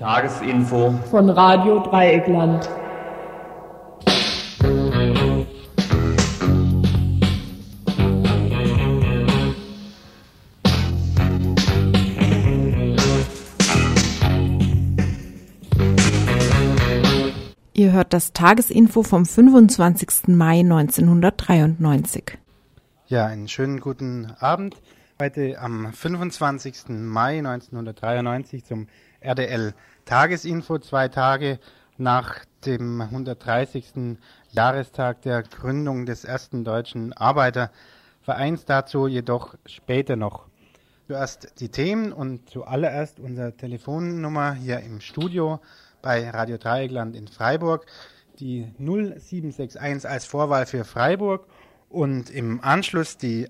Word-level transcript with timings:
Tagesinfo 0.00 0.92
von 1.10 1.28
Radio 1.28 1.80
Dreieckland. 1.80 2.66
Ihr 17.74 17.92
hört 17.92 18.14
das 18.14 18.32
Tagesinfo 18.32 19.02
vom 19.02 19.26
25. 19.26 20.28
Mai 20.28 20.60
1993. 20.60 22.38
Ja, 23.08 23.26
einen 23.26 23.48
schönen 23.48 23.80
guten 23.80 24.32
Abend. 24.40 24.80
Heute 25.20 25.58
am 25.60 25.92
25. 25.92 26.88
Mai 26.88 27.40
1993 27.40 28.64
zum 28.64 28.86
RDL 29.20 29.74
Tagesinfo, 30.04 30.78
zwei 30.78 31.08
Tage 31.08 31.58
nach 31.98 32.44
dem 32.64 33.00
130. 33.00 34.18
Jahrestag 34.50 35.22
der 35.22 35.42
Gründung 35.42 36.06
des 36.06 36.24
ersten 36.24 36.64
deutschen 36.64 37.12
Arbeitervereins. 37.12 38.64
Dazu 38.64 39.06
jedoch 39.06 39.54
später 39.66 40.16
noch. 40.16 40.46
Zuerst 41.06 41.60
die 41.60 41.68
Themen 41.68 42.12
und 42.12 42.48
zuallererst 42.48 43.20
unsere 43.20 43.56
Telefonnummer 43.56 44.54
hier 44.54 44.80
im 44.80 45.00
Studio 45.00 45.60
bei 46.02 46.28
Radio 46.30 46.56
Dreieckland 46.56 47.14
in 47.16 47.28
Freiburg. 47.28 47.86
Die 48.38 48.72
0761 48.78 50.08
als 50.08 50.24
Vorwahl 50.24 50.66
für 50.66 50.84
Freiburg 50.84 51.46
und 51.90 52.30
im 52.30 52.62
Anschluss 52.62 53.18
die 53.18 53.48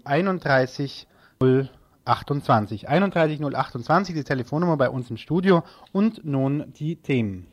31028. 2.11 2.89
31028, 2.89 4.15
die 4.15 4.25
Telefonnummer 4.25 4.77
bei 4.77 4.91
uns 4.91 5.11
im 5.11 5.17
Studio 5.17 5.63
und 5.93 6.25
nun 6.25 6.73
die 6.73 6.97
Themen. 6.97 7.47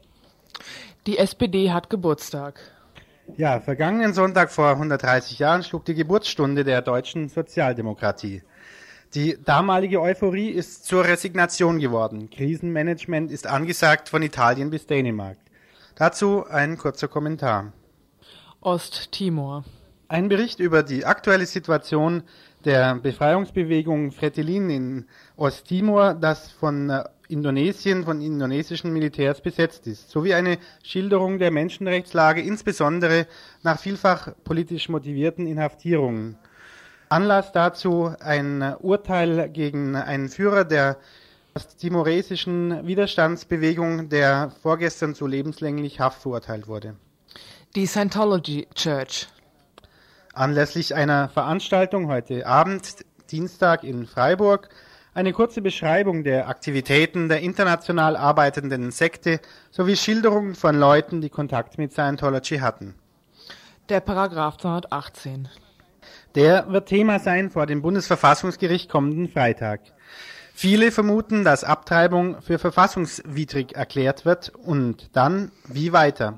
Die 1.06 1.18
SPD 1.18 1.72
hat 1.72 1.90
Geburtstag. 1.90 2.60
Ja, 3.36 3.60
vergangenen 3.60 4.14
Sonntag 4.14 4.52
vor 4.52 4.70
130 4.72 5.38
Jahren 5.40 5.64
schlug 5.64 5.86
die 5.86 5.94
Geburtsstunde 5.94 6.64
der 6.64 6.82
deutschen 6.82 7.30
Sozialdemokratie. 7.30 8.42
Die 9.14 9.38
damalige 9.44 10.02
Euphorie 10.02 10.50
ist 10.50 10.86
zur 10.86 11.06
Resignation 11.06 11.80
geworden. 11.80 12.30
Krisenmanagement 12.30 13.32
ist 13.32 13.48
angesagt 13.48 14.10
von 14.10 14.22
Italien 14.22 14.70
bis 14.70 14.86
Dänemark. 14.86 15.38
Dazu 15.96 16.46
ein 16.46 16.78
kurzer 16.78 17.08
Kommentar. 17.08 17.74
Osttimor. 18.62 19.64
Ein 20.10 20.30
Bericht 20.30 20.60
über 20.60 20.84
die 20.84 21.06
aktuelle 21.06 21.46
Situation 21.46 22.24
der 22.68 22.96
Befreiungsbewegung 22.96 24.12
Fretilin 24.12 24.70
in 24.70 25.06
Osttimor, 25.38 26.14
das 26.14 26.52
von 26.52 26.90
äh, 26.90 27.04
Indonesien, 27.30 28.04
von 28.04 28.22
indonesischen 28.22 28.92
Militärs 28.94 29.42
besetzt 29.42 29.88
ist, 29.88 30.10
sowie 30.10 30.34
eine 30.34 30.58
Schilderung 30.84 31.40
der 31.40 31.50
Menschenrechtslage, 31.50 32.42
insbesondere 32.42 33.26
nach 33.64 33.80
vielfach 33.80 34.34
politisch 34.44 34.90
motivierten 34.90 35.48
Inhaftierungen. 35.48 36.38
Anlass 37.10 37.54
dazu 37.54 38.14
ein 38.20 38.76
Urteil 38.80 39.50
gegen 39.50 39.96
einen 39.96 40.28
Führer 40.28 40.66
der 40.66 40.98
timoresischen 41.80 42.86
Widerstandsbewegung, 42.86 44.10
der 44.10 44.52
vorgestern 44.62 45.16
zu 45.16 45.26
lebenslänglich 45.26 46.00
Haft 46.00 46.22
verurteilt 46.22 46.68
wurde. 46.68 46.96
Die 47.76 47.88
Scientology 47.88 48.68
Church. 48.76 49.28
Anlässlich 50.38 50.94
einer 50.94 51.30
Veranstaltung 51.30 52.10
heute 52.10 52.46
Abend, 52.46 53.04
Dienstag 53.32 53.84
in 53.84 54.06
Freiburg, 54.06 54.70
eine 55.16 55.34
kurze 55.34 55.64
Beschreibung 55.64 56.24
der 56.24 56.48
Aktivitäten 56.48 57.28
der 57.28 57.40
international 57.40 58.16
arbeitenden 58.16 58.92
Sekte 58.92 59.40
sowie 59.72 59.96
Schilderungen 59.96 60.54
von 60.54 60.78
Leuten, 60.80 61.22
die 61.22 61.32
Kontakt 61.32 61.80
mit 61.80 61.92
Scientology 61.92 62.60
hatten. 62.60 62.94
Der 63.90 64.00
Paragraph 64.00 64.58
218. 64.58 65.50
Der 66.36 66.72
wird 66.72 66.88
Thema 66.88 67.18
sein 67.18 67.50
vor 67.50 67.66
dem 67.66 67.82
Bundesverfassungsgericht 67.82 68.92
kommenden 68.92 69.30
Freitag. 69.30 69.80
Viele 70.54 70.92
vermuten, 70.92 71.46
dass 71.46 71.64
Abtreibung 71.64 72.44
für 72.44 72.60
verfassungswidrig 72.60 73.76
erklärt 73.76 74.24
wird 74.24 74.50
und 74.50 75.16
dann 75.16 75.52
wie 75.68 75.94
weiter. 75.94 76.38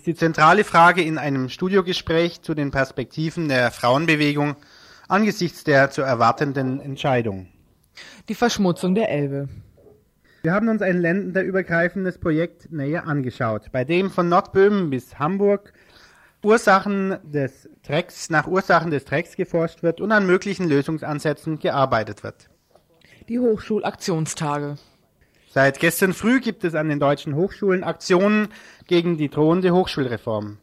Ist 0.00 0.06
die 0.06 0.14
zentrale 0.14 0.64
Frage 0.64 1.02
in 1.02 1.18
einem 1.18 1.50
Studiogespräch 1.50 2.40
zu 2.40 2.54
den 2.54 2.70
Perspektiven 2.70 3.50
der 3.50 3.70
Frauenbewegung 3.70 4.56
angesichts 5.08 5.62
der 5.62 5.90
zu 5.90 6.00
erwartenden 6.00 6.80
Entscheidung. 6.80 7.48
Die 8.30 8.34
Verschmutzung 8.34 8.94
der 8.94 9.10
Elbe. 9.10 9.50
Wir 10.40 10.54
haben 10.54 10.68
uns 10.68 10.80
ein 10.80 10.96
länderübergreifendes 11.02 12.16
Projekt 12.16 12.72
näher 12.72 13.06
angeschaut, 13.06 13.70
bei 13.72 13.84
dem 13.84 14.10
von 14.10 14.30
Nordböhmen 14.30 14.88
bis 14.88 15.18
Hamburg 15.18 15.74
Ursachen 16.42 17.18
des 17.22 17.68
Drecks, 17.86 18.30
nach 18.30 18.46
Ursachen 18.46 18.90
des 18.90 19.04
Drecks 19.04 19.36
geforscht 19.36 19.82
wird 19.82 20.00
und 20.00 20.12
an 20.12 20.26
möglichen 20.26 20.66
Lösungsansätzen 20.66 21.58
gearbeitet 21.58 22.24
wird. 22.24 22.48
Die 23.28 23.38
Hochschulaktionstage. 23.38 24.78
Seit 25.52 25.80
gestern 25.80 26.14
früh 26.14 26.38
gibt 26.38 26.62
es 26.62 26.76
an 26.76 26.88
den 26.88 27.00
deutschen 27.00 27.34
Hochschulen 27.34 27.82
Aktionen 27.82 28.50
gegen 28.86 29.16
die 29.16 29.28
drohende 29.28 29.72
Hochschulreform. 29.72 30.58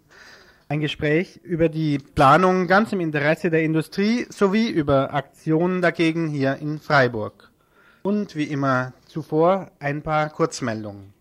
Ein 0.70 0.80
Gespräch 0.80 1.42
über 1.44 1.68
die 1.68 1.98
Planung 1.98 2.68
ganz 2.68 2.94
im 2.94 3.02
Interesse 3.02 3.50
der 3.50 3.64
Industrie 3.64 4.28
sowie 4.30 4.70
über 4.70 5.14
Aktionen 5.14 5.81
dagegen 5.81 6.30
hier 6.30 6.56
in 6.62 6.80
Freiburg. 6.80 7.52
Und 8.02 8.38
wie 8.38 8.46
immer 8.46 8.94
zuvor 9.08 9.72
ein 9.80 10.03
paar 10.03 10.30
Kurzmeldungen. 10.30 11.14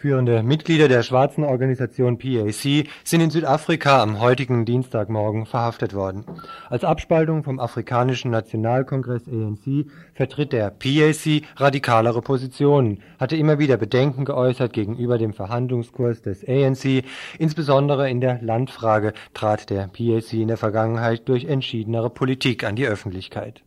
Führende 0.00 0.42
Mitglieder 0.42 0.88
der 0.88 1.02
schwarzen 1.02 1.44
Organisation 1.44 2.16
PAC 2.16 2.88
sind 3.04 3.20
in 3.20 3.28
Südafrika 3.28 4.02
am 4.02 4.18
heutigen 4.18 4.64
Dienstagmorgen 4.64 5.44
verhaftet 5.44 5.92
worden. 5.92 6.24
Als 6.70 6.84
Abspaltung 6.84 7.44
vom 7.44 7.60
Afrikanischen 7.60 8.30
Nationalkongress 8.30 9.28
ANC 9.28 9.90
vertritt 10.14 10.54
der 10.54 10.70
PAC 10.70 11.42
radikalere 11.56 12.22
Positionen, 12.22 13.02
hatte 13.18 13.36
immer 13.36 13.58
wieder 13.58 13.76
Bedenken 13.76 14.24
geäußert 14.24 14.72
gegenüber 14.72 15.18
dem 15.18 15.34
Verhandlungskurs 15.34 16.22
des 16.22 16.48
ANC. 16.48 17.04
Insbesondere 17.38 18.08
in 18.08 18.22
der 18.22 18.40
Landfrage 18.40 19.12
trat 19.34 19.68
der 19.68 19.88
PAC 19.88 20.32
in 20.32 20.48
der 20.48 20.56
Vergangenheit 20.56 21.28
durch 21.28 21.44
entschiedenere 21.44 22.08
Politik 22.08 22.64
an 22.64 22.74
die 22.74 22.86
Öffentlichkeit. 22.86 23.60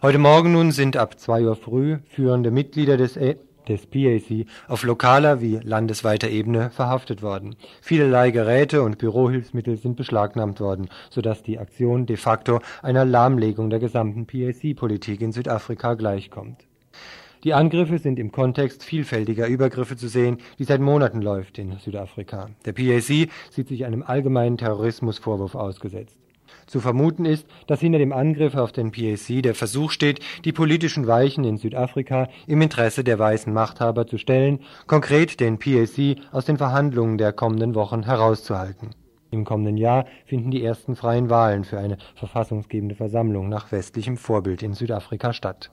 Heute 0.00 0.18
Morgen 0.18 0.52
nun 0.52 0.70
sind 0.70 0.96
ab 0.96 1.18
zwei 1.18 1.42
Uhr 1.42 1.56
früh 1.56 1.98
führende 2.08 2.52
Mitglieder 2.52 2.96
des 2.96 3.18
des 3.68 3.86
PAC 3.86 4.46
auf 4.68 4.82
lokaler 4.82 5.40
wie 5.40 5.60
landesweiter 5.62 6.28
Ebene 6.28 6.70
verhaftet 6.70 7.22
worden. 7.22 7.56
Vielerlei 7.80 8.30
Geräte 8.30 8.82
und 8.82 8.98
Bürohilfsmittel 8.98 9.76
sind 9.76 9.96
beschlagnahmt 9.96 10.60
worden, 10.60 10.88
sodass 11.10 11.42
die 11.42 11.58
Aktion 11.58 12.06
de 12.06 12.16
facto 12.16 12.60
einer 12.82 13.04
Lahmlegung 13.04 13.70
der 13.70 13.78
gesamten 13.78 14.26
PAC-Politik 14.26 15.20
in 15.20 15.32
Südafrika 15.32 15.94
gleichkommt. 15.94 16.64
Die 17.42 17.54
Angriffe 17.54 17.98
sind 17.98 18.18
im 18.18 18.32
Kontext 18.32 18.84
vielfältiger 18.84 19.46
Übergriffe 19.46 19.96
zu 19.96 20.08
sehen, 20.08 20.38
die 20.58 20.64
seit 20.64 20.80
Monaten 20.80 21.22
läuft 21.22 21.58
in 21.58 21.78
Südafrika. 21.78 22.50
Der 22.66 22.72
PAC 22.72 23.30
sieht 23.50 23.68
sich 23.68 23.86
einem 23.86 24.02
allgemeinen 24.02 24.58
Terrorismusvorwurf 24.58 25.54
ausgesetzt. 25.54 26.18
Zu 26.70 26.78
vermuten 26.78 27.24
ist, 27.24 27.48
dass 27.66 27.80
hinter 27.80 27.98
dem 27.98 28.12
Angriff 28.12 28.54
auf 28.54 28.70
den 28.70 28.92
PAC 28.92 29.42
der 29.42 29.56
Versuch 29.56 29.90
steht, 29.90 30.20
die 30.44 30.52
politischen 30.52 31.08
Weichen 31.08 31.42
in 31.42 31.56
Südafrika 31.56 32.28
im 32.46 32.62
Interesse 32.62 33.02
der 33.02 33.18
weißen 33.18 33.52
Machthaber 33.52 34.06
zu 34.06 34.18
stellen, 34.18 34.60
konkret 34.86 35.40
den 35.40 35.58
PAC 35.58 36.18
aus 36.30 36.44
den 36.44 36.58
Verhandlungen 36.58 37.18
der 37.18 37.32
kommenden 37.32 37.74
Wochen 37.74 38.04
herauszuhalten. 38.04 38.90
Im 39.32 39.44
kommenden 39.44 39.78
Jahr 39.78 40.04
finden 40.26 40.52
die 40.52 40.64
ersten 40.64 40.94
freien 40.94 41.28
Wahlen 41.28 41.64
für 41.64 41.80
eine 41.80 41.98
verfassungsgebende 42.14 42.94
Versammlung 42.94 43.48
nach 43.48 43.72
westlichem 43.72 44.16
Vorbild 44.16 44.62
in 44.62 44.74
Südafrika 44.74 45.32
statt. 45.32 45.72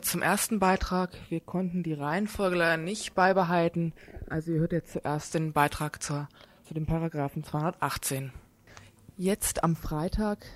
Jetzt 0.00 0.12
zum 0.12 0.22
ersten 0.22 0.60
Beitrag. 0.60 1.10
Wir 1.28 1.40
konnten 1.40 1.82
die 1.82 1.92
Reihenfolge 1.92 2.56
leider 2.56 2.82
nicht 2.82 3.14
beibehalten. 3.14 3.92
Also 4.30 4.50
ihr 4.50 4.60
hört 4.60 4.72
jetzt 4.72 4.92
zuerst 4.94 5.34
den 5.34 5.52
Beitrag 5.52 6.02
zur, 6.02 6.26
zu 6.64 6.72
dem 6.72 6.86
Paragraphen 6.86 7.44
218. 7.44 8.32
Jetzt 9.18 9.62
am 9.62 9.76
Freitag 9.76 10.46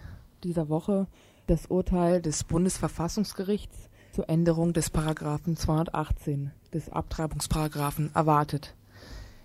dieser 0.45 0.71
Woche 0.71 1.09
das 1.47 1.67
Urteil 1.67 2.23
des 2.23 2.45
Bundesverfassungsgerichts 2.45 3.91
zur 4.13 4.31
Änderung 4.31 4.73
des 4.73 4.89
Paragraphen 4.89 5.59
218 5.59 6.51
des 6.73 6.89
Abtreibungsparagraphen 6.89 8.13
erwartet. 8.15 8.75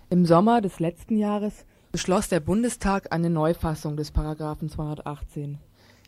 Im 0.08 0.24
Sommer 0.24 0.62
des 0.62 0.80
letzten 0.80 1.18
Jahres 1.18 1.66
beschloss 1.92 2.30
der 2.30 2.40
Bundestag 2.40 3.12
eine 3.12 3.28
Neufassung 3.28 3.98
des 3.98 4.12
Paragraphen 4.12 4.70
218, 4.70 5.58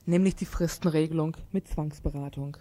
nämlich 0.07 0.35
die 0.35 0.47
Fristenregelung 0.47 1.37
mit 1.51 1.69
Zwangsberatung. 1.69 2.57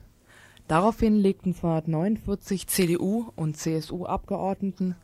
Daraufhin 0.72 1.18
legten 1.18 1.54
249 1.54 2.66
CDU 2.66 3.26
und 3.36 3.58
CSU-Abgeordneten 3.58 4.96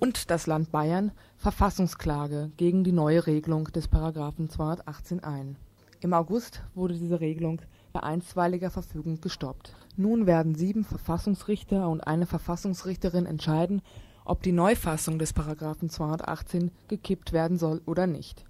und 0.00 0.32
das 0.32 0.48
Land 0.48 0.72
Bayern 0.72 1.12
Verfassungsklage 1.36 2.50
gegen 2.56 2.82
die 2.82 2.90
neue 2.90 3.24
Regelung 3.28 3.66
des 3.66 3.86
Paragraphen 3.86 4.50
218 4.50 5.22
ein. 5.22 5.54
Im 6.00 6.12
August 6.12 6.64
wurde 6.74 6.94
diese 6.94 7.20
Regelung 7.20 7.60
per 7.92 8.02
einstweiliger 8.02 8.70
Verfügung 8.70 9.20
gestoppt. 9.20 9.76
Nun 9.96 10.26
werden 10.26 10.56
sieben 10.56 10.82
Verfassungsrichter 10.82 11.88
und 11.88 12.00
eine 12.00 12.26
Verfassungsrichterin 12.26 13.26
entscheiden, 13.26 13.80
ob 14.24 14.42
die 14.42 14.50
Neufassung 14.50 15.20
des 15.20 15.32
Paragraphen 15.32 15.88
218 15.88 16.72
gekippt 16.88 17.32
werden 17.32 17.58
soll 17.58 17.80
oder 17.86 18.08
nicht. 18.08 18.44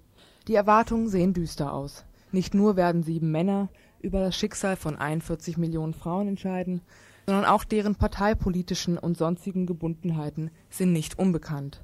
Die 0.47 0.55
Erwartungen 0.55 1.07
sehen 1.07 1.35
düster 1.35 1.71
aus. 1.71 2.03
Nicht 2.31 2.55
nur 2.55 2.75
werden 2.75 3.03
sieben 3.03 3.29
Männer 3.29 3.69
über 4.03 4.19
das 4.19 4.35
Schicksal 4.35 4.75
von 4.75 4.95
41 4.95 5.57
Millionen 5.57 5.95
Frauen 5.95 6.27
entscheiden, 6.27 6.81
sondern 7.25 7.45
auch 7.45 7.63
deren 7.63 7.95
parteipolitischen 7.95 8.97
und 8.97 9.17
sonstigen 9.17 9.65
Gebundenheiten 9.65 10.51
sind 10.69 10.93
nicht 10.93 11.17
unbekannt. 11.17 11.81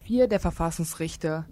Vier 0.00 0.28
der 0.28 0.38
Verfassungsrichter 0.40 1.46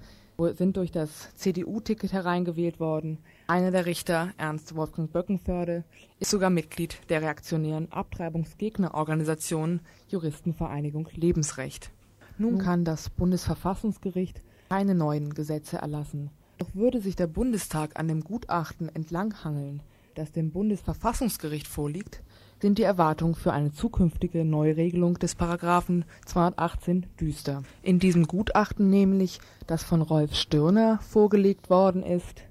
sind 0.55 0.77
durch 0.77 0.91
das 0.91 1.35
CDU-Ticket 1.37 2.13
hereingewählt 2.13 2.81
worden. 2.81 3.19
Einer 3.47 3.71
der 3.71 3.87
Richter, 3.87 4.33
Ernst 4.37 4.75
Wolfgang 4.75 5.13
Böckenförde, 5.13 5.85
ist 6.19 6.31
sogar 6.31 6.51
Mitglied 6.51 6.99
der 7.09 7.23
reaktionären 7.23 7.91
Abtreibungsgegnerorganisation 7.93 9.81
Juristenvereinigung 10.09 11.09
Lebensrecht. 11.15 11.91
Nun 12.39 12.59
kann 12.59 12.85
das 12.85 13.09
Bundesverfassungsgericht 13.11 14.43
keine 14.69 14.95
neuen 14.95 15.33
Gesetze 15.35 15.79
erlassen. 15.79 16.31
Doch 16.59 16.75
würde 16.75 17.01
sich 17.01 17.15
der 17.15 17.27
Bundestag 17.27 17.99
an 17.99 18.09
dem 18.09 18.23
Gutachten 18.23 18.89
entlanghangeln, 18.89 19.83
das 20.15 20.33
dem 20.33 20.51
Bundesverfassungsgericht 20.51 21.67
vorliegt, 21.67 22.23
sind 22.61 22.79
die 22.79 22.85
Erwartungen 22.85 23.35
für 23.35 23.53
eine 23.53 23.73
zukünftige 23.73 24.45
Neuregelung 24.45 25.19
des 25.19 25.35
Paragraphen 25.35 26.05
218 26.27 27.07
düster. 27.21 27.65
In 27.83 27.99
diesem 27.99 28.27
Gutachten 28.27 28.89
nämlich, 28.89 29.41
das 29.67 29.83
von 29.83 30.01
Rolf 30.01 30.35
Stirner 30.35 31.01
vorgelegt 31.01 31.71
worden 31.71 32.03
ist, 32.03 32.43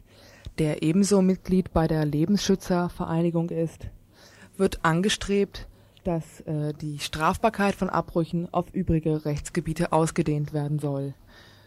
der 0.57 0.83
ebenso 0.83 1.21
Mitglied 1.21 1.71
bei 1.71 1.87
der 1.87 2.05
Lebensschützervereinigung 2.05 3.49
ist, 3.49 3.87
wird 4.57 4.83
angestrebt, 4.83 5.67
dass 6.03 6.41
äh, 6.41 6.73
die 6.73 6.99
Strafbarkeit 6.99 7.75
von 7.75 7.89
Abbrüchen 7.89 8.53
auf 8.53 8.73
übrige 8.73 9.23
Rechtsgebiete 9.25 9.93
ausgedehnt 9.93 10.51
werden 10.51 10.79
soll. 10.79 11.13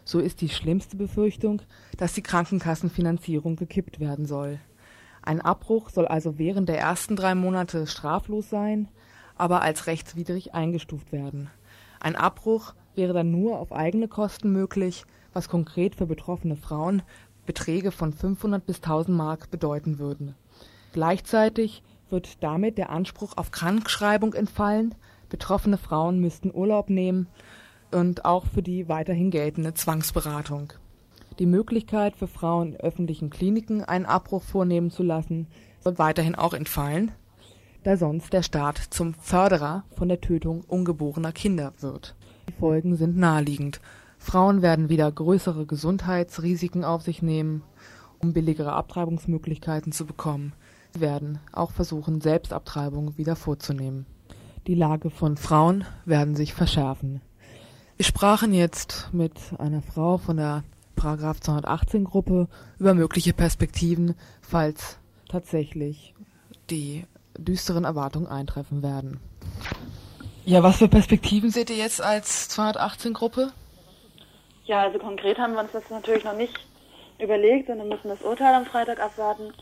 So 0.03 0.19
ist 0.19 0.41
die 0.41 0.49
schlimmste 0.49 0.97
Befürchtung, 0.97 1.63
dass 1.97 2.13
die 2.13 2.21
Krankenkassenfinanzierung 2.21 3.55
gekippt 3.55 3.99
werden 3.99 4.27
soll. 4.27 4.59
Ein 5.25 5.41
Abbruch 5.41 5.89
soll 5.89 6.07
also 6.07 6.37
während 6.37 6.69
der 6.69 6.79
ersten 6.79 7.15
drei 7.15 7.33
Monate 7.33 7.87
straflos 7.87 8.49
sein, 8.49 8.87
aber 9.35 9.61
als 9.61 9.87
rechtswidrig 9.87 10.53
eingestuft 10.53 11.11
werden. 11.11 11.49
Ein 11.99 12.15
Abbruch 12.15 12.75
wäre 12.93 13.13
dann 13.13 13.31
nur 13.31 13.59
auf 13.59 13.71
eigene 13.71 14.07
Kosten 14.07 14.51
möglich, 14.51 15.05
was 15.33 15.49
konkret 15.49 15.95
für 15.95 16.05
betroffene 16.05 16.55
Frauen 16.55 17.01
Beträge 17.45 17.91
von 17.91 18.13
500 18.13 18.65
bis 18.65 18.77
1000 18.77 19.17
Mark 19.17 19.51
bedeuten 19.51 19.99
würden. 19.99 20.35
Gleichzeitig 20.93 21.83
wird 22.09 22.43
damit 22.43 22.77
der 22.77 22.89
Anspruch 22.89 23.33
auf 23.35 23.51
Krankschreibung 23.51 24.33
entfallen, 24.33 24.95
betroffene 25.29 25.77
Frauen 25.77 26.19
müssten 26.19 26.53
Urlaub 26.53 26.89
nehmen 26.89 27.27
und 27.91 28.25
auch 28.25 28.45
für 28.45 28.61
die 28.61 28.87
weiterhin 28.87 29.31
geltende 29.31 29.73
Zwangsberatung. 29.73 30.73
Die 31.39 31.45
Möglichkeit 31.45 32.15
für 32.15 32.27
Frauen 32.27 32.73
in 32.73 32.79
öffentlichen 32.79 33.29
Kliniken 33.29 33.83
einen 33.83 34.05
Abbruch 34.05 34.41
vornehmen 34.41 34.89
zu 34.89 35.03
lassen, 35.03 35.47
soll 35.81 35.97
weiterhin 35.97 36.35
auch 36.35 36.53
entfallen, 36.53 37.11
da 37.83 37.97
sonst 37.97 38.31
der 38.31 38.41
Staat 38.41 38.77
zum 38.77 39.13
Förderer 39.13 39.83
von 39.97 40.07
der 40.07 40.21
Tötung 40.21 40.63
ungeborener 40.67 41.33
Kinder 41.33 41.73
wird. 41.81 42.15
Die 42.47 42.53
Folgen 42.53 42.95
sind 42.95 43.17
naheliegend. 43.17 43.81
Frauen 44.17 44.61
werden 44.61 44.87
wieder 44.87 45.11
größere 45.11 45.65
Gesundheitsrisiken 45.65 46.85
auf 46.85 47.01
sich 47.01 47.21
nehmen, 47.21 47.63
um 48.19 48.31
billigere 48.31 48.71
Abtreibungsmöglichkeiten 48.71 49.91
zu 49.91 50.05
bekommen. 50.05 50.53
Sie 50.93 51.01
werden 51.01 51.39
auch 51.51 51.71
versuchen, 51.71 52.21
Selbstabtreibung 52.21 53.17
wieder 53.17 53.35
vorzunehmen. 53.35 54.05
Die 54.67 54.75
Lage 54.75 55.09
von 55.09 55.35
Frauen 55.35 55.83
werden 56.05 56.35
sich 56.35 56.53
verschärfen. 56.53 57.21
Wir 57.97 58.05
sprachen 58.05 58.53
jetzt 58.53 59.09
mit 59.11 59.33
einer 59.59 59.81
Frau 59.81 60.17
von 60.17 60.37
der 60.37 60.63
Paragraph 60.95 61.39
218 61.39 62.03
Gruppe 62.03 62.47
über 62.79 62.93
mögliche 62.93 63.33
Perspektiven, 63.33 64.15
falls 64.41 64.97
tatsächlich 65.29 66.13
die 66.69 67.05
düsteren 67.37 67.83
Erwartungen 67.83 68.27
eintreffen 68.27 68.81
werden. 68.81 69.19
Ja, 70.45 70.63
was 70.63 70.77
für 70.77 70.87
Perspektiven 70.87 71.49
seht 71.49 71.69
ihr 71.69 71.77
jetzt 71.77 72.01
als 72.01 72.49
218 72.49 73.13
Gruppe? 73.13 73.51
Ja, 74.65 74.83
also 74.83 74.99
konkret 74.99 75.37
haben 75.37 75.53
wir 75.53 75.61
uns 75.61 75.71
das 75.71 75.89
natürlich 75.89 76.23
noch 76.23 76.35
nicht 76.35 76.59
überlegt, 77.19 77.67
sondern 77.67 77.89
müssen 77.89 78.09
das 78.09 78.21
Urteil 78.21 78.53
am 78.53 78.65
Freitag 78.65 78.99
abwarten. 78.99 79.53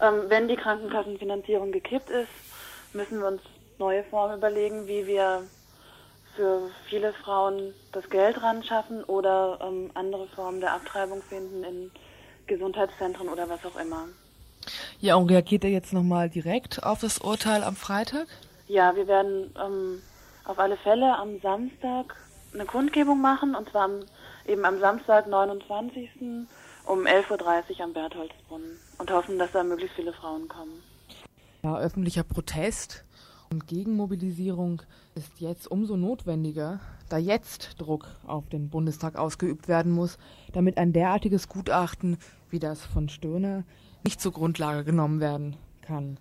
Ähm, 0.00 0.22
wenn 0.28 0.48
die 0.48 0.56
Krankenkassenfinanzierung 0.56 1.72
gekippt 1.72 2.10
ist, 2.10 2.28
müssen 2.94 3.20
wir 3.20 3.28
uns 3.28 3.42
neue 3.78 4.04
Formen 4.04 4.38
überlegen, 4.38 4.86
wie 4.86 5.06
wir 5.06 5.42
für 6.36 6.70
viele 6.88 7.12
Frauen 7.12 7.74
das 7.92 8.08
Geld 8.10 8.42
ran 8.42 8.62
schaffen 8.62 9.04
oder 9.04 9.58
ähm, 9.62 9.90
andere 9.94 10.26
Formen 10.28 10.60
der 10.60 10.72
Abtreibung 10.72 11.22
finden 11.22 11.64
in 11.64 11.90
Gesundheitszentren 12.46 13.28
oder 13.28 13.48
was 13.48 13.64
auch 13.64 13.78
immer. 13.80 14.06
Ja, 15.00 15.16
und 15.16 15.30
reagiert 15.30 15.64
ihr 15.64 15.70
jetzt 15.70 15.92
nochmal 15.92 16.30
direkt 16.30 16.82
auf 16.82 17.00
das 17.00 17.18
Urteil 17.18 17.62
am 17.62 17.76
Freitag? 17.76 18.26
Ja, 18.68 18.96
wir 18.96 19.06
werden 19.06 19.54
ähm, 19.62 20.02
auf 20.44 20.58
alle 20.58 20.76
Fälle 20.76 21.16
am 21.16 21.40
Samstag 21.40 22.16
eine 22.54 22.64
Kundgebung 22.64 23.20
machen 23.20 23.54
und 23.54 23.68
zwar 23.70 23.84
am, 23.84 24.00
eben 24.46 24.64
am 24.64 24.78
Samstag, 24.80 25.26
29. 25.26 26.08
um 26.86 27.06
11.30 27.06 27.78
Uhr 27.78 27.84
am 27.84 27.92
Bertholdsbrunnen 27.92 28.78
und 28.98 29.10
hoffen, 29.10 29.38
dass 29.38 29.52
da 29.52 29.64
möglichst 29.64 29.96
viele 29.96 30.12
Frauen 30.12 30.48
kommen. 30.48 30.82
Ja, 31.62 31.78
öffentlicher 31.78 32.22
Protest 32.22 33.04
und 33.50 33.66
Gegenmobilisierung 33.66 34.82
ist 35.14 35.40
jetzt 35.40 35.70
umso 35.70 35.96
notwendiger, 35.96 36.80
da 37.08 37.18
jetzt 37.18 37.80
Druck 37.80 38.08
auf 38.26 38.48
den 38.48 38.68
Bundestag 38.68 39.16
ausgeübt 39.16 39.68
werden 39.68 39.92
muss, 39.92 40.18
damit 40.52 40.78
ein 40.78 40.92
derartiges 40.92 41.48
Gutachten 41.48 42.18
wie 42.50 42.58
das 42.58 42.84
von 42.84 43.08
Stirner 43.08 43.64
nicht 44.04 44.20
zur 44.20 44.32
Grundlage 44.32 44.84
genommen 44.84 45.20
werden 45.20 45.56
kann. 45.82 46.18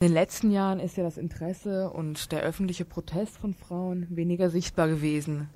In 0.00 0.08
den 0.08 0.14
letzten 0.14 0.50
Jahren 0.50 0.80
ist 0.80 0.96
ja 0.96 1.04
das 1.04 1.16
Interesse 1.16 1.90
und 1.90 2.32
der 2.32 2.42
öffentliche 2.42 2.84
Protest 2.84 3.36
von 3.36 3.54
Frauen 3.54 4.06
weniger 4.10 4.50
sichtbar 4.50 4.88
gewesen. 4.88 5.48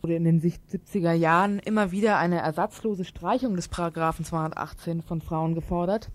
Wurde 0.00 0.14
in 0.14 0.24
den 0.24 0.40
70er 0.40 1.12
Jahren 1.12 1.58
immer 1.58 1.90
wieder 1.90 2.16
eine 2.16 2.38
ersatzlose 2.38 3.04
Streichung 3.04 3.56
des 3.56 3.68
Paragraphen 3.68 4.24
218 4.24 5.02
von 5.02 5.20
Frauen 5.20 5.54
gefordert, 5.54 6.10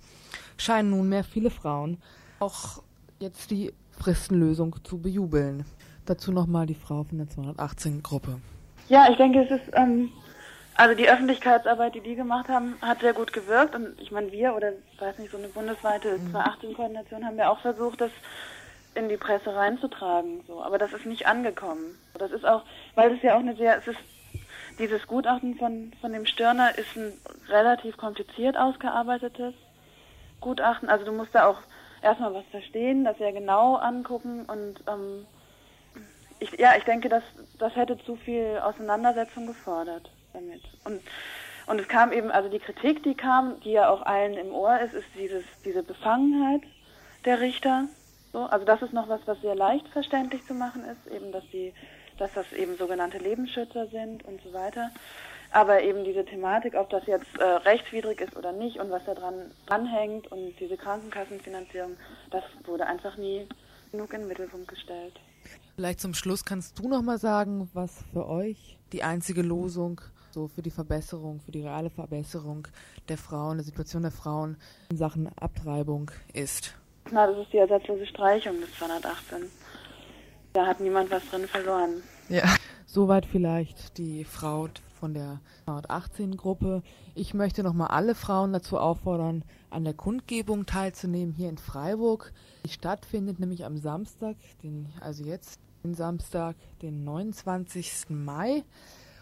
scheinen 0.57 0.89
nunmehr 0.89 1.23
viele 1.23 1.51
Frauen 1.51 1.99
auch 2.39 2.81
jetzt 3.19 3.51
die 3.51 3.71
Fristenlösung 3.91 4.75
zu 4.83 4.97
bejubeln. 4.97 5.65
Dazu 6.05 6.31
nochmal 6.31 6.65
die 6.67 6.75
Frau 6.75 7.03
von 7.03 7.17
der 7.17 7.27
218-Gruppe. 7.27 8.39
Ja, 8.89 9.07
ich 9.09 9.17
denke, 9.17 9.43
es 9.43 9.51
ist, 9.51 9.71
ähm, 9.73 10.11
also 10.75 10.95
die 10.95 11.09
Öffentlichkeitsarbeit, 11.09 11.95
die 11.95 12.01
die 12.01 12.15
gemacht 12.15 12.47
haben, 12.47 12.75
hat 12.81 12.99
sehr 12.99 13.13
gut 13.13 13.33
gewirkt. 13.33 13.73
Und 13.75 13.99
ich 13.99 14.11
meine, 14.11 14.31
wir 14.31 14.55
oder, 14.55 14.73
ich 14.93 15.01
weiß 15.01 15.17
nicht, 15.17 15.31
so 15.31 15.37
eine 15.37 15.47
bundesweite 15.47 16.17
mhm. 16.17 16.35
218-Koordination 16.35 17.25
haben 17.25 17.37
wir 17.37 17.49
auch 17.49 17.59
versucht, 17.59 18.01
das 18.01 18.11
in 18.93 19.09
die 19.09 19.17
Presse 19.17 19.55
reinzutragen. 19.55 20.41
So. 20.47 20.61
Aber 20.61 20.77
das 20.77 20.93
ist 20.93 21.05
nicht 21.05 21.27
angekommen. 21.27 21.97
Das 22.17 22.31
ist 22.31 22.45
auch, 22.45 22.63
weil 22.93 23.13
es 23.13 23.21
ja 23.21 23.35
auch 23.35 23.39
eine 23.39 23.55
sehr, 23.55 23.77
es 23.77 23.87
ist, 23.87 23.99
dieses 24.77 25.07
Gutachten 25.07 25.55
von, 25.55 25.93
von 26.01 26.11
dem 26.11 26.25
Stirner 26.25 26.77
ist 26.77 26.95
ein 26.95 27.13
relativ 27.49 27.97
kompliziert 27.97 28.57
ausgearbeitetes 28.57 29.53
Gutachten. 30.41 30.89
Also 30.89 31.05
du 31.05 31.13
musst 31.13 31.33
da 31.33 31.47
auch 31.47 31.59
erstmal 32.01 32.33
was 32.33 32.45
verstehen, 32.51 33.03
das 33.03 33.17
sehr 33.17 33.31
genau 33.31 33.75
angucken 33.75 34.45
und 34.45 34.75
ähm, 34.87 35.25
ich, 36.39 36.51
ja, 36.59 36.75
ich 36.77 36.83
denke, 36.83 37.09
dass 37.09 37.23
das 37.59 37.75
hätte 37.75 37.97
zu 38.05 38.15
viel 38.15 38.59
Auseinandersetzung 38.63 39.47
gefordert 39.47 40.09
damit. 40.33 40.61
Und 40.83 41.01
und 41.67 41.79
es 41.79 41.87
kam 41.87 42.11
eben, 42.11 42.31
also 42.31 42.49
die 42.49 42.59
Kritik, 42.59 43.03
die 43.03 43.15
kam, 43.15 43.59
die 43.61 43.71
ja 43.71 43.89
auch 43.89 44.03
allen 44.03 44.35
im 44.35 44.53
Ohr 44.53 44.79
ist, 44.79 44.93
ist 44.93 45.07
dieses, 45.17 45.43
diese 45.63 45.81
Befangenheit 45.81 46.61
der 47.25 47.41
Richter. 47.41 47.85
So, 48.33 48.43
also 48.43 48.65
das 48.65 48.81
ist 48.81 48.93
noch 48.93 49.09
was, 49.09 49.21
was 49.25 49.41
sehr 49.41 49.55
leicht 49.55 49.87
verständlich 49.87 50.45
zu 50.45 50.53
machen 50.53 50.83
ist, 50.85 51.11
eben 51.11 51.31
dass 51.31 51.43
sie, 51.51 51.73
dass 52.19 52.33
das 52.33 52.51
eben 52.53 52.77
sogenannte 52.77 53.17
Lebensschützer 53.17 53.87
sind 53.87 54.23
und 54.25 54.41
so 54.43 54.53
weiter. 54.53 54.91
Aber 55.51 55.81
eben 55.81 56.03
diese 56.03 56.25
Thematik, 56.25 56.75
ob 56.75 56.89
das 56.89 57.05
jetzt 57.07 57.37
äh, 57.39 57.43
rechtswidrig 57.43 58.19
ist 58.19 58.35
oder 58.35 58.51
nicht 58.51 58.77
und 58.77 58.91
was 58.91 59.05
da 59.05 59.13
dran 59.13 59.51
dranhängt 59.65 60.31
und 60.31 60.59
diese 60.59 60.75
Krankenkassenfinanzierung, 60.75 61.97
das 62.29 62.43
wurde 62.65 62.85
einfach 62.85 63.17
nie 63.17 63.47
genug 63.91 64.13
in 64.13 64.21
den 64.21 64.27
Mittelpunkt 64.27 64.67
gestellt. 64.67 65.13
Vielleicht 65.75 65.99
zum 65.99 66.13
Schluss 66.13 66.45
kannst 66.45 66.79
du 66.79 66.87
noch 66.87 67.01
mal 67.01 67.17
sagen, 67.17 67.69
was 67.73 68.03
für 68.13 68.27
euch 68.27 68.77
die 68.93 69.03
einzige 69.03 69.41
Losung 69.41 69.99
so 70.31 70.47
für 70.47 70.61
die 70.61 70.71
Verbesserung, 70.71 71.41
für 71.41 71.51
die 71.51 71.61
reale 71.61 71.89
Verbesserung 71.89 72.67
der 73.09 73.17
Frauen, 73.17 73.57
der 73.57 73.65
Situation 73.65 74.01
der 74.03 74.11
Frauen 74.11 74.57
in 74.89 74.97
Sachen 74.97 75.29
Abtreibung 75.37 76.11
ist. 76.33 76.75
Na, 77.11 77.27
das 77.27 77.37
ist 77.39 77.53
die 77.53 77.57
ersatzlose 77.57 78.05
Streichung 78.05 78.59
des 78.61 78.73
218. 78.77 79.49
Da 80.53 80.65
hat 80.65 80.79
niemand 80.79 81.11
was 81.11 81.25
drin 81.29 81.47
verloren. 81.47 82.03
Ja. 82.29 82.43
Soweit 82.85 83.25
vielleicht 83.25 83.97
die 83.97 84.23
Frau 84.23 84.69
von 84.99 85.13
der 85.13 85.41
218-Gruppe. 85.67 86.83
Ich 87.13 87.33
möchte 87.33 87.63
nochmal 87.63 87.89
alle 87.89 88.15
Frauen 88.15 88.53
dazu 88.53 88.77
auffordern, 88.77 89.43
an 89.69 89.83
der 89.83 89.93
Kundgebung 89.93 90.65
teilzunehmen 90.65 91.33
hier 91.33 91.49
in 91.49 91.57
Freiburg. 91.57 92.31
Die 92.65 92.69
stattfindet 92.69 93.39
nämlich 93.39 93.65
am 93.65 93.77
Samstag, 93.77 94.37
den, 94.63 94.87
also 95.01 95.25
jetzt 95.25 95.59
den 95.85 95.93
Samstag, 95.93 96.55
den 96.81 97.03
29. 97.03 98.09
Mai 98.09 98.63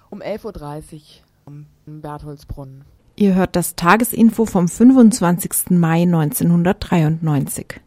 um 0.10 0.22
11.30 0.22 0.94
Uhr 0.94 1.02
am 1.46 1.66
Bertholdsbrunnen. 1.86 2.86
Ihr 3.16 3.36
hört 3.36 3.56
das 3.56 3.76
Tagesinfo 3.76 4.46
vom 4.46 4.68
25. 4.68 5.72
Mai 5.72 6.04
1993. 6.04 7.82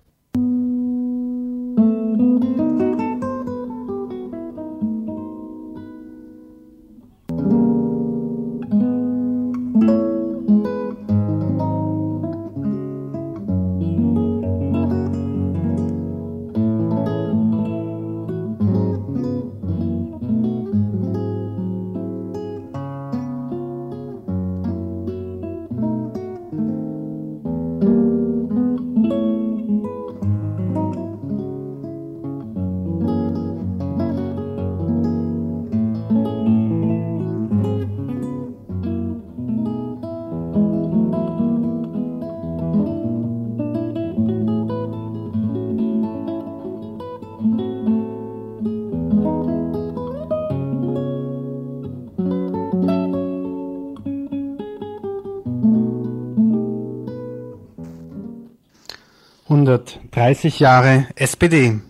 130 59.66 60.60
Jahre 60.60 61.08
SPD. 61.16 61.80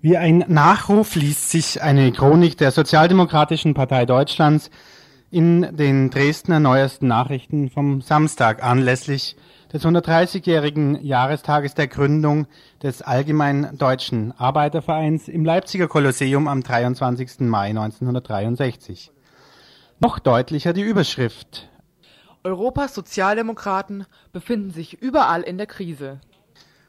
Wie 0.00 0.16
ein 0.16 0.44
Nachruf 0.48 1.14
liest 1.14 1.50
sich 1.50 1.82
eine 1.82 2.10
Chronik 2.10 2.56
der 2.56 2.70
Sozialdemokratischen 2.70 3.74
Partei 3.74 4.06
Deutschlands 4.06 4.70
in 5.30 5.76
den 5.76 6.08
Dresdner 6.08 6.58
neuesten 6.58 7.06
Nachrichten 7.06 7.68
vom 7.68 8.00
Samstag 8.00 8.62
anlässlich 8.62 9.36
des 9.74 9.84
130-jährigen 9.84 11.04
Jahrestages 11.04 11.74
der 11.74 11.86
Gründung 11.86 12.46
des 12.82 13.02
Allgemeinen 13.02 13.76
Deutschen 13.76 14.32
Arbeitervereins 14.32 15.28
im 15.28 15.44
Leipziger 15.44 15.88
Kolosseum 15.88 16.48
am 16.48 16.62
23. 16.62 17.40
Mai 17.40 17.68
1963. 17.70 19.12
Noch 20.00 20.18
deutlicher 20.18 20.72
die 20.72 20.82
Überschrift. 20.82 21.68
Europas 22.42 22.94
Sozialdemokraten 22.94 24.06
befinden 24.32 24.70
sich 24.70 25.02
überall 25.02 25.42
in 25.42 25.58
der 25.58 25.66
Krise. 25.66 26.20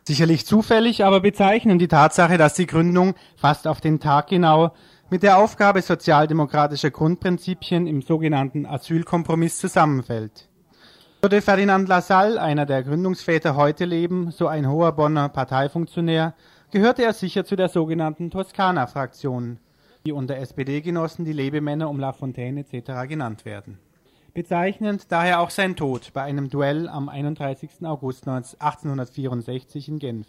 Sicherlich 0.07 0.45
zufällig, 0.45 1.03
aber 1.03 1.19
bezeichnend 1.19 1.81
die 1.81 1.89
Tatsache, 1.89 2.37
dass 2.37 2.53
die 2.53 2.65
Gründung 2.65 3.13
fast 3.35 3.67
auf 3.67 3.81
den 3.81 3.99
Tag 3.99 4.27
genau 4.27 4.71
mit 5.09 5.21
der 5.21 5.37
Aufgabe 5.37 5.81
sozialdemokratischer 5.81 6.91
Grundprinzipien 6.91 7.87
im 7.87 8.01
sogenannten 8.01 8.65
Asylkompromiss 8.65 9.57
zusammenfällt. 9.57 10.47
Würde 11.19 11.41
Ferdinand 11.41 11.89
Lassalle, 11.89 12.41
einer 12.41 12.65
der 12.65 12.83
Gründungsväter, 12.83 13.57
heute 13.57 13.83
leben, 13.83 14.31
so 14.31 14.47
ein 14.47 14.69
hoher 14.69 14.93
Bonner 14.93 15.27
Parteifunktionär, 15.27 16.35
gehörte 16.71 17.03
er 17.03 17.11
sicher 17.11 17.43
zu 17.43 17.57
der 17.57 17.67
sogenannten 17.67 18.31
Toskana-Fraktion, 18.31 19.59
die 20.05 20.13
unter 20.13 20.37
SPD-Genossen 20.37 21.25
die 21.25 21.33
Lebemänner 21.33 21.89
um 21.89 21.99
La 21.99 22.13
Fontaine 22.13 22.61
etc. 22.61 23.09
genannt 23.09 23.43
werden. 23.43 23.77
Bezeichnend 24.37 25.11
daher 25.11 25.39
auch 25.39 25.49
sein 25.49 25.75
Tod 25.75 26.13
bei 26.13 26.21
einem 26.21 26.51
Duell 26.51 26.87
am 26.87 27.09
31. 27.09 27.83
August 27.87 28.27
1864 28.27 29.87
in 29.87 29.97
Genf. 29.97 30.27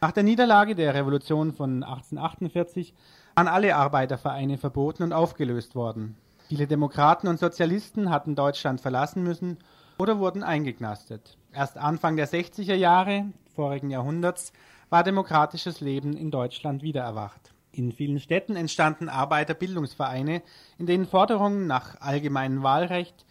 Nach 0.00 0.12
der 0.12 0.22
Niederlage 0.22 0.76
der 0.76 0.94
Revolution 0.94 1.52
von 1.52 1.82
1848 1.82 2.94
waren 3.34 3.48
alle 3.48 3.74
Arbeitervereine 3.74 4.58
verboten 4.58 5.02
und 5.02 5.12
aufgelöst 5.12 5.74
worden. 5.74 6.16
Viele 6.46 6.68
Demokraten 6.68 7.26
und 7.26 7.40
Sozialisten 7.40 8.10
hatten 8.10 8.36
Deutschland 8.36 8.80
verlassen 8.80 9.24
müssen 9.24 9.58
oder 9.98 10.20
wurden 10.20 10.44
eingeknastet. 10.44 11.36
Erst 11.52 11.78
Anfang 11.78 12.14
der 12.14 12.28
60er 12.28 12.76
Jahre 12.76 13.24
vorigen 13.56 13.90
Jahrhunderts 13.90 14.52
war 14.88 15.02
demokratisches 15.02 15.80
Leben 15.80 16.16
in 16.16 16.30
Deutschland 16.30 16.84
wiedererwacht. 16.84 17.52
In 17.72 17.90
vielen 17.90 18.20
Städten 18.20 18.54
entstanden 18.54 19.08
Arbeiterbildungsvereine, 19.08 20.42
in 20.78 20.86
denen 20.86 21.06
Forderungen 21.06 21.66
nach 21.66 22.00
allgemeinem 22.00 22.62
Wahlrecht, 22.62 23.24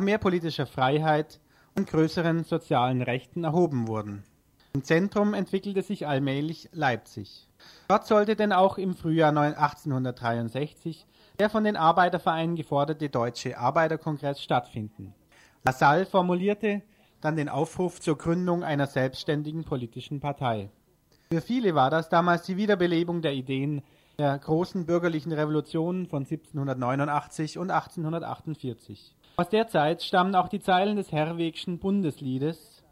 mehr 0.00 0.18
politischer 0.18 0.66
Freiheit 0.66 1.40
und 1.76 1.88
größeren 1.88 2.44
sozialen 2.44 3.02
Rechten 3.02 3.44
erhoben 3.44 3.88
wurden. 3.88 4.24
Im 4.74 4.84
Zentrum 4.84 5.34
entwickelte 5.34 5.82
sich 5.82 6.06
allmählich 6.06 6.68
Leipzig. 6.72 7.48
Dort 7.88 8.06
sollte 8.06 8.36
denn 8.36 8.52
auch 8.52 8.78
im 8.78 8.94
Frühjahr 8.94 9.36
1863 9.36 11.06
der 11.38 11.50
von 11.50 11.64
den 11.64 11.76
Arbeitervereinen 11.76 12.56
geforderte 12.56 13.08
Deutsche 13.08 13.58
Arbeiterkongress 13.58 14.42
stattfinden. 14.42 15.14
Lassalle 15.64 16.04
formulierte 16.04 16.82
dann 17.20 17.36
den 17.36 17.48
Aufruf 17.48 18.00
zur 18.00 18.18
Gründung 18.18 18.64
einer 18.64 18.86
selbstständigen 18.86 19.64
politischen 19.64 20.20
Partei. 20.20 20.70
Für 21.30 21.40
viele 21.40 21.74
war 21.74 21.90
das 21.90 22.08
damals 22.08 22.42
die 22.44 22.56
Wiederbelebung 22.56 23.22
der 23.22 23.34
Ideen 23.34 23.82
der 24.18 24.38
großen 24.38 24.86
bürgerlichen 24.86 25.32
Revolutionen 25.32 26.06
von 26.06 26.24
1789 26.24 27.58
und 27.58 27.70
1848. 27.70 29.14
Aus 29.38 29.50
der 29.50 29.68
Zeit 29.68 30.02
stammen 30.02 30.34
auch 30.34 30.48
die 30.48 30.58
Zeilen 30.58 30.96
des 30.96 31.12
Herwegschen 31.12 31.78
Bundesliedes 31.78 32.82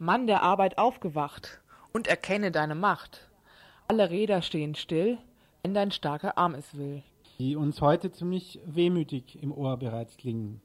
Mann 0.00 0.26
der 0.26 0.42
Arbeit 0.42 0.76
aufgewacht 0.76 1.60
und 1.92 2.08
erkenne 2.08 2.50
deine 2.50 2.74
Macht. 2.74 3.28
Alle 3.86 4.10
Räder 4.10 4.42
stehen 4.42 4.74
still, 4.74 5.18
wenn 5.62 5.74
dein 5.74 5.92
starker 5.92 6.36
Arm 6.36 6.56
es 6.56 6.76
will. 6.76 7.04
Die 7.38 7.54
uns 7.54 7.80
heute 7.80 8.10
ziemlich 8.10 8.58
wehmütig 8.64 9.40
im 9.40 9.52
Ohr 9.52 9.76
bereits 9.76 10.16
klingen. 10.16 10.60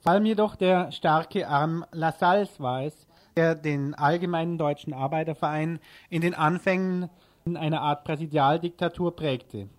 Vor 0.00 0.12
allem 0.12 0.26
jedoch 0.26 0.56
der 0.56 0.92
starke 0.92 1.48
Arm 1.48 1.86
Lassalles 1.92 2.60
war 2.60 2.82
es, 2.82 3.06
der 3.34 3.54
den 3.54 3.94
Allgemeinen 3.94 4.58
Deutschen 4.58 4.92
Arbeiterverein 4.92 5.80
in 6.10 6.20
den 6.20 6.34
Anfängen 6.34 7.08
in 7.46 7.56
einer 7.56 7.80
Art 7.80 8.04
Präsidialdiktatur 8.04 9.16
prägte. 9.16 9.70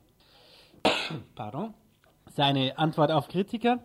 Pardon. 1.36 1.76
Seine 2.36 2.80
Antwort 2.80 3.12
auf 3.12 3.28
Kritiker 3.28 3.78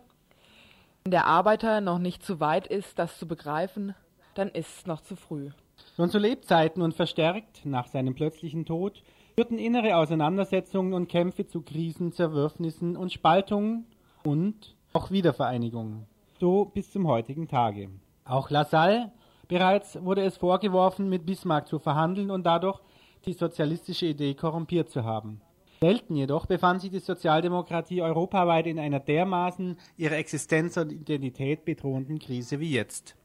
wenn 1.09 1.13
der 1.13 1.25
Arbeiter 1.25 1.81
noch 1.81 1.97
nicht 1.97 2.23
zu 2.23 2.39
weit 2.39 2.67
ist, 2.67 2.99
das 2.99 3.17
zu 3.17 3.27
begreifen, 3.27 3.95
dann 4.35 4.49
ist 4.49 4.77
es 4.77 4.85
noch 4.85 5.01
zu 5.01 5.15
früh. 5.15 5.49
Schon 5.95 6.11
zu 6.11 6.19
Lebzeiten 6.19 6.83
und 6.83 6.93
verstärkt 6.93 7.65
nach 7.65 7.87
seinem 7.87 8.13
plötzlichen 8.13 8.63
Tod 8.63 9.01
führten 9.33 9.57
innere 9.57 9.97
Auseinandersetzungen 9.97 10.93
und 10.93 11.09
Kämpfe 11.09 11.47
zu 11.47 11.63
Krisen, 11.63 12.11
Zerwürfnissen 12.11 12.95
und 12.95 13.11
Spaltungen 13.11 13.87
und 14.23 14.75
auch 14.93 15.09
Wiedervereinigungen. 15.09 16.05
So 16.39 16.65
bis 16.65 16.91
zum 16.91 17.07
heutigen 17.07 17.47
Tage. 17.47 17.89
Auch 18.23 18.51
Lassalle 18.51 19.11
bereits 19.47 19.99
wurde 20.03 20.21
es 20.21 20.37
vorgeworfen, 20.37 21.09
mit 21.09 21.25
Bismarck 21.25 21.67
zu 21.67 21.79
verhandeln 21.79 22.29
und 22.29 22.43
dadurch 22.43 22.79
die 23.25 23.33
sozialistische 23.33 24.05
Idee 24.05 24.35
korrumpiert 24.35 24.91
zu 24.91 25.03
haben. 25.05 25.41
Selten 25.81 26.15
jedoch 26.17 26.45
befand 26.45 26.81
sich 26.81 26.91
die 26.91 26.99
Sozialdemokratie 26.99 28.01
europaweit 28.01 28.67
in 28.67 28.79
einer 28.79 28.99
dermaßen 28.99 29.77
ihre 29.95 30.15
Existenz 30.15 30.75
und 30.75 30.91
Identität 30.91 31.63
bedrohenden 31.63 32.19
Krise 32.19 32.59
wie 32.59 32.71
jetzt. 32.71 33.15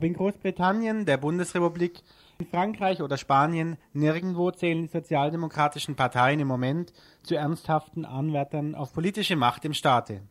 In 0.00 0.14
Großbritannien, 0.14 1.04
der 1.04 1.18
Bundesrepublik, 1.18 2.02
In 2.38 2.46
Frankreich 2.46 3.00
oder 3.00 3.16
Spanien 3.16 3.76
nirgendwo 3.92 4.50
zählen 4.50 4.82
die 4.82 4.88
sozialdemokratischen 4.88 5.94
Parteien 5.94 6.40
im 6.40 6.48
Moment 6.48 6.92
zu 7.22 7.36
ernsthaften 7.36 8.04
Anwärtern 8.04 8.74
auf 8.74 8.92
politische 8.92 9.36
Macht 9.36 9.64
im 9.64 9.74
Staate. 9.74 10.22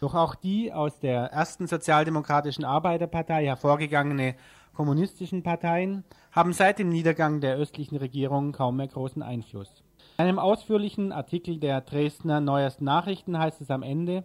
Doch 0.00 0.14
auch 0.14 0.34
die 0.34 0.72
aus 0.72 1.00
der 1.00 1.24
ersten 1.24 1.66
sozialdemokratischen 1.66 2.64
Arbeiterpartei 2.64 3.44
hervorgegangene 3.44 4.36
kommunistischen 4.72 5.42
Parteien 5.42 6.04
haben 6.32 6.54
seit 6.54 6.78
dem 6.78 6.88
Niedergang 6.88 7.40
der 7.40 7.56
östlichen 7.56 7.96
Regierung 7.96 8.52
kaum 8.52 8.76
mehr 8.76 8.88
großen 8.88 9.22
Einfluss. 9.22 9.82
In 10.20 10.26
einem 10.26 10.38
ausführlichen 10.38 11.12
Artikel 11.12 11.58
der 11.58 11.80
Dresdner 11.80 12.42
Neuesten 12.42 12.84
Nachrichten 12.84 13.38
heißt 13.38 13.62
es 13.62 13.70
am 13.70 13.82
Ende, 13.82 14.22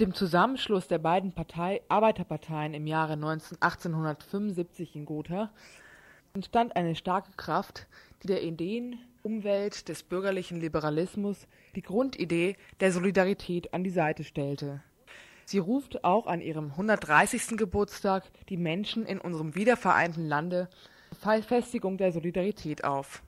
dem 0.00 0.12
Zusammenschluss 0.12 0.88
der 0.88 0.98
beiden 0.98 1.30
Partei 1.30 1.82
Arbeiterparteien 1.88 2.74
im 2.74 2.88
Jahre 2.88 3.16
19, 3.16 3.62
1875 3.62 4.96
in 4.96 5.04
Gotha 5.04 5.52
entstand 6.32 6.74
eine 6.74 6.96
starke 6.96 7.30
Kraft, 7.36 7.86
die 8.24 8.26
der 8.26 8.42
Ideen 8.42 8.98
Umwelt 9.22 9.88
des 9.88 10.02
bürgerlichen 10.02 10.60
Liberalismus 10.60 11.46
die 11.76 11.82
Grundidee 11.82 12.56
der 12.80 12.90
Solidarität 12.90 13.72
an 13.72 13.84
die 13.84 13.90
Seite 13.90 14.24
stellte. 14.24 14.82
Sie 15.44 15.58
ruft 15.58 16.02
auch 16.02 16.26
an 16.26 16.40
ihrem 16.40 16.72
130. 16.72 17.56
Geburtstag 17.56 18.24
die 18.48 18.56
Menschen 18.56 19.06
in 19.06 19.20
unserem 19.20 19.54
wiedervereinten 19.54 20.26
Lande 20.26 20.68
zur 21.22 21.40
Festigung 21.40 21.98
der 21.98 22.10
Solidarität 22.10 22.82
auf. 22.82 23.22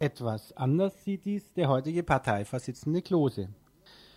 Etwas 0.00 0.56
anders 0.56 1.02
sieht 1.02 1.24
dies 1.24 1.52
der 1.54 1.68
heutige 1.68 2.04
Parteivorsitzende 2.04 3.02
Klose. 3.02 3.48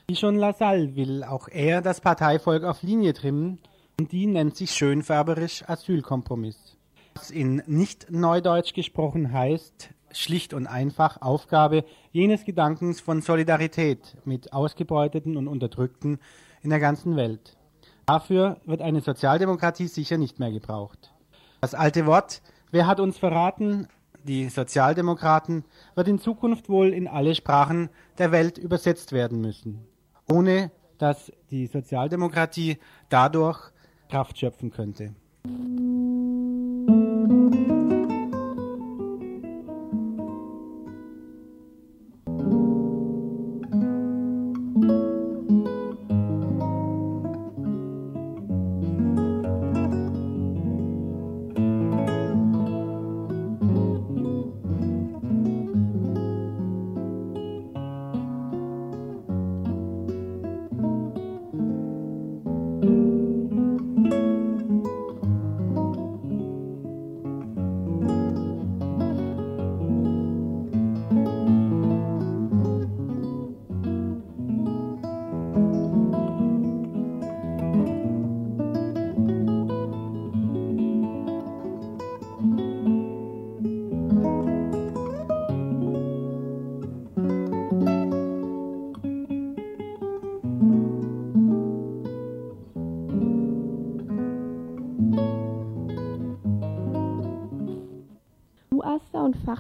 Wie 0.09 0.15
schon 0.15 0.35
Lassalle 0.35 0.95
will 0.95 1.23
auch 1.23 1.47
er 1.47 1.81
das 1.81 2.01
Parteivolk 2.01 2.63
auf 2.63 2.83
Linie 2.83 3.13
trimmen 3.13 3.57
und 3.99 4.11
die 4.11 4.27
nennt 4.27 4.55
sich 4.55 4.71
schönfärberisch 4.71 5.67
Asylkompromiss. 5.67 6.77
Was 7.15 7.31
in 7.31 7.63
nicht 7.65 8.11
Neudeutsch 8.11 8.75
gesprochen 8.75 9.33
heißt, 9.33 9.89
schlicht 10.11 10.53
und 10.53 10.67
einfach 10.67 11.19
Aufgabe 11.19 11.83
jenes 12.11 12.45
Gedankens 12.45 13.01
von 13.01 13.23
Solidarität 13.23 14.17
mit 14.23 14.53
Ausgebeuteten 14.53 15.35
und 15.35 15.47
Unterdrückten 15.47 16.19
in 16.61 16.69
der 16.69 16.79
ganzen 16.79 17.15
Welt. 17.15 17.57
Dafür 18.05 18.57
wird 18.65 18.81
eine 18.81 19.01
Sozialdemokratie 19.01 19.87
sicher 19.87 20.19
nicht 20.19 20.37
mehr 20.37 20.51
gebraucht. 20.51 21.11
Das 21.59 21.73
alte 21.73 22.05
Wort, 22.05 22.43
wer 22.69 22.85
hat 22.85 22.99
uns 22.99 23.17
verraten, 23.17 23.87
die 24.23 24.49
Sozialdemokraten, 24.49 25.63
wird 25.95 26.07
in 26.07 26.19
Zukunft 26.19 26.69
wohl 26.69 26.93
in 26.93 27.07
alle 27.07 27.35
Sprachen 27.35 27.89
der 28.17 28.31
Welt 28.31 28.57
übersetzt 28.57 29.11
werden 29.11 29.41
müssen, 29.41 29.87
ohne 30.31 30.71
dass 30.97 31.31
die 31.49 31.67
Sozialdemokratie 31.67 32.77
dadurch 33.09 33.71
Kraft 34.09 34.37
schöpfen 34.37 34.71
könnte. 34.71 35.15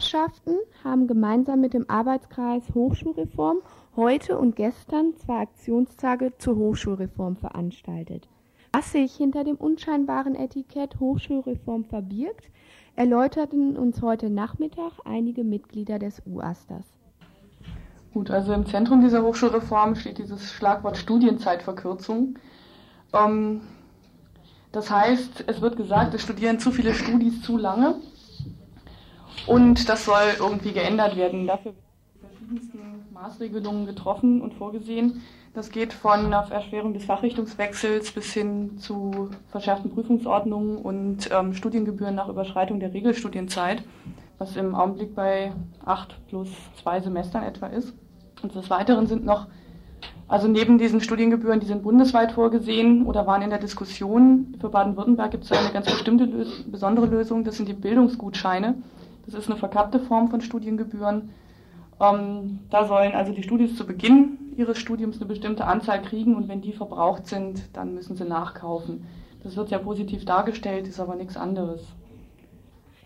Fachschaften 0.01 0.55
haben 0.83 1.05
gemeinsam 1.05 1.61
mit 1.61 1.75
dem 1.75 1.87
Arbeitskreis 1.87 2.63
Hochschulreform 2.73 3.57
heute 3.95 4.35
und 4.39 4.55
gestern 4.55 5.15
zwei 5.15 5.41
Aktionstage 5.41 6.33
zur 6.39 6.55
Hochschulreform 6.55 7.35
veranstaltet. 7.35 8.27
Was 8.73 8.93
sich 8.93 9.13
hinter 9.13 9.43
dem 9.43 9.57
unscheinbaren 9.57 10.33
Etikett 10.33 10.99
Hochschulreform 10.99 11.85
verbirgt, 11.85 12.49
erläuterten 12.95 13.77
uns 13.77 14.01
heute 14.01 14.31
Nachmittag 14.31 14.93
einige 15.05 15.43
Mitglieder 15.43 15.99
des 15.99 16.23
UASTAS. 16.25 16.85
Gut, 18.11 18.31
also 18.31 18.53
im 18.53 18.65
Zentrum 18.65 19.01
dieser 19.01 19.21
Hochschulreform 19.21 19.95
steht 19.95 20.17
dieses 20.17 20.51
Schlagwort 20.51 20.97
Studienzeitverkürzung. 20.97 22.39
Ähm, 23.13 23.61
das 24.71 24.89
heißt, 24.89 25.43
es 25.45 25.61
wird 25.61 25.77
gesagt, 25.77 26.15
es 26.15 26.23
studieren 26.23 26.57
zu 26.57 26.71
viele 26.71 26.95
Studis 26.95 27.43
zu 27.43 27.57
lange 27.57 27.97
und 29.47 29.89
das 29.89 30.05
soll 30.05 30.35
irgendwie 30.39 30.71
geändert 30.71 31.15
werden. 31.15 31.47
Dafür 31.47 31.73
werden 31.73 31.91
verschiedensten 32.21 32.79
Maßregelungen 33.13 33.85
getroffen 33.85 34.41
und 34.41 34.53
vorgesehen. 34.53 35.21
Das 35.53 35.69
geht 35.69 35.91
von 35.91 36.27
einer 36.27 36.49
Erschwerung 36.49 36.93
des 36.93 37.03
Fachrichtungswechsels 37.03 38.11
bis 38.13 38.33
hin 38.33 38.77
zu 38.77 39.29
verschärften 39.49 39.91
Prüfungsordnungen 39.91 40.77
und 40.77 41.29
ähm, 41.31 41.53
Studiengebühren 41.53 42.15
nach 42.15 42.29
Überschreitung 42.29 42.79
der 42.79 42.93
Regelstudienzeit, 42.93 43.83
was 44.37 44.55
im 44.55 44.75
Augenblick 44.75 45.13
bei 45.13 45.51
acht 45.83 46.15
plus 46.29 46.49
zwei 46.81 47.01
Semestern 47.01 47.43
etwa 47.43 47.67
ist. 47.67 47.93
Und 48.41 48.55
des 48.55 48.69
Weiteren 48.69 49.07
sind 49.07 49.25
noch, 49.25 49.47
also 50.29 50.47
neben 50.47 50.77
diesen 50.77 51.01
Studiengebühren, 51.01 51.59
die 51.59 51.67
sind 51.67 51.83
bundesweit 51.83 52.31
vorgesehen 52.31 53.05
oder 53.05 53.27
waren 53.27 53.41
in 53.41 53.49
der 53.49 53.59
Diskussion. 53.59 54.55
Für 54.59 54.69
Baden-Württemberg 54.69 55.31
gibt 55.31 55.43
es 55.43 55.51
eine 55.51 55.71
ganz 55.73 55.85
bestimmte 55.87 56.27
besondere 56.65 57.07
Lösung, 57.07 57.43
das 57.43 57.57
sind 57.57 57.67
die 57.67 57.73
Bildungsgutscheine. 57.73 58.75
Das 59.25 59.33
ist 59.33 59.49
eine 59.49 59.57
verkappte 59.57 59.99
Form 59.99 60.29
von 60.29 60.41
Studiengebühren. 60.41 61.29
Ähm, 61.99 62.59
da 62.69 62.85
sollen 62.85 63.13
also 63.13 63.31
die 63.31 63.43
Studis 63.43 63.75
zu 63.75 63.85
Beginn 63.85 64.53
ihres 64.57 64.79
Studiums 64.79 65.17
eine 65.17 65.27
bestimmte 65.27 65.65
Anzahl 65.65 66.01
kriegen 66.01 66.35
und 66.35 66.47
wenn 66.47 66.61
die 66.61 66.73
verbraucht 66.73 67.27
sind, 67.27 67.69
dann 67.73 67.93
müssen 67.93 68.15
sie 68.15 68.25
nachkaufen. 68.25 69.05
Das 69.43 69.55
wird 69.55 69.71
ja 69.71 69.79
positiv 69.79 70.25
dargestellt, 70.25 70.87
ist 70.87 70.99
aber 70.99 71.15
nichts 71.15 71.37
anderes. 71.37 71.81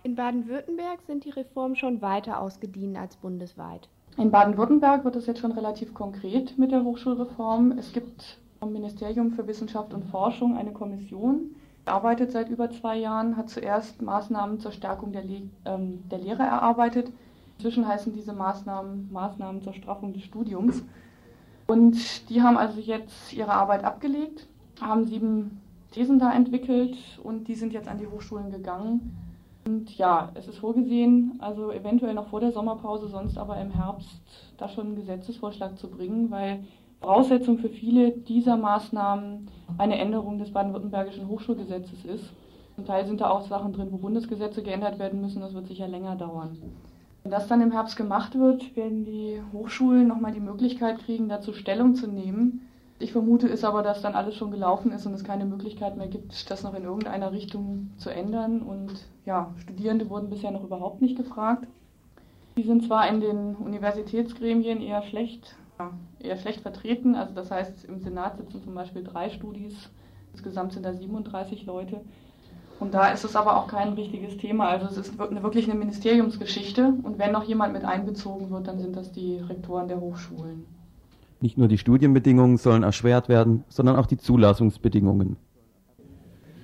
In 0.03 0.15
Baden-Württemberg 0.15 1.01
sind 1.07 1.25
die 1.25 1.31
Reformen 1.31 1.75
schon 1.75 2.01
weiter 2.01 2.39
ausgedient 2.39 2.97
als 2.97 3.15
bundesweit. 3.15 3.89
In 4.17 4.31
Baden-Württemberg 4.31 5.03
wird 5.03 5.15
es 5.15 5.25
jetzt 5.25 5.39
schon 5.39 5.51
relativ 5.51 5.93
konkret 5.93 6.57
mit 6.57 6.71
der 6.71 6.83
Hochschulreform. 6.83 7.73
Es 7.77 7.91
gibt 7.91 8.37
vom 8.59 8.71
Ministerium 8.71 9.31
für 9.31 9.47
Wissenschaft 9.47 9.93
und 9.93 10.05
Forschung 10.05 10.57
eine 10.57 10.71
Kommission, 10.71 11.55
arbeitet 11.85 12.31
seit 12.31 12.49
über 12.49 12.69
zwei 12.69 12.97
Jahren, 12.97 13.37
hat 13.37 13.49
zuerst 13.49 14.01
Maßnahmen 14.01 14.59
zur 14.59 14.71
Stärkung 14.71 15.11
der, 15.11 15.23
Le 15.23 15.43
ähm, 15.65 16.03
der 16.09 16.19
Lehre 16.19 16.43
erarbeitet. 16.43 17.11
Inzwischen 17.57 17.87
heißen 17.87 18.13
diese 18.13 18.33
Maßnahmen 18.33 19.11
Maßnahmen 19.11 19.61
zur 19.61 19.73
Straffung 19.73 20.13
des 20.13 20.23
Studiums. 20.23 20.83
Und 21.67 22.29
die 22.29 22.41
haben 22.41 22.57
also 22.57 22.79
jetzt 22.79 23.33
ihre 23.33 23.53
Arbeit 23.53 23.83
abgelegt, 23.83 24.47
haben 24.81 25.05
sieben 25.05 25.61
Thesen 25.91 26.19
da 26.19 26.33
entwickelt 26.33 26.97
und 27.23 27.47
die 27.47 27.55
sind 27.55 27.73
jetzt 27.73 27.87
an 27.87 27.97
die 27.97 28.07
Hochschulen 28.07 28.51
gegangen. 28.51 29.17
Und 29.65 29.97
ja, 29.97 30.29
es 30.35 30.47
ist 30.47 30.59
vorgesehen, 30.59 31.37
also 31.39 31.71
eventuell 31.71 32.13
noch 32.13 32.27
vor 32.27 32.39
der 32.39 32.51
Sommerpause, 32.51 33.07
sonst 33.07 33.37
aber 33.37 33.59
im 33.59 33.71
Herbst 33.71 34.21
da 34.57 34.69
schon 34.69 34.87
einen 34.87 34.95
Gesetzesvorschlag 34.95 35.77
zu 35.79 35.89
bringen, 35.89 36.29
weil 36.29 36.63
Voraussetzung 37.01 37.59
für 37.59 37.69
viele 37.69 38.11
dieser 38.11 38.57
Maßnahmen 38.57 39.47
eine 39.77 39.97
Änderung 39.97 40.39
des 40.39 40.51
baden-württembergischen 40.51 41.27
Hochschulgesetzes 41.27 42.05
ist. 42.05 42.33
Zum 42.75 42.85
Teil 42.85 43.05
sind 43.05 43.21
da 43.21 43.29
auch 43.29 43.47
Sachen 43.47 43.73
drin, 43.73 43.89
wo 43.91 43.97
Bundesgesetze 43.97 44.63
geändert 44.63 44.99
werden 44.99 45.21
müssen. 45.21 45.41
Das 45.41 45.53
wird 45.53 45.67
sicher 45.67 45.87
länger 45.87 46.15
dauern. 46.15 46.57
Wenn 47.23 47.31
das 47.31 47.47
dann 47.47 47.61
im 47.61 47.71
Herbst 47.71 47.95
gemacht 47.95 48.37
wird, 48.37 48.75
werden 48.75 49.05
die 49.05 49.41
Hochschulen 49.53 50.07
nochmal 50.07 50.33
die 50.33 50.39
Möglichkeit 50.39 50.99
kriegen, 50.99 51.29
dazu 51.29 51.53
Stellung 51.53 51.95
zu 51.95 52.07
nehmen. 52.07 52.67
Ich 52.99 53.11
vermute 53.11 53.47
ist 53.47 53.65
aber, 53.65 53.83
dass 53.83 54.01
dann 54.01 54.13
alles 54.15 54.35
schon 54.35 54.51
gelaufen 54.51 54.91
ist 54.91 55.05
und 55.05 55.13
es 55.13 55.23
keine 55.23 55.45
Möglichkeit 55.45 55.97
mehr 55.97 56.07
gibt, 56.07 56.49
das 56.49 56.63
noch 56.63 56.73
in 56.73 56.83
irgendeiner 56.83 57.31
Richtung 57.31 57.89
zu 57.97 58.09
ändern. 58.09 58.61
Und 58.61 59.07
ja, 59.25 59.53
Studierende 59.57 60.09
wurden 60.09 60.29
bisher 60.29 60.51
noch 60.51 60.63
überhaupt 60.63 61.01
nicht 61.01 61.17
gefragt. 61.17 61.67
Die 62.57 62.63
sind 62.63 62.85
zwar 62.85 63.07
in 63.09 63.19
den 63.19 63.55
Universitätsgremien 63.55 64.81
eher 64.81 65.01
schlecht 65.03 65.55
eher 66.19 66.37
schlecht 66.37 66.61
vertreten. 66.61 67.15
Also 67.15 67.33
das 67.33 67.51
heißt, 67.51 67.85
im 67.85 67.99
Senat 67.99 68.37
sitzen 68.37 68.63
zum 68.63 68.73
Beispiel 68.73 69.03
drei 69.03 69.29
Studis, 69.29 69.89
insgesamt 70.33 70.73
sind 70.73 70.85
da 70.85 70.93
37 70.93 71.65
Leute. 71.65 72.01
Und 72.79 72.93
da 72.93 73.09
ist 73.09 73.23
es 73.23 73.35
aber 73.35 73.57
auch 73.57 73.67
kein 73.67 73.93
richtiges 73.93 74.37
Thema. 74.37 74.67
Also 74.67 74.87
es 74.87 74.97
ist 74.97 75.17
wirklich 75.17 75.69
eine 75.69 75.79
Ministeriumsgeschichte. 75.79 76.93
Und 77.03 77.17
wenn 77.19 77.31
noch 77.31 77.43
jemand 77.43 77.73
mit 77.73 77.85
einbezogen 77.85 78.49
wird, 78.51 78.67
dann 78.67 78.79
sind 78.79 78.97
das 78.97 79.11
die 79.11 79.37
Rektoren 79.37 79.87
der 79.87 80.01
Hochschulen. 80.01 80.65
Nicht 81.39 81.57
nur 81.57 81.67
die 81.67 81.77
Studienbedingungen 81.77 82.57
sollen 82.57 82.83
erschwert 82.83 83.29
werden, 83.29 83.63
sondern 83.69 83.95
auch 83.95 84.07
die 84.07 84.17
Zulassungsbedingungen. 84.17 85.37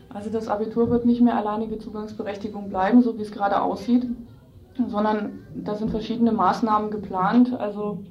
Also 0.10 0.30
das 0.30 0.50
Abitur 0.50 0.89
wird 0.89 1.06
nicht 1.06 1.21
mehr 1.21 1.38
alleinige 1.38 1.80
Zugangsberechtigung 1.80 2.69
bleiben, 2.69 3.02
so 3.02 3.17
wie 3.17 3.21
es 3.21 3.32
gerade 3.32 3.62
aussieht, 3.62 4.06
sondern 4.88 5.39
da 5.56 5.76
sind 5.76 5.91
verschiedene 5.91 6.34
Maßnahmen 6.34 6.91
geplant. 6.91 7.54
Also 7.58 8.04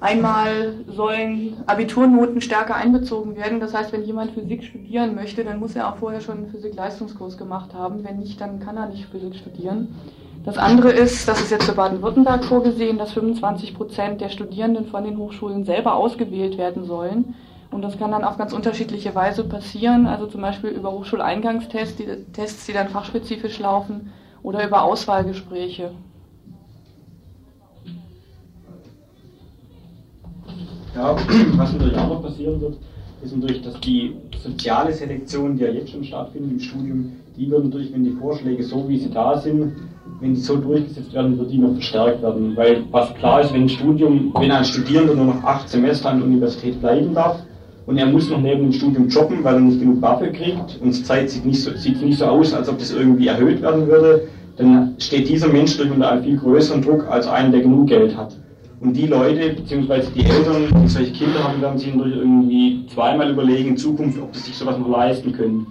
einmal 0.00 0.74
sollen 0.86 1.62
Abiturnoten 1.66 2.40
stärker 2.40 2.74
einbezogen 2.74 3.36
werden. 3.36 3.60
Das 3.60 3.74
heißt, 3.74 3.92
wenn 3.92 4.04
jemand 4.04 4.32
Physik 4.32 4.64
studieren 4.64 5.14
möchte, 5.14 5.44
dann 5.44 5.60
muss 5.60 5.76
er 5.76 5.88
auch 5.88 5.96
vorher 5.96 6.20
schon 6.20 6.38
einen 6.38 6.50
Physik-Leistungskurs 6.50 7.36
gemacht 7.36 7.74
haben. 7.74 8.02
Wenn 8.04 8.18
nicht, 8.18 8.40
dann 8.40 8.60
kann 8.60 8.76
er 8.76 8.88
nicht 8.88 9.06
Physik 9.06 9.36
studieren. 9.36 9.94
Das 10.44 10.56
andere 10.56 10.90
ist, 10.90 11.28
das 11.28 11.40
ist 11.40 11.50
jetzt 11.50 11.64
für 11.64 11.74
Baden-Württemberg 11.74 12.44
vorgesehen, 12.44 12.96
dass 12.96 13.12
25 13.12 13.74
Prozent 13.74 14.22
der 14.22 14.30
Studierenden 14.30 14.86
von 14.86 15.04
den 15.04 15.18
Hochschulen 15.18 15.64
selber 15.64 15.94
ausgewählt 15.94 16.56
werden 16.56 16.84
sollen. 16.84 17.34
Und 17.70 17.82
das 17.82 17.98
kann 17.98 18.10
dann 18.10 18.24
auf 18.24 18.38
ganz 18.38 18.52
unterschiedliche 18.52 19.14
Weise 19.14 19.44
passieren, 19.44 20.06
also 20.06 20.26
zum 20.26 20.40
Beispiel 20.40 20.70
über 20.70 20.92
Hochschuleingangstests, 20.92 21.96
die, 21.96 22.06
Tests, 22.32 22.66
die 22.66 22.72
dann 22.72 22.88
fachspezifisch 22.88 23.58
laufen, 23.58 24.12
oder 24.42 24.66
über 24.66 24.82
Auswahlgespräche. 24.82 25.92
Ja, 30.94 31.14
was 31.56 31.72
natürlich 31.72 31.96
auch 31.96 32.08
noch 32.08 32.22
passieren 32.22 32.60
wird, 32.60 32.74
ist 33.22 33.36
natürlich, 33.36 33.62
dass 33.62 33.78
die 33.80 34.16
soziale 34.42 34.92
Selektion, 34.92 35.56
die 35.56 35.62
ja 35.62 35.70
jetzt 35.70 35.90
schon 35.90 36.02
stattfindet 36.02 36.52
im 36.52 36.60
Studium, 36.60 37.12
die 37.36 37.50
wird 37.50 37.64
natürlich, 37.64 37.92
wenn 37.92 38.02
die 38.02 38.10
Vorschläge 38.10 38.62
so 38.62 38.88
wie 38.88 38.98
sie 38.98 39.10
da 39.10 39.38
sind, 39.38 39.72
wenn 40.20 40.34
die 40.34 40.40
so 40.40 40.56
durchgesetzt 40.56 41.14
werden, 41.14 41.38
wird 41.38 41.52
die 41.52 41.58
noch 41.58 41.74
verstärkt 41.74 42.22
werden. 42.22 42.56
Weil 42.56 42.84
was 42.90 43.14
klar 43.14 43.40
ist, 43.40 43.52
wenn 43.54 43.62
ein 43.62 43.68
Studium, 43.68 44.34
wenn 44.38 44.50
ein 44.50 44.64
Studierender 44.64 45.14
nur 45.14 45.26
noch 45.26 45.44
acht 45.44 45.68
Semester 45.68 46.10
an 46.10 46.18
der 46.18 46.26
Universität 46.26 46.80
bleiben 46.80 47.14
darf 47.14 47.36
und 47.86 47.96
er 47.96 48.06
muss 48.06 48.28
noch 48.28 48.40
neben 48.40 48.62
dem 48.62 48.72
Studium 48.72 49.08
jobben, 49.08 49.44
weil 49.44 49.54
er 49.54 49.60
nicht 49.60 49.80
genug 49.80 50.02
Waffe 50.02 50.32
kriegt 50.32 50.78
und 50.82 50.96
die 50.96 51.02
Zeit 51.02 51.30
sieht 51.30 51.46
nicht 51.46 51.62
so, 51.62 51.70
sieht 51.76 52.02
nicht 52.02 52.18
so 52.18 52.26
aus, 52.26 52.52
als 52.52 52.68
ob 52.68 52.78
das 52.78 52.92
irgendwie 52.92 53.28
erhöht 53.28 53.62
werden 53.62 53.86
würde, 53.86 54.22
dann 54.56 54.96
steht 54.98 55.28
dieser 55.28 55.48
Mensch 55.48 55.76
durch 55.76 55.90
unter 55.90 56.10
einem 56.10 56.24
viel 56.24 56.36
größeren 56.36 56.82
Druck 56.82 57.06
als 57.08 57.28
einer, 57.28 57.50
der 57.50 57.60
genug 57.60 57.86
Geld 57.86 58.16
hat. 58.16 58.34
Und 58.80 58.94
die 58.94 59.06
Leute, 59.06 59.52
beziehungsweise 59.52 60.10
die 60.12 60.24
Eltern, 60.24 60.82
die 60.82 60.88
solche 60.88 61.12
Kinder 61.12 61.44
haben, 61.44 61.60
werden 61.60 61.78
sich 61.78 61.94
natürlich 61.94 62.16
irgendwie 62.16 62.86
zweimal 62.86 63.30
überlegen 63.30 63.70
in 63.70 63.76
Zukunft, 63.76 64.18
ob 64.18 64.34
sie 64.34 64.40
sich 64.40 64.56
sowas 64.56 64.78
noch 64.78 64.88
leisten 64.88 65.32
können. 65.32 65.66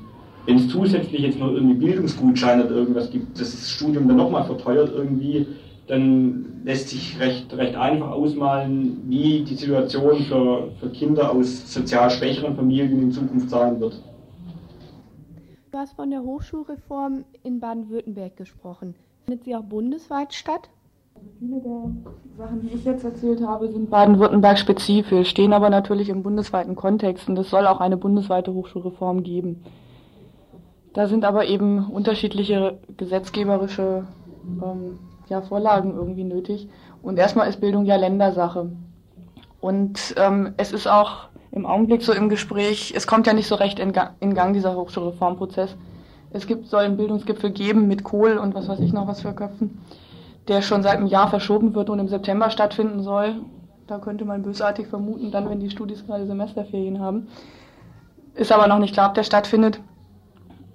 Wenn 0.46 0.58
es 0.58 0.70
zusätzlich 0.70 1.22
jetzt 1.22 1.40
noch 1.40 1.52
irgendwie 1.52 1.74
Bildungsgutscheine 1.74 2.66
oder 2.66 2.76
irgendwas 2.76 3.10
gibt, 3.10 3.40
das 3.40 3.70
Studium 3.70 4.08
dann 4.08 4.18
nochmal 4.18 4.46
verteuert 4.46 4.92
irgendwie, 4.96 5.48
dann 5.88 6.62
lässt 6.64 6.90
sich 6.90 7.20
recht, 7.20 7.52
recht 7.58 7.76
einfach 7.76 8.12
ausmalen, 8.12 9.02
wie 9.08 9.42
die 9.42 9.56
Situation 9.56 10.20
für, 10.26 10.70
für 10.80 10.90
Kinder 10.90 11.32
aus 11.32 11.74
sozial 11.74 12.12
schwächeren 12.12 12.56
Familien 12.56 13.02
in 13.02 13.12
Zukunft 13.12 13.50
sein 13.50 13.80
wird. 13.80 14.00
Du 15.72 15.78
hast 15.78 15.94
von 15.94 16.12
der 16.12 16.22
Hochschulreform 16.22 17.26
in 17.42 17.60
Baden-Württemberg 17.60 18.38
gesprochen. 18.38 18.94
Findet 19.26 19.46
sie 19.46 19.56
auch 19.56 19.64
bundesweit 19.64 20.34
statt? 20.34 20.70
Viele 21.40 21.62
der 21.62 21.92
Sachen, 22.38 22.62
die 22.62 22.76
ich 22.76 22.84
jetzt 22.84 23.04
erzählt 23.04 23.42
habe, 23.46 23.72
sind 23.72 23.90
Baden-Württemberg 23.90 24.58
spezifisch, 24.58 25.30
stehen 25.30 25.54
aber 25.54 25.70
natürlich 25.70 26.10
im 26.10 26.24
bundesweiten 26.24 26.76
Kontext 26.76 27.30
und 27.30 27.38
es 27.38 27.50
soll 27.50 27.66
auch 27.66 27.80
eine 27.80 27.98
bundesweite 27.98 28.54
Hochschulreform 28.54 29.24
geben. 29.24 29.64
Da 30.94 31.08
sind 31.08 31.24
aber 31.26 31.46
eben 31.46 31.90
unterschiedliche 31.90 32.80
gesetzgeberische 32.98 34.06
ähm, 34.62 35.00
ja, 35.30 35.42
Vorlagen 35.42 35.96
irgendwie 35.96 36.24
nötig. 36.24 36.68
Und 37.02 37.18
erstmal 37.18 37.48
ist 37.48 37.62
Bildung 37.62 37.86
ja 37.86 37.96
Ländersache. 37.96 38.72
Und 39.62 40.16
ähm, 40.18 40.54
es 40.58 40.72
ist 40.72 40.88
auch 40.88 41.30
im 41.52 41.66
Augenblick 41.66 42.02
so 42.02 42.14
im 42.14 42.30
Gespräch, 42.30 42.94
es 42.96 43.08
kommt 43.08 43.28
ja 43.28 43.34
nicht 43.34 43.48
so 43.48 43.56
recht 43.56 43.80
in, 43.80 43.94
Gang, 43.94 44.12
in 44.20 44.34
Gang 44.34 44.54
dieser 44.54 44.76
Hochschulreformprozess. 44.76 45.76
Es 46.32 46.48
gibt, 46.48 46.68
soll 46.68 46.84
einen 46.84 46.98
Bildungsgipfel 46.98 47.52
geben 47.52 47.88
mit 47.88 48.04
Kohl 48.04 48.38
und 48.38 48.56
was 48.56 48.68
weiß 48.68 48.80
ich 48.80 48.94
noch 48.94 49.08
was 49.08 49.22
für 49.22 49.34
Köpfen 49.34 49.80
der 50.50 50.62
schon 50.62 50.84
seit 50.84 50.98
einem 50.98 51.08
Jahr 51.08 51.30
verschoben 51.30 51.76
wird 51.76 51.90
und 51.90 52.00
im 52.00 52.08
September 52.08 52.50
stattfinden 52.50 53.02
soll. 53.02 53.36
Da 53.88 54.00
könnte 54.00 54.26
man 54.26 54.44
bösartig 54.44 54.88
vermuten, 54.88 55.32
dann, 55.32 55.50
wenn 55.50 55.60
die 55.60 55.70
Studis 55.70 56.06
gerade 56.06 56.26
Semesterferien 56.26 57.00
haben. 57.00 57.28
Ist 58.36 58.52
aber 58.52 58.68
noch 58.68 58.80
nicht 58.80 58.94
klar, 58.94 59.10
ob 59.10 59.14
der 59.16 59.24
stattfindet. 59.24 59.80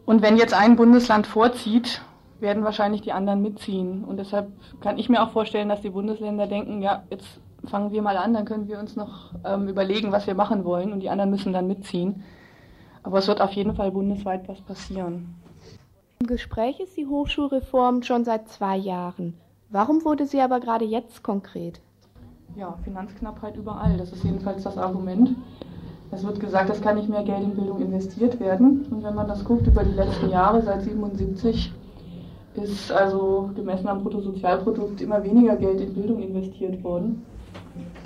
Und 0.07 0.23
wenn 0.23 0.37
jetzt 0.37 0.55
ein 0.55 0.77
Bundesland 0.77 1.27
vorzieht, 1.27 2.03
werden 2.41 2.65
wahrscheinlich 2.65 3.03
die 3.03 3.13
anderen 3.13 3.43
mitziehen. 3.43 4.05
Und 4.05 4.19
deshalb 4.19 4.49
kann 4.81 4.99
ich 4.99 5.09
mir 5.09 5.23
auch 5.23 5.31
vorstellen, 5.31 5.69
dass 5.69 5.81
die 5.81 5.91
Bundesländer 5.91 6.47
denken, 6.47 6.83
ja, 6.83 7.05
jetzt 7.11 7.41
fangen 7.67 7.93
wir 7.93 8.03
mal 8.03 8.17
an, 8.17 8.35
dann 8.35 8.45
können 8.45 8.69
wir 8.69 8.79
uns 8.79 8.97
noch 8.97 9.33
ähm, 9.45 9.69
überlegen, 9.69 10.13
was 10.13 10.27
wir 10.27 10.35
machen 10.35 10.65
wollen. 10.65 10.93
Und 10.93 11.01
die 11.01 11.11
anderen 11.11 11.31
müssen 11.31 11.53
dann 11.53 11.67
mitziehen. 11.67 12.23
Aber 13.03 13.19
es 13.19 13.29
wird 13.29 13.41
auf 13.41 13.53
jeden 13.53 13.75
Fall 13.75 13.91
bundesweit 13.93 14.49
was 14.49 14.61
passieren. 14.61 15.35
Im 16.21 16.27
Gespräch 16.27 16.81
ist 16.81 16.97
die 16.97 17.07
Hochschulreform 17.07 18.03
schon 18.03 18.25
seit 18.25 18.49
zwei 18.49 18.77
Jahren. 18.77 19.35
Warum 19.71 20.05
wurde 20.05 20.27
sie 20.27 20.41
aber 20.41 20.61
gerade 20.61 20.85
jetzt 20.85 21.23
konkret? 21.23 21.81
Ja, 22.57 22.77
Finanzknappheit 22.85 23.57
überall. 23.57 23.97
Das 23.97 24.13
ist 24.13 24.25
jedenfalls 24.25 24.63
das 24.63 24.79
Argument. 24.79 25.31
Es 26.11 26.25
wird 26.25 26.39
gesagt, 26.39 26.71
es 26.71 26.81
kann 26.81 26.97
nicht 26.97 27.09
mehr 27.09 27.25
Geld 27.25 27.43
in 27.43 27.57
Bildung 27.57 27.81
investiert 27.81 28.39
werden. 28.39 28.87
Und 28.91 29.03
wenn 29.03 29.15
man 29.15 29.27
das 29.27 29.45
guckt 29.45 29.67
über 29.67 29.83
die 29.83 29.95
letzten 29.95 30.31
Jahre, 30.31 30.63
seit 30.63 30.83
77, 30.83 31.73
ist 32.55 32.93
also 32.93 33.51
gemessen 33.57 33.89
am 33.89 34.03
Bruttosozialprodukt 34.03 35.01
immer 35.01 35.25
weniger 35.25 35.57
Geld 35.57 35.81
in 35.81 35.95
Bildung 35.95 36.23
investiert 36.23 36.83
worden. 36.85 37.25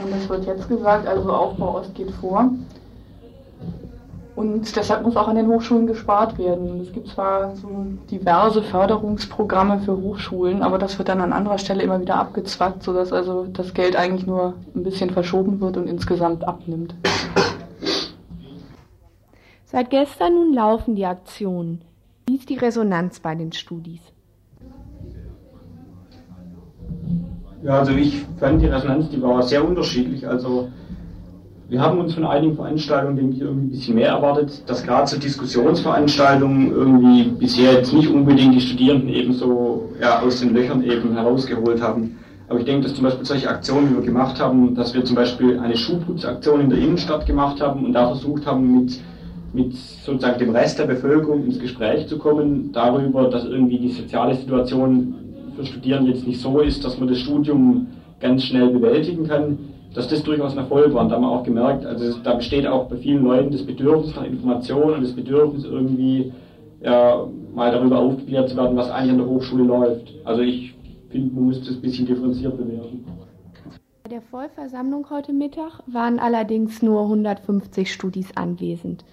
Und 0.03 0.13
es 0.15 0.29
wird 0.29 0.47
jetzt 0.47 0.69
gesagt, 0.69 1.07
also 1.07 1.31
Aufbau 1.31 1.79
Ost 1.79 1.95
geht 1.95 2.11
vor. 2.13 2.51
Und 4.39 4.77
deshalb 4.77 5.03
muss 5.03 5.17
auch 5.17 5.27
an 5.27 5.35
den 5.35 5.49
Hochschulen 5.49 5.89
gespart 5.89 6.39
werden. 6.39 6.81
Es 6.81 6.93
gibt 6.93 7.09
zwar 7.09 7.57
so 7.57 7.87
diverse 8.09 8.63
Förderungsprogramme 8.63 9.81
für 9.81 9.97
Hochschulen, 9.97 10.63
aber 10.63 10.79
das 10.79 10.97
wird 10.97 11.09
dann 11.09 11.21
an 11.21 11.33
anderer 11.33 11.59
Stelle 11.59 11.83
immer 11.83 12.01
wieder 12.01 12.15
abgezwackt, 12.15 12.85
sodass 12.85 13.13
also 13.13 13.49
das 13.53 13.75
Geld 13.75 13.97
eigentlich 13.97 14.29
nur 14.29 14.55
ein 14.77 14.85
bisschen 14.85 15.11
verschoben 15.11 15.61
wird 15.61 15.77
und 15.77 15.89
insgesamt 15.89 16.47
abnimmt. 16.47 16.95
Seit 19.65 19.91
gestern 19.91 20.35
nun 20.35 20.55
laufen 20.55 20.95
die 20.95 21.05
Aktionen. 21.05 21.81
Wie 22.29 22.37
ist 22.37 22.49
die 22.49 22.59
Resonanz 22.59 23.19
bei 23.19 23.35
den 23.35 23.51
Studis? 23.51 23.99
Ja, 27.65 27.81
also 27.81 27.91
ich 27.91 28.25
fand 28.39 28.63
die 28.63 28.67
Resonanz, 28.67 29.11
die 29.11 29.21
war 29.21 29.43
sehr 29.43 29.67
unterschiedlich. 29.67 30.29
Also 30.29 30.69
wir 31.69 31.83
haben 31.83 31.99
uns 31.99 32.15
von 32.15 32.25
einigen 32.25 32.57
Veranstaltungen, 32.57 33.17
denke 33.17 33.37
ich, 33.37 33.43
irgendwie 33.43 33.67
ein 33.67 33.71
bisschen 33.71 33.95
mehr 33.97 34.09
erwartet, 34.09 34.63
dass 34.67 34.83
gerade 34.83 35.07
so 35.07 35.19
Diskussionsveranstaltungen 35.19 36.73
irgendwie 36.73 37.25
bisher 37.39 37.75
jetzt 37.75 37.93
nicht 37.93 38.09
unbedingt 38.09 38.55
die 38.55 38.61
Studierenden 38.61 39.11
eben 39.11 39.35
so 39.35 39.91
ja, 40.01 40.21
aus 40.21 40.41
den 40.41 40.55
Löchern 40.55 40.83
eben 40.83 41.13
herausgeholt 41.13 41.83
haben. 41.83 42.17
Aber 42.49 42.59
ich 42.59 42.65
denke, 42.65 42.85
dass 42.85 42.95
zum 42.95 43.05
Beispiel 43.05 43.27
solche 43.27 43.51
Aktionen, 43.51 43.91
wie 43.91 43.97
wir 43.97 44.03
gemacht 44.03 44.41
haben, 44.41 44.75
dass 44.75 44.95
wir 44.95 45.05
zum 45.05 45.17
Beispiel 45.17 45.59
eine 45.59 45.77
Schuhputzaktion 45.77 46.63
in 46.63 46.71
der 46.71 46.79
Innenstadt 46.79 47.27
gemacht 47.27 47.61
haben 47.61 47.85
und 47.85 47.93
da 47.93 48.07
versucht 48.07 48.47
haben, 48.47 48.85
mit, 48.85 48.99
mit 49.53 49.77
sozusagen 49.77 50.39
dem 50.39 50.57
Rest 50.57 50.79
der 50.79 50.87
Bevölkerung 50.87 51.45
ins 51.45 51.59
Gespräch 51.59 52.07
zu 52.07 52.17
kommen, 52.17 52.73
darüber, 52.73 53.29
dass 53.29 53.45
irgendwie 53.45 53.79
die 53.79 53.91
soziale 53.91 54.35
Situation 54.35 55.15
für 55.55 55.67
Studierende 55.67 56.13
jetzt 56.13 56.27
nicht 56.27 56.41
so 56.41 56.61
ist, 56.61 56.83
dass 56.83 56.99
man 56.99 57.09
das 57.09 57.19
Studium 57.19 57.89
ganz 58.21 58.45
schnell 58.45 58.69
bewältigen 58.71 59.29
kann 59.29 59.59
dass 59.99 60.07
das 60.07 60.23
durchaus 60.23 60.53
ein 60.53 60.59
Erfolg 60.59 60.95
war. 60.95 61.03
Und 61.03 61.09
da 61.09 61.17
haben 61.17 61.23
wir 61.23 61.31
auch 61.31 61.43
gemerkt, 61.43 61.85
also 61.85 62.17
da 62.23 62.35
besteht 62.35 62.69
auch 62.69 62.89
bei 62.89 62.97
vielen 62.99 63.25
Leuten 63.25 63.51
das 63.51 63.67
Bedürfnis 63.67 64.15
nach 64.15 64.23
Information 64.23 64.95
und 64.95 65.03
das 65.03 65.13
Bedürfnis 65.13 65.65
irgendwie 65.65 66.33
ja, 66.81 67.27
mal 67.53 67.73
darüber 67.73 67.99
aufgeklärt 67.99 68.49
zu 68.49 68.57
werden, 68.57 68.77
was 68.77 68.89
eigentlich 68.91 69.11
an 69.11 69.19
der 69.19 69.27
Hochschule 69.27 69.65
läuft. 69.65 70.15
Also 70.25 70.43
ich 70.43 70.77
finde, 71.11 71.35
man 71.35 71.47
muss 71.47 71.59
das 71.59 71.71
ein 71.71 71.81
bisschen 71.81 72.07
differenziert 72.07 72.57
bewerten. 72.57 73.05
Bei 74.05 74.11
der 74.11 74.23
Vollversammlung 74.23 75.11
heute 75.11 75.33
Mittag 75.33 75.81
waren 75.89 76.21
allerdings 76.21 76.81
nur 76.81 77.03
150 77.03 77.93
Studis 77.93 78.29
anwesend. 78.37 79.05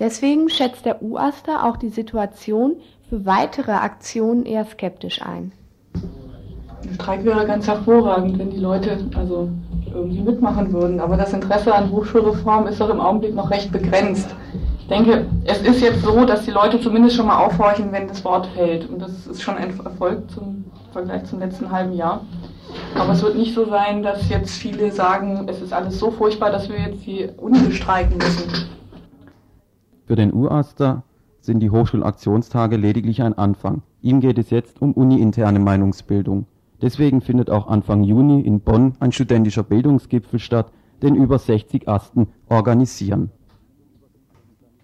Deswegen 0.00 0.48
schätzt 0.48 0.84
der 0.84 1.04
UASTA 1.04 1.68
auch 1.70 1.76
die 1.76 1.90
Situation 1.90 2.78
für 3.08 3.24
weitere 3.24 3.70
Aktionen 3.70 4.44
eher 4.44 4.64
skeptisch 4.64 5.22
ein. 5.22 5.52
Ein 6.82 6.94
Streik 6.94 7.24
wäre 7.24 7.46
ganz 7.46 7.68
hervorragend, 7.68 8.40
wenn 8.40 8.50
die 8.50 8.58
Leute 8.58 8.98
also 9.14 9.48
irgendwie 9.94 10.20
mitmachen 10.20 10.72
würden. 10.72 11.00
Aber 11.00 11.16
das 11.16 11.32
Interesse 11.32 11.74
an 11.74 11.90
Hochschulreform 11.90 12.66
ist 12.66 12.80
doch 12.80 12.90
im 12.90 13.00
Augenblick 13.00 13.34
noch 13.34 13.50
recht 13.50 13.72
begrenzt. 13.72 14.34
Ich 14.80 14.88
denke, 14.88 15.26
es 15.44 15.62
ist 15.62 15.80
jetzt 15.80 16.02
so, 16.02 16.24
dass 16.24 16.44
die 16.44 16.50
Leute 16.50 16.80
zumindest 16.80 17.16
schon 17.16 17.26
mal 17.26 17.38
aufhorchen, 17.38 17.92
wenn 17.92 18.08
das 18.08 18.24
Wort 18.24 18.46
fällt. 18.48 18.88
Und 18.90 19.00
das 19.00 19.26
ist 19.26 19.42
schon 19.42 19.56
ein 19.56 19.70
Erfolg 19.78 20.30
zum 20.30 20.64
Vergleich 20.92 21.24
zum 21.24 21.38
letzten 21.38 21.70
halben 21.70 21.94
Jahr. 21.94 22.22
Aber 22.94 23.12
es 23.12 23.22
wird 23.22 23.36
nicht 23.36 23.54
so 23.54 23.66
sein, 23.68 24.02
dass 24.02 24.28
jetzt 24.28 24.52
viele 24.52 24.90
sagen, 24.92 25.46
es 25.48 25.60
ist 25.60 25.72
alles 25.72 25.98
so 25.98 26.10
furchtbar, 26.10 26.50
dass 26.50 26.68
wir 26.68 26.78
jetzt 26.78 27.06
die 27.06 27.28
Uni 27.38 27.72
streiken 27.72 28.18
müssen. 28.18 28.68
Für 30.06 30.16
den 30.16 30.32
UASTA 30.32 31.02
sind 31.40 31.60
die 31.60 31.70
Hochschulaktionstage 31.70 32.76
lediglich 32.76 33.22
ein 33.22 33.36
Anfang. 33.36 33.82
Ihm 34.02 34.20
geht 34.20 34.38
es 34.38 34.50
jetzt 34.50 34.80
um 34.82 34.92
uni-interne 34.92 35.58
Meinungsbildung. 35.58 36.46
Deswegen 36.82 37.20
findet 37.20 37.48
auch 37.48 37.68
Anfang 37.68 38.02
Juni 38.02 38.40
in 38.40 38.60
Bonn 38.60 38.96
ein 38.98 39.12
studentischer 39.12 39.62
Bildungsgipfel 39.62 40.40
statt, 40.40 40.72
den 41.00 41.14
über 41.14 41.38
60 41.38 41.88
Asten 41.88 42.26
organisieren. 42.48 43.30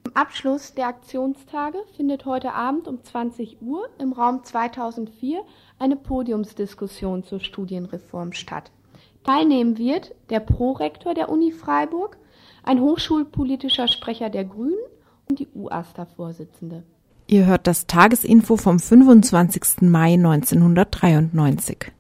Zum 0.05 0.15
Abschluss 0.15 0.75
der 0.75 0.87
Aktionstage 0.87 1.79
findet 1.97 2.25
heute 2.25 2.55
Abend 2.55 2.87
um 2.87 3.03
20 3.03 3.61
Uhr 3.61 3.89
im 3.99 4.13
Raum 4.13 4.45
2004 4.45 5.41
eine 5.79 5.97
Podiumsdiskussion 5.97 7.25
zur 7.25 7.41
Studienreform 7.41 8.33
statt. 8.33 8.71
Teilnehmen 9.25 9.77
wird 9.77 10.15
der 10.31 10.41
Prorektor 10.41 11.15
der 11.15 11.29
Uni 11.29 11.51
Freiburg, 11.51 12.17
ein 12.63 12.81
hochschulpolitischer 12.81 13.89
Sprecher 13.89 14.31
der 14.31 14.45
Grünen 14.45 14.79
und 15.29 15.41
die 15.41 15.49
UASTA-Vorsitzende. 15.53 16.85
Ihr 17.31 17.45
hört 17.45 17.67
das 17.67 17.87
Tagesinfo 17.87 18.57
vom 18.57 18.81
25. 18.81 19.83
Mai 19.83 20.15
1993. 20.15 21.93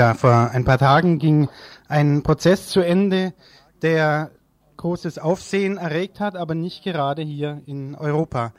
Ja, 0.00 0.14
vor 0.14 0.50
ein 0.50 0.64
paar 0.64 0.78
Tagen 0.78 1.18
ging 1.18 1.50
ein 1.86 2.22
Prozess 2.22 2.68
zu 2.68 2.80
Ende, 2.80 3.34
der 3.82 4.30
großes 4.78 5.18
Aufsehen 5.18 5.76
erregt 5.76 6.20
hat, 6.20 6.36
aber 6.36 6.54
nicht 6.54 6.82
gerade 6.84 7.20
hier 7.20 7.60
in 7.66 7.94
Europa. 7.94 8.54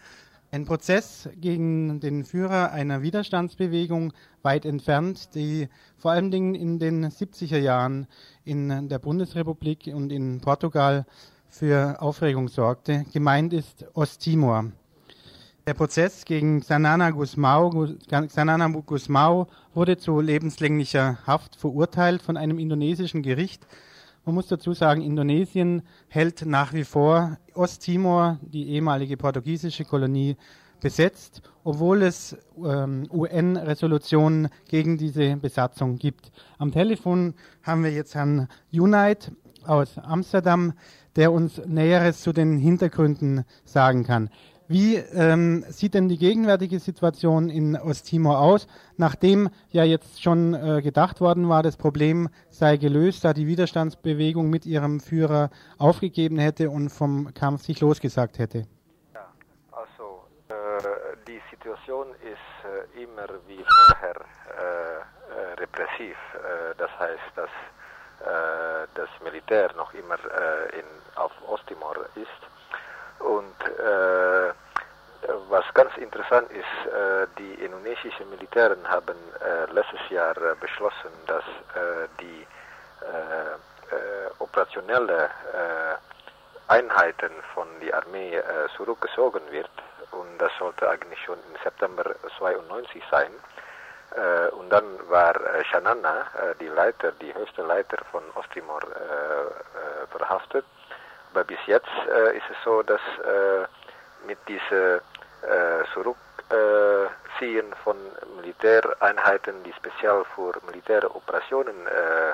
Ein 0.52 0.66
Prozess 0.66 1.28
gegen 1.36 2.00
den 2.00 2.26
Führer 2.26 2.74
einer 2.74 3.02
Widerstandsbewegung 3.02 4.14
weit 4.44 4.66
entfernt, 4.66 5.34
die 5.34 5.68
vor 5.98 6.12
allen 6.12 6.30
Dingen 6.30 6.54
in 6.54 6.78
den 6.78 7.08
70er 7.08 7.58
Jahren 7.58 8.06
in 8.46 8.88
der 8.88 9.00
Bundesrepublik 9.00 9.90
und 9.92 10.12
in 10.12 10.42
Portugal 10.42 11.08
für 11.50 12.04
Aufregung 12.04 12.50
sorgte. 12.50 13.04
Gemeint 13.12 13.52
ist 13.52 13.88
Osttimor. 13.96 14.74
Der 15.68 15.76
Prozess 15.76 16.26
gegen 16.26 16.62
Xanana 16.62 17.12
Gusmao, 17.12 17.88
Xanana 18.10 18.68
Gusmao 18.68 19.48
wurde 19.76 19.96
zu 19.96 20.20
lebenslänglicher 20.20 21.20
Haft 21.28 21.56
verurteilt 21.56 22.24
von 22.24 22.36
einem 22.36 22.58
indonesischen 22.58 23.22
Gericht. 23.22 23.68
Man 24.26 24.34
muss 24.34 24.48
dazu 24.48 24.74
sagen, 24.74 25.04
Indonesien 25.04 25.84
hält 26.08 26.48
nach 26.48 26.74
wie 26.74 26.84
vor 26.84 27.38
Osttimor, 27.54 28.40
die 28.42 28.70
ehemalige 28.70 29.18
portugiesische 29.18 29.86
Kolonie, 29.86 30.36
besetzt, 30.82 31.44
obwohl 31.64 32.02
es 32.02 32.36
ähm, 32.58 33.06
UN-Resolutionen 33.12 34.50
gegen 34.68 34.98
diese 34.98 35.38
Besatzung 35.38 35.98
gibt. 35.98 36.32
Am 36.58 36.72
Telefon 36.72 37.36
haben 37.62 37.84
wir 37.84 37.92
jetzt 37.92 38.16
Herrn 38.16 38.48
Unite 38.74 39.32
aus 39.68 40.00
Amsterdam, 40.00 40.74
der 41.16 41.32
uns 41.32 41.62
Näheres 41.66 42.22
zu 42.22 42.34
den 42.34 42.58
Hintergründen 42.58 43.46
sagen 43.64 44.04
kann. 44.04 44.30
Wie 44.72 44.96
ähm, 44.96 45.66
sieht 45.68 45.96
denn 45.96 46.08
die 46.08 46.18
gegenwärtige 46.18 46.80
Situation 46.80 47.50
in 47.50 47.76
Osttimor 47.76 48.40
aus, 48.40 48.68
nachdem 48.96 49.50
ja 49.70 49.84
jetzt 49.84 50.24
schon 50.24 50.54
äh, 50.54 50.82
gedacht 50.82 51.20
worden 51.20 51.50
war, 51.50 51.62
das 51.62 51.76
Problem 51.76 52.30
sei 52.50 52.78
gelöst, 52.78 53.26
da 53.26 53.34
die 53.34 53.48
Widerstandsbewegung 53.48 54.50
mit 54.50 54.66
ihrem 54.66 55.02
Führer 55.02 55.50
aufgegeben 55.78 56.38
hätte 56.38 56.70
und 56.70 56.90
vom 56.90 57.34
Kampf 57.34 57.64
sich 57.64 57.82
losgesagt 57.82 58.40
hätte? 58.40 58.66
Ja, 59.14 59.28
also 59.74 60.24
äh, 60.48 60.54
die 61.28 61.42
Situation 61.52 62.08
ist 62.22 62.64
äh, 62.64 63.04
immer 63.04 63.28
wie 63.48 63.66
vorher 63.88 64.16
äh, 64.16 65.00
äh, 65.36 65.54
repressiv. 65.60 66.16
Äh, 66.34 66.76
das 66.78 66.92
heißt, 66.98 67.32
dass 67.36 67.50
das 68.94 69.10
Militär 69.24 69.74
noch 69.76 69.92
immer 69.96 70.14
in, 70.74 70.86
auf 71.16 71.32
Osttimor 71.48 71.96
ist 72.14 73.26
und 73.26 73.56
was 75.50 75.61
ganz 75.74 75.96
interessant 75.98 76.50
ist, 76.52 76.92
äh, 76.92 77.28
die 77.38 77.54
indonesischen 77.64 78.30
Militären 78.30 78.88
haben 78.88 79.16
äh, 79.40 79.72
letztes 79.72 80.10
Jahr 80.10 80.36
äh, 80.38 80.56
beschlossen, 80.60 81.12
dass 81.28 81.44
die 82.20 82.46
operationelle 84.38 85.30
Einheiten 86.68 87.32
von 87.54 87.68
der 87.82 87.98
Armee 87.98 88.40
zurückgezogen 88.78 89.42
wird 89.50 89.70
und 90.12 90.38
das 90.38 90.52
sollte 90.60 90.88
eigentlich 90.88 91.20
schon 91.26 91.40
im 91.50 91.60
September 91.64 92.04
92 92.38 93.04
sein. 93.10 93.32
und 94.52 94.70
dann 94.70 94.86
war 95.10 95.34
Shanana, 95.64 96.28
die 96.60 96.68
Leiter, 96.68 97.12
die 97.14 97.34
höchste 97.34 97.64
Leiter 97.64 97.98
von 98.12 98.24
Osttimor, 98.36 98.82
verhaftet. 100.12 100.66
Aber 101.34 101.44
bis 101.44 101.60
jetzt 101.66 101.90
ist 102.36 102.50
es 102.52 102.58
so, 102.64 102.84
dass 102.84 103.02
mit 104.28 104.38
dieser 104.48 105.02
äh, 105.52 105.84
Zurückziehen 105.94 107.74
von 107.84 107.98
Militäreinheiten, 108.38 109.64
die 109.64 109.74
speziell 109.74 110.24
für 110.36 110.54
militäre 110.66 111.14
Operationen 111.14 111.76
äh, 111.88 112.32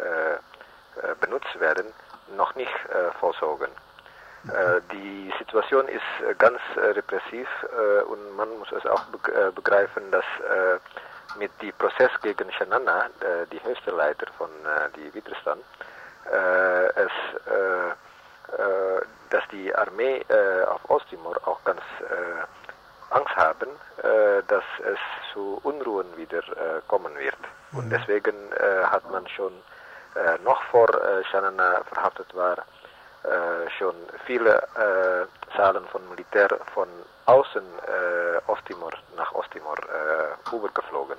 äh, 0.00 0.38
benutzt 1.20 1.58
werden, 1.58 1.86
noch 2.36 2.54
nicht 2.54 2.72
vollzogen. 3.20 3.70
die 4.92 5.32
Situation 5.38 5.86
ist 5.88 6.38
ganz 6.38 6.60
repressiv 6.76 7.48
und 8.08 8.36
man 8.36 8.58
muss 8.58 8.70
es 8.72 8.84
auch 8.86 9.04
begreifen, 9.54 10.10
dass 10.10 10.24
mit 11.38 11.50
dem 11.62 11.72
Prozess 11.74 12.10
gegen 12.22 12.50
Shanana, 12.52 13.08
die 13.52 13.62
höchste 13.62 13.92
Leiter 13.92 14.26
von 14.38 14.50
die 14.96 15.12
Widerstand, 15.14 15.62
es 16.94 17.12
die 19.52 19.74
Armee 19.74 20.24
äh, 20.28 20.64
auf 20.64 20.88
Osttimor 20.88 21.36
auch 21.46 21.62
ganz 21.64 21.80
äh, 22.00 23.14
Angst 23.14 23.36
haben, 23.36 23.68
äh, 23.98 24.42
dass 24.46 24.64
es 24.80 24.98
zu 25.32 25.60
Unruhen 25.62 26.06
wieder 26.16 26.38
äh, 26.38 26.80
kommen 26.88 27.14
wird. 27.16 27.36
Und 27.72 27.86
mhm. 27.86 27.90
deswegen 27.90 28.34
äh, 28.52 28.84
hat 28.84 29.08
man 29.10 29.26
schon 29.28 29.52
äh, 30.14 30.38
noch 30.44 30.62
vor 30.64 30.88
äh, 30.88 31.24
Shanana 31.30 31.82
verhaftet 31.92 32.34
war, 32.34 32.56
schon 33.78 33.94
viele 34.24 34.66
Zahlen 35.54 35.84
von 35.92 36.00
Militär 36.08 36.48
von 36.72 36.88
außen 37.26 37.62
Osttimor 38.46 38.92
nach 39.14 39.34
Osttimor 39.34 39.76
übergeflogen. 40.50 41.18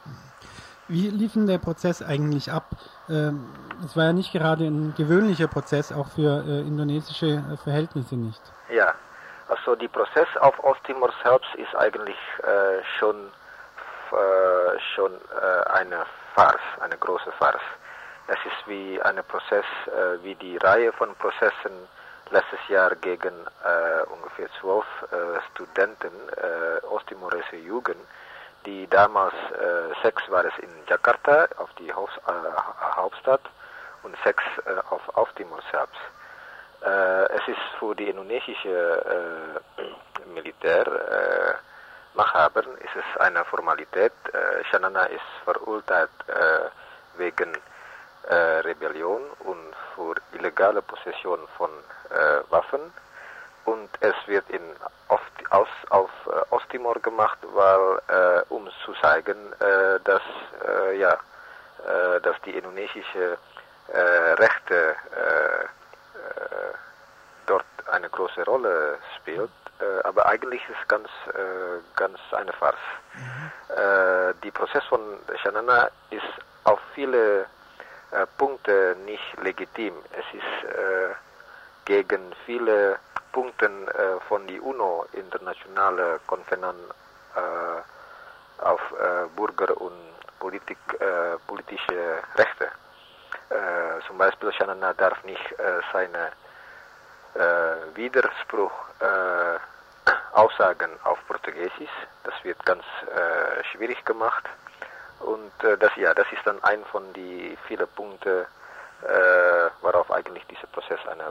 Wie 0.88 1.10
lief 1.10 1.34
denn 1.34 1.46
der 1.46 1.60
Prozess 1.60 2.02
eigentlich 2.02 2.52
ab? 2.52 2.65
Ähm, 3.08 3.54
es 3.86 3.96
war 3.96 4.06
ja 4.06 4.13
nicht 4.13 4.32
gerade 4.32 4.65
ein 4.65 4.94
gewöhnlicher 4.96 5.48
Prozess, 5.48 5.91
auch 5.91 6.08
für 6.08 6.44
äh, 6.46 6.62
indonesische 6.62 7.44
äh, 7.52 7.58
Verhältnisse 7.58 8.15
nicht. 8.15 8.41
Ja, 8.70 8.94
also 9.48 9.76
der 9.76 9.88
Prozess 9.88 10.28
auf 10.39 10.58
Osttimor 10.63 11.12
selbst 11.24 11.54
ist 11.56 11.76
eigentlich 11.76 12.17
äh, 12.44 12.84
schon, 13.00 13.15
äh, 14.12 14.80
schon 14.96 15.12
äh, 15.13 15.70
eine 15.72 16.06
Farce, 16.36 16.60
eine 16.80 16.98
große 16.98 17.32
Farce. 17.34 17.62
es 18.28 18.38
ist 18.46 18.67
wie 18.67 19.02
ein 19.02 19.20
Prozess, 19.28 19.65
äh, 19.88 20.24
wie 20.24 20.36
die 20.36 20.58
Reihe 20.58 20.91
von 20.94 21.13
Prozessen 21.15 21.74
letztes 22.30 22.60
Jahr 22.70 22.96
gegen 22.96 23.34
äh, 23.65 24.04
ungefähr 24.13 24.48
zwölf 24.62 24.86
Studenten 25.52 26.12
ostimorese 26.89 27.58
Jugend, 27.58 28.00
die 28.65 28.88
damals 28.88 29.34
äh, 29.34 30.02
sechs 30.04 30.24
war 30.30 30.46
es 30.46 30.54
in 30.60 30.70
Jakarta 30.88 31.48
auf 31.58 31.70
die 31.80 31.91
Haus, 31.94 32.10
äh, 32.28 32.96
Hauptstadt 32.96 33.41
und 34.03 34.15
sechs 34.23 34.43
äh, 34.65 34.79
auf, 34.89 35.01
auf 35.15 35.31
Timor 35.33 35.61
selbst. 35.71 36.01
Äh, 36.83 37.37
es 37.37 37.47
ist 37.47 37.79
für 37.79 37.95
die 37.95 38.09
indonesische 38.09 39.59
äh, 39.77 40.29
Militär 40.33 41.59
Machthabern 42.13 42.77
ist 42.79 42.95
es 42.95 43.21
eine 43.21 43.45
Formalität. 43.45 44.11
Äh, 44.33 44.63
Shanana 44.65 45.05
ist 45.05 45.21
verurteilt 45.45 46.09
äh, 46.27 46.69
wegen 47.17 47.57
äh, 48.27 48.35
Rebellion 48.35 49.21
und 49.39 49.73
für 49.95 50.15
illegale 50.33 50.81
Possession 50.81 51.39
von 51.57 51.69
Waffen. 52.49 52.81
Und 53.63 53.89
es 54.01 54.15
wird 54.25 54.49
in 54.49 54.61
oft 55.07 55.31
aus, 55.49 55.69
auf 55.91 56.09
Osttimor 56.49 56.95
gemacht, 56.95 57.37
weil, 57.53 58.43
um 58.49 58.69
zu 58.83 58.91
zeigen, 59.01 59.37
dass, 60.03 60.21
ja, 60.97 61.17
dass 62.21 62.41
die 62.43 62.51
indonesische 62.51 63.37
Rechte 63.94 64.96
äh, 65.15 65.63
äh, 65.63 66.74
dort 67.46 67.65
eine 67.91 68.10
große 68.10 68.44
Rolle 68.46 68.98
spielt. 69.17 69.50
Äh, 69.80 70.08
aber 70.08 70.26
eigentlich 70.28 70.62
ist 70.70 70.78
es 70.82 70.88
ganz, 70.88 71.10
äh, 71.34 71.82
ganz 71.96 72.20
eine 72.32 72.54
Farce. 72.54 72.78
Äh, 73.70 74.34
die 74.44 74.52
Prozess 74.52 74.84
von 74.86 75.02
Shanana 75.41 75.89
ist 76.10 76.22
auf 76.63 76.80
viele 76.94 77.46
äh, 78.12 78.26
Punkte 78.38 78.96
nicht 79.06 79.41
legitim. 79.41 79.94
Es 80.12 80.26
ist 80.34 80.70
äh, 80.70 81.15
gegen 81.86 82.34
viele 82.46 83.00
Punkte 83.32 83.65
äh, 83.65 84.20
von 84.28 84.46
die 84.48 84.60
UNO, 84.60 85.06
internationale 85.13 86.20
äh, 87.36 88.62
auf 88.63 88.82
äh, 88.91 89.28
Bürger- 89.36 89.80
und 89.80 89.94
Politik, 90.39 90.78
äh, 91.00 91.38
politische 91.48 92.22
Rechte. 92.36 92.67
Äh, 93.51 94.07
zum 94.07 94.17
Beispiel 94.17 94.51
Shanana 94.53 94.93
darf 94.93 95.23
nicht 95.23 95.51
äh, 95.59 95.81
seine 95.91 96.31
äh, 97.35 97.95
Widerspruch 97.95 98.71
äh, 98.99 99.59
Aussagen 100.33 100.89
auf 101.03 101.19
Portugiesisch. 101.27 101.91
Das 102.23 102.33
wird 102.43 102.65
ganz 102.65 102.83
schwierig 103.71 104.03
gemacht. 104.05 104.45
Und 105.19 105.51
das 105.59 105.91
ja, 105.97 106.13
das 106.13 106.25
ist 106.31 106.41
dann 106.45 106.63
ein 106.63 106.83
von 106.85 107.13
die 107.13 107.55
vielen 107.67 107.87
Punkte, 107.89 108.47
worauf 109.81 110.09
eigentlich 110.11 110.43
dieser 110.47 110.67
Prozess 110.67 110.99
eine 111.07 111.25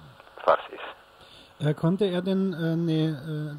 Farce 0.44 0.68
ist. 0.70 1.66
Äh, 1.66 1.74
konnte 1.74 2.06
er 2.06 2.22
denn 2.22 2.54
äh, 2.54 2.56
eine 2.56 3.56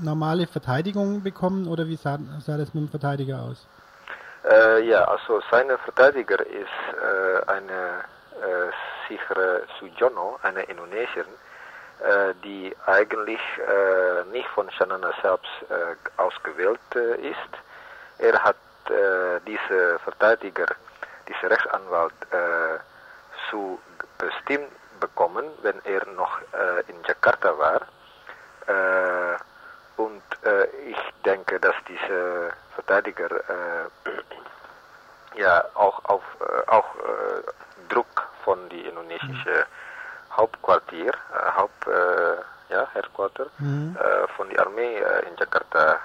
äh, 0.00 0.04
normale 0.04 0.46
Verteidigung 0.46 1.22
bekommen 1.22 1.68
oder 1.68 1.86
wie 1.86 1.96
sah, 1.96 2.18
sah 2.40 2.56
das 2.56 2.72
mit 2.72 2.84
dem 2.84 2.88
Verteidiger 2.88 3.42
aus? 3.42 3.66
Äh, 4.44 4.80
ja, 4.82 5.04
also 5.04 5.40
sein 5.50 5.68
Verteidiger 5.78 6.38
ist 6.46 6.68
äh, 6.92 7.50
eine 7.50 8.04
äh, 8.34 8.70
sichere 9.08 9.62
Sujono, 9.78 10.38
eine 10.42 10.62
Indonesierin, 10.64 11.32
äh, 12.00 12.34
die 12.42 12.76
eigentlich 12.86 13.40
äh, 13.58 14.24
nicht 14.32 14.48
von 14.48 14.70
Shanana 14.72 15.12
selbst 15.22 15.50
äh, 15.70 16.20
ausgewählt 16.20 16.80
äh, 16.94 17.30
ist. 17.30 17.38
Er 18.18 18.42
hat 18.42 18.56
diese 19.46 19.98
Verteidiger, 20.00 20.66
diese 21.26 21.50
Rechtsanwalt 21.50 22.12
zu 23.48 23.80
bestimmt 24.18 24.70
bekommen, 25.00 25.46
wenn 25.62 25.82
er 25.86 26.04
noch 26.08 26.38
in 26.86 27.02
Jakarta 27.08 27.56
war. 27.58 27.80
Und 29.96 30.22
ich 30.86 31.22
denke, 31.24 31.58
dass 31.60 31.74
diese 31.88 32.52
Verteidiger 32.74 33.30
ja 35.36 35.64
auch 35.74 36.04
auf 36.04 36.22
äh, 36.40 36.70
auch 36.70 36.94
äh, 36.96 37.92
Druck 37.92 38.28
von 38.44 38.58
die 38.70 38.80
indonesische 38.80 39.66
Hauptquartier, 40.36 41.12
äh, 41.12 41.56
Haupt 41.56 41.86
ja, 42.70 42.88
Headquarter 42.94 43.46
Mhm. 43.58 43.96
von 44.36 44.48
der 44.48 44.66
Armee 44.66 44.96
in 44.96 45.36
Jakarta 45.38 45.98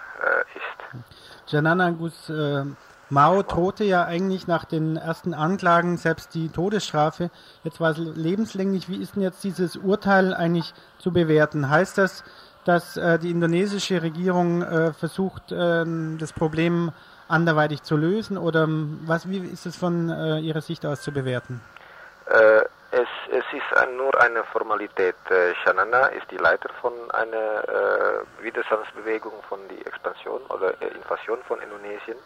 ist. 0.54 1.52
Jananagus 1.52 2.30
äh, 2.30 2.66
Mao 3.10 3.42
drohte 3.42 3.86
ja 3.86 4.06
eigentlich 4.06 4.46
nach 4.46 4.66
den 4.66 4.96
ersten 4.98 5.34
Anklagen 5.34 5.98
selbst 5.98 6.36
die 6.36 6.50
Todesstrafe. 6.50 7.32
Jetzt 7.64 7.80
war 7.80 7.92
es 7.92 7.98
lebenslänglich. 7.98 8.88
Wie 8.88 9.02
ist 9.02 9.16
denn 9.16 9.24
jetzt 9.24 9.44
dieses 9.44 9.78
Urteil 9.78 10.34
eigentlich 10.36 10.74
zu 11.00 11.12
bewerten? 11.12 11.70
Heißt 11.70 11.98
das, 11.98 12.24
dass 12.66 12.98
äh, 12.98 13.18
die 13.18 13.32
indonesische 13.32 14.04
Regierung 14.04 14.62
äh, 14.62 14.94
versucht, 14.94 15.52
äh, 15.52 15.86
das 16.20 16.34
Problem 16.34 16.92
anderweitig 17.30 17.84
zu 17.84 17.96
lösen? 17.96 18.38
Oder 18.38 18.64
ähm, 18.64 19.00
was, 19.06 19.30
wie 19.30 19.38
ist 19.38 19.66
es 19.66 19.76
von 19.76 20.10
äh, 20.10 20.40
Ihrer 20.40 20.62
Sicht 20.62 20.86
aus 20.86 21.02
zu 21.02 21.12
bewerten? 21.12 21.62
Äh, 22.26 22.62
es, 22.92 23.08
es 23.32 23.46
ist 23.54 23.96
nur 23.96 24.20
eine 24.22 24.44
Formalität. 24.46 25.16
Äh, 25.30 25.54
Shanana 25.64 26.08
ist 26.08 26.30
die 26.32 26.38
Leiter 26.38 26.70
von 26.82 26.94
einer 27.12 27.68
äh, 27.68 28.44
Widerstandsbewegung 28.44 29.34
von 29.48 29.60
der 29.70 29.86
Expansion 29.88 30.42
oder 30.50 30.74
äh, 30.82 30.88
Invasion 30.88 31.40
von 31.48 31.62
Indonesien. 31.62 32.18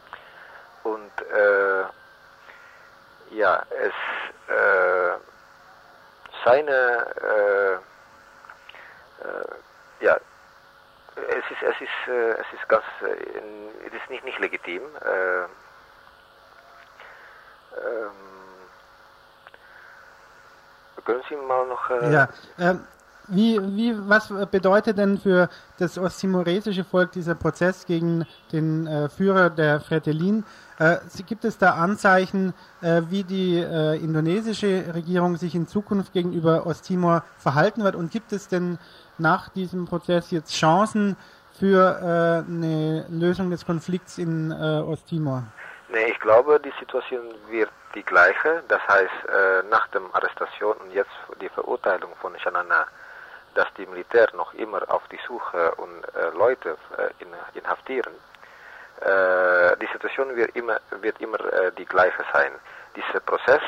Und 0.84 1.12
äh, 1.32 1.84
ja, 3.36 3.64
es 3.70 3.94
seine 6.44 7.08
ja 10.02 10.18
es 11.16 11.52
ist 11.52 11.62
es 11.62 11.82
ist 11.82 12.08
äh, 12.08 12.32
es 12.32 12.54
ist 12.54 12.68
ganz 12.68 12.84
äh, 13.02 13.88
es 13.88 13.94
ist 13.94 14.10
nicht 14.10 14.24
nicht 14.24 14.40
legitim. 14.40 14.82
Äh, 14.96 15.44
ähm, 17.80 18.34
können 21.06 21.24
Sie 21.30 21.36
mal 21.36 21.68
noch 21.68 21.90
äh, 21.90 22.14
Ja. 22.14 22.30
Ähm, 22.60 22.88
wie, 23.28 23.60
wie, 23.76 23.96
was 24.10 24.34
bedeutet 24.52 24.98
denn 24.98 25.18
für 25.18 25.50
das 25.80 25.98
ostimoresische 25.98 26.84
Volk 26.84 27.12
dieser 27.12 27.36
Prozess 27.36 27.86
gegen 27.86 28.26
den 28.52 28.86
äh, 28.86 29.10
Führer 29.10 29.50
der 29.50 29.80
Fretilin? 29.80 30.44
Äh, 30.80 30.98
gibt 31.26 31.46
es 31.46 31.58
da 31.58 31.72
Anzeichen, 31.72 32.54
äh, 32.82 33.02
wie 33.10 33.24
die 33.24 33.60
äh, 33.60 33.96
indonesische 33.96 34.94
Regierung 34.94 35.38
sich 35.38 35.56
in 35.56 35.68
Zukunft 35.68 36.12
gegenüber 36.14 36.66
Osttimor 36.66 37.24
verhalten 37.38 37.84
wird? 37.84 37.96
Und 37.96 38.12
gibt 38.12 38.34
es 38.34 38.48
denn 38.48 38.78
nach 39.18 39.50
diesem 39.50 39.86
Prozess 39.86 40.32
jetzt 40.32 40.54
Chancen 40.54 41.16
für 41.58 42.00
äh, 42.02 42.52
eine 42.52 43.06
Lösung 43.10 43.52
des 43.52 43.66
Konflikts 43.66 44.18
in 44.18 44.52
äh, 44.52 44.82
Osttimor? 44.82 45.44
Nee, 45.90 46.12
ich 46.12 46.20
glaube, 46.20 46.60
die 46.60 46.74
Situation 46.80 47.22
wird 47.50 47.70
die 47.94 48.04
gleiche. 48.04 48.64
Das 48.68 48.82
heißt, 48.88 49.70
nach 49.70 49.88
der 49.90 50.02
Arrestation 50.14 50.76
und 50.78 50.92
jetzt 50.92 51.12
die 51.40 51.50
Verurteilung 51.50 52.10
von 52.20 52.34
Shanana, 52.40 52.88
dass 53.56 53.68
die 53.78 53.86
Militär 53.86 54.28
noch 54.34 54.54
immer 54.54 54.82
auf 54.90 55.04
die 55.10 55.20
Suche 55.28 55.72
und 55.76 56.04
äh, 56.16 56.30
Leute 56.38 56.78
äh, 56.98 57.24
in, 57.24 57.28
inhaftieren, 57.54 58.14
äh, 59.02 59.78
die 59.78 59.90
Situation 59.92 60.36
wird 60.36 60.56
immer, 60.56 60.80
wird 61.02 61.20
immer 61.20 61.40
äh, 61.40 61.72
die 61.78 61.86
gleiche 61.86 62.24
sein. 62.34 62.52
Dieser 62.96 63.22
Prozess 63.22 63.62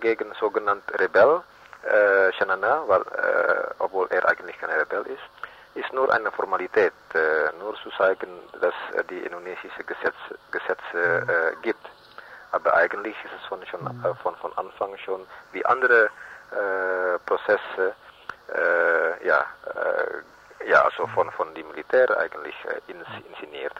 gegen 0.00 0.32
sogenannte 0.40 0.98
Rebell, 0.98 1.42
äh, 1.82 2.32
Shanana, 2.32 2.82
weil, 2.86 3.04
obwohl 3.78 4.06
er 4.08 4.26
eigentlich 4.26 4.58
kein 4.58 4.70
Rebell 4.70 5.02
ist, 5.02 5.20
ist 5.74 5.92
nur 5.92 6.12
eine 6.12 6.30
Formalität, 6.32 6.92
äh, 7.14 7.56
nur 7.58 7.74
zu 7.76 7.90
zeigen, 7.90 8.28
dass 8.60 8.74
äh, 8.94 9.04
die 9.04 9.18
indonesische 9.18 9.84
Gesetz, 9.84 10.16
Gesetze 10.50 10.82
äh, 10.94 11.56
gibt. 11.62 11.86
Aber 12.52 12.74
eigentlich 12.74 13.14
ist 13.24 13.32
es 13.40 13.46
von, 13.46 13.64
schon, 13.66 13.80
von, 14.22 14.34
von 14.36 14.52
Anfang 14.56 14.96
schon 14.98 15.24
wie 15.52 15.64
andere 15.64 16.10
Prozesse, 17.26 17.94
äh, 18.54 19.26
ja, 19.26 19.44
äh, 19.74 20.68
ja, 20.70 20.82
also 20.84 21.06
von, 21.14 21.30
von 21.30 21.54
dem 21.54 21.68
Militär 21.68 22.08
eigentlich 22.18 22.54
äh, 22.66 22.90
ins, 22.92 23.06
inszeniert. 23.28 23.72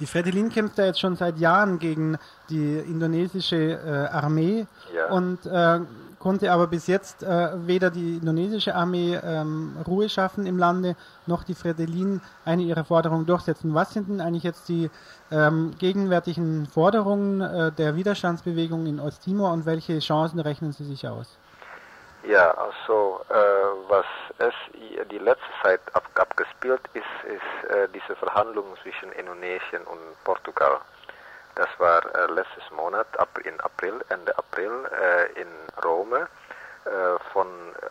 Die 0.00 0.06
Fretilin 0.06 0.50
kämpft 0.50 0.78
ja 0.78 0.86
jetzt 0.86 1.00
schon 1.00 1.16
seit 1.16 1.38
Jahren 1.38 1.78
gegen 1.78 2.18
die 2.50 2.78
indonesische 2.78 3.56
äh, 3.56 4.14
Armee 4.14 4.66
Ja. 4.94 5.06
und 5.10 5.46
äh, 5.46 5.80
konnte 6.18 6.50
aber 6.50 6.66
bis 6.66 6.88
jetzt 6.88 7.22
äh, 7.22 7.50
weder 7.66 7.90
die 7.90 8.16
indonesische 8.16 8.74
Armee 8.74 9.14
ähm, 9.22 9.76
Ruhe 9.86 10.08
schaffen 10.08 10.46
im 10.46 10.58
Lande, 10.58 10.96
noch 11.26 11.44
die 11.44 11.54
Fretilin 11.54 12.20
eine 12.44 12.62
ihrer 12.62 12.84
Forderungen 12.84 13.26
durchsetzen. 13.26 13.74
Was 13.74 13.92
sind 13.92 14.08
denn 14.08 14.20
eigentlich 14.20 14.42
jetzt 14.42 14.68
die 14.68 14.90
ähm, 15.30 15.74
gegenwärtigen 15.78 16.66
Forderungen 16.66 17.38
der 17.76 17.94
Widerstandsbewegung 17.96 18.86
in 18.86 18.98
Osttimor 18.98 19.52
und 19.52 19.66
welche 19.66 19.98
Chancen 20.00 20.40
rechnen 20.40 20.72
Sie 20.72 20.84
sich 20.84 21.06
aus? 21.06 21.38
Ja, 22.26 22.50
also 22.54 23.24
äh, 23.30 23.34
was 23.88 24.04
es 24.38 24.54
die 25.10 25.18
letzte 25.18 25.46
Zeit 25.62 25.80
ab, 25.92 26.02
abgespielt 26.16 26.80
ist, 26.92 27.04
ist 27.24 27.70
äh, 27.70 27.88
diese 27.94 28.16
Verhandlung 28.16 28.76
zwischen 28.82 29.12
Indonesien 29.12 29.84
und 29.84 30.00
Portugal. 30.24 30.80
Das 31.54 31.68
war 31.78 32.04
äh, 32.16 32.26
letztes 32.32 32.68
Monat, 32.72 33.06
in 33.44 33.60
April, 33.60 34.04
Ende 34.08 34.36
April 34.36 34.72
äh, 34.90 35.40
in 35.40 35.48
Rom. 35.84 36.12
Äh, 36.14 36.26
von, 37.32 37.46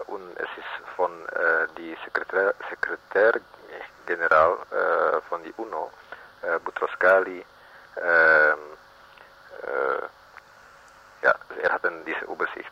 und 0.08 0.38
es 0.38 0.50
ist 0.58 0.90
von 0.98 1.12
äh, 1.30 1.68
die 1.78 1.98
Sekretär, 2.04 2.54
Sekretärgeneral 2.70 4.58
äh, 4.72 5.22
von 5.30 5.44
die 5.44 5.54
UNO, 5.56 5.92
äh, 6.42 6.60
Boutros 6.60 6.92
Ghali, 7.00 7.46
ähm, 7.98 8.60
ja, 11.22 11.34
er 11.64 11.72
hat 11.72 11.84
dann 11.84 12.06
diese 12.06 12.26
Übersicht 12.26 12.70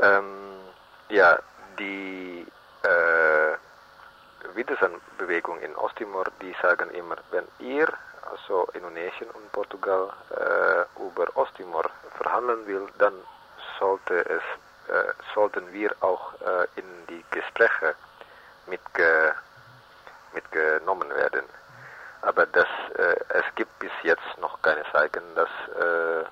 ähm, 0.00 0.60
ja, 1.08 1.38
die 1.78 2.46
äh, 2.82 4.54
Widerstandsbewegung 4.54 5.60
in 5.60 5.74
Osttimor, 5.76 6.24
die 6.40 6.54
sagen 6.62 6.90
immer, 6.90 7.16
wenn 7.30 7.46
ihr, 7.58 7.88
also 8.30 8.68
Indonesien 8.74 9.30
und 9.30 9.52
Portugal, 9.52 10.10
äh, 10.30 11.02
über 11.02 11.26
Osttimor 11.36 11.84
verhandeln 12.16 12.66
will, 12.66 12.86
dann 12.98 13.14
sollte 13.78 14.24
es, 14.28 14.42
äh, 14.88 15.12
sollten 15.34 15.72
wir 15.72 15.94
auch 16.00 16.32
äh, 16.40 16.66
in 16.76 17.06
die 17.08 17.24
Gespräche 17.30 17.94
mitge 18.66 19.34
mitgenommen 20.32 21.10
werden. 21.10 21.44
Aber 22.22 22.46
das, 22.46 22.68
äh, 22.96 23.16
es 23.30 23.44
gibt 23.56 23.78
bis 23.78 23.90
jetzt 24.02 24.38
noch 24.40 24.60
keine 24.62 24.84
Zeichen, 24.92 25.22
dass 25.34 25.48
äh, 25.76 26.24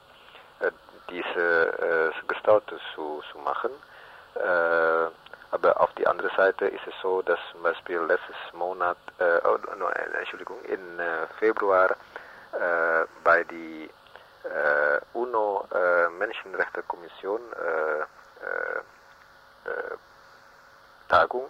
diese 1.10 2.12
äh, 2.14 2.26
Gestaltung 2.26 2.78
zu, 2.94 3.22
zu 3.32 3.38
machen. 3.38 3.70
Äh, 4.34 5.10
aber 5.50 5.80
auf 5.80 5.92
die 5.94 6.06
andere 6.06 6.30
Seite 6.36 6.66
ist 6.66 6.86
es 6.86 6.94
so, 7.00 7.22
dass 7.22 7.38
zum 7.52 7.62
Beispiel 7.62 7.98
letztes 8.00 8.36
Monat, 8.52 8.98
äh, 9.18 9.40
oh, 9.44 9.58
no, 9.76 9.88
Entschuldigung, 9.88 10.62
in 10.64 10.98
äh, 10.98 11.26
Februar 11.38 11.90
äh, 12.52 13.06
bei 13.24 13.44
die 13.44 13.88
äh, 14.44 15.00
UNO 15.14 15.66
äh, 15.72 16.08
Menschenrechtekommission 16.10 17.40
äh, 17.52 18.00
äh, 18.44 18.78
äh, 19.70 19.96
Tagung, 21.08 21.48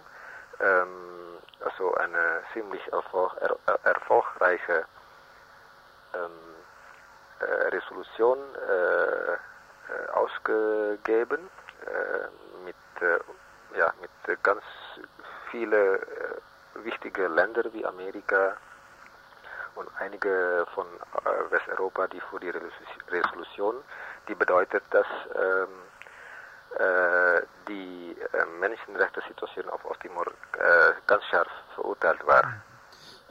ähm, 0.61 1.37
also 1.63 1.93
eine 1.95 2.43
ziemlich 2.53 2.81
erfolg, 2.91 3.33
er, 3.41 3.57
erfolgreiche 3.83 4.85
ähm, 6.13 6.21
äh, 6.21 6.48
Resolution 7.41 8.37
äh, 8.55 9.33
äh 9.33 9.37
ausgegeben 10.13 11.49
mit 12.65 12.75
ja, 13.75 13.93
mit 14.01 14.43
ganz 14.43 14.63
viele 15.51 15.97
äh, 15.97 16.83
wichtige 16.83 17.27
Länder 17.27 17.63
wie 17.73 17.85
Amerika 17.85 18.55
und 19.75 19.87
einige 19.99 20.65
von 20.73 20.85
äh, 20.87 21.51
Westeuropa, 21.51 22.07
die 22.07 22.21
für 22.21 22.39
die 22.39 22.51
Resolution, 23.09 23.75
die 24.27 24.35
bedeutet, 24.35 24.83
dass 24.91 25.07
ähm, 25.35 25.67
äh, 26.77 27.41
die 27.67 28.15
äh, 28.33 28.45
Menschenrechtssituation 28.59 29.69
auf 29.69 29.83
Osttimor 29.85 30.27
äh, 30.27 30.93
ganz 31.07 31.23
scharf 31.25 31.47
verurteilt 31.75 32.25
war. 32.25 32.43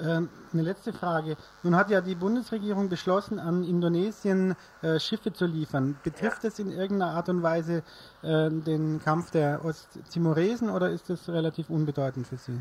Ähm, 0.01 0.29
eine 0.53 0.63
letzte 0.63 0.93
Frage. 0.93 1.37
Nun 1.65 1.75
hat 1.75 1.91
ja 1.91 2.01
die 2.01 2.15
Bundesregierung 2.15 2.89
beschlossen, 2.89 3.41
an 3.41 3.65
Indonesien 3.65 4.55
äh, 4.83 5.01
Schiffe 5.01 5.33
zu 5.33 5.45
liefern. 5.45 5.99
Betrifft 6.05 6.45
ja. 6.45 6.51
das 6.51 6.61
in 6.61 6.71
irgendeiner 6.71 7.13
Art 7.13 7.29
und 7.29 7.43
Weise 7.43 7.83
äh, 8.23 8.49
den 8.49 9.01
Kampf 9.05 9.33
der 9.33 9.65
Osttimoresen 9.65 10.71
oder 10.71 10.91
ist 10.91 11.11
das 11.11 11.29
relativ 11.29 11.69
unbedeutend 11.69 12.29
für 12.29 12.37
Sie? 12.37 12.61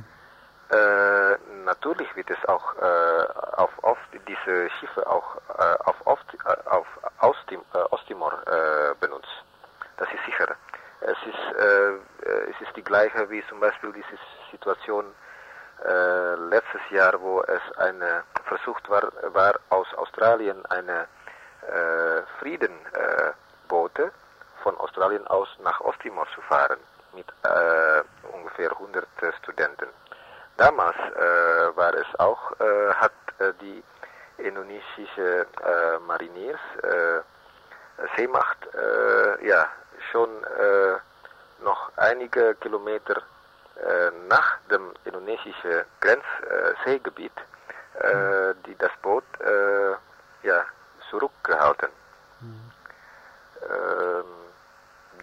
Äh, 0.69 1.37
natürlich 1.63 2.13
wird 2.15 2.29
es 2.29 2.43
auch 2.49 2.75
äh, 2.75 3.25
auf, 3.57 3.71
auf 3.83 3.97
diese 4.27 4.69
Schiffe 4.79 5.07
auch 5.07 5.35
äh, 5.59 5.75
auf, 5.85 5.95
auf, 6.05 6.19
äh, 6.43 6.69
auf 6.69 6.87
Ostim, 7.21 7.61
Osttimor 7.91 8.33
benutzt. 8.99 9.43
Das 9.97 10.07
ist 10.09 10.25
sicher. 10.25 10.55
Es 11.01 11.17
ist, 11.25 11.55
es 11.57 12.67
ist 12.67 12.75
die 12.75 12.83
gleiche 12.83 13.29
wie 13.29 13.43
zum 13.49 13.59
Beispiel 13.59 13.91
diese 13.93 14.17
Situation 14.51 15.05
äh, 15.85 16.35
letztes 16.35 16.81
Jahr, 16.89 17.19
wo 17.21 17.41
es 17.43 17.77
eine 17.77 18.23
versucht 18.45 18.89
war, 18.89 19.03
war 19.33 19.55
aus 19.69 19.87
Australien 19.95 20.65
eine 20.67 21.07
äh, 21.61 22.21
Friedenboote 22.39 24.03
äh, 24.03 24.11
von 24.63 24.77
Australien 24.77 25.25
aus 25.27 25.47
nach 25.63 25.79
Osttimor 25.81 26.27
zu 26.33 26.41
fahren 26.41 26.79
mit 27.13 27.27
äh, 27.43 28.03
ungefähr 28.33 28.71
100 28.71 29.05
Studenten. 29.41 29.87
Damals 30.57 30.97
äh, 30.97 31.75
war 31.75 31.93
es 31.93 32.07
auch, 32.19 32.51
äh, 32.59 32.93
hat 32.95 33.11
die 33.61 33.83
indonesische 34.39 35.45
Mariniers 36.07 36.59
Seemacht 38.15 38.57
ja 39.43 39.67
schon 40.11 40.29
noch 41.63 41.91
einige 41.97 42.55
Kilometer 42.55 43.17
äh, 43.17 43.36
nach 44.27 44.57
dem 44.69 44.93
indonesischen 45.05 45.83
Grenzseegebiet 45.99 47.33
äh, 47.99 48.53
die 48.67 48.75
das 48.77 48.91
Boot 49.01 49.23
äh, 49.39 50.47
ja, 50.47 50.63
zurückgehalten. 51.09 51.89
Mhm. 52.41 52.71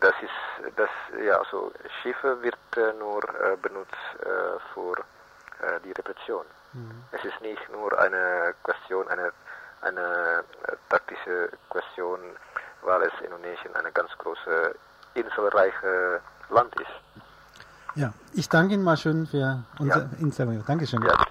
Das 0.01 0.13
ist, 0.21 0.77
das, 0.77 0.91
ja, 1.25 1.39
also 1.39 1.73
Schiffe 2.03 2.43
wird 2.43 2.59
nur 2.99 3.23
benutzt 3.63 3.95
für 4.75 4.97
die 5.85 5.93
Repression. 5.93 6.45
Mhm. 6.73 7.05
Es 7.13 7.25
ist 7.25 7.41
nicht 7.41 7.67
nur 7.71 7.97
eine 7.99 8.55
Question, 8.65 9.09
eine, 9.09 9.33
eine 9.83 10.45
taktische 10.91 11.49
Question, 11.71 12.21
weil 12.83 13.03
es 13.03 13.13
Indonesien 13.25 13.75
eine 13.77 13.93
ganz 13.93 14.11
große 14.19 14.75
inselreiche 15.15 16.21
Land 16.51 16.75
ist. 16.81 17.04
Ja, 17.97 18.13
ich 18.35 18.49
danke 18.49 18.75
Ihnen 18.75 18.83
mal 18.83 18.97
schön 18.97 19.27
für 19.27 19.65
unser 19.79 19.99
ja. 19.99 20.11
Interview. 20.19 20.61
Dankeschön. 20.67 21.03
Ja. 21.03 21.25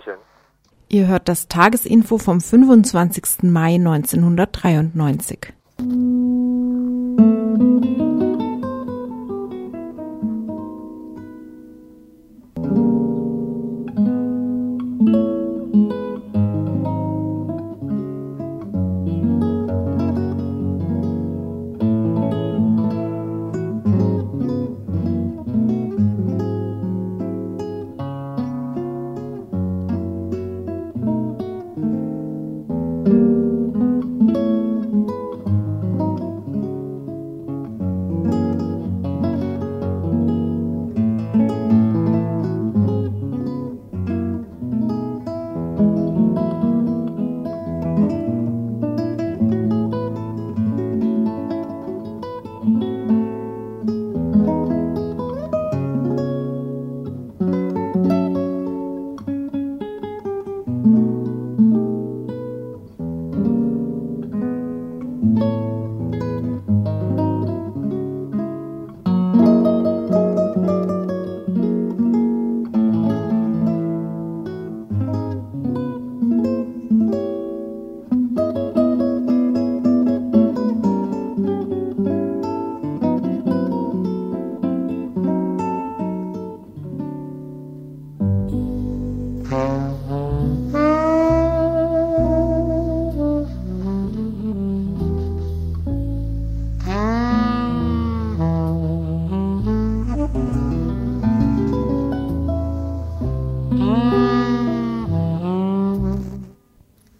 Ihr 0.89 1.07
hört 1.07 1.27
das 1.27 1.47
Tagesinfo 1.47 2.17
vom 2.17 2.39
25. 2.39 3.43
Mai 3.43 3.75
1993. 3.75 5.52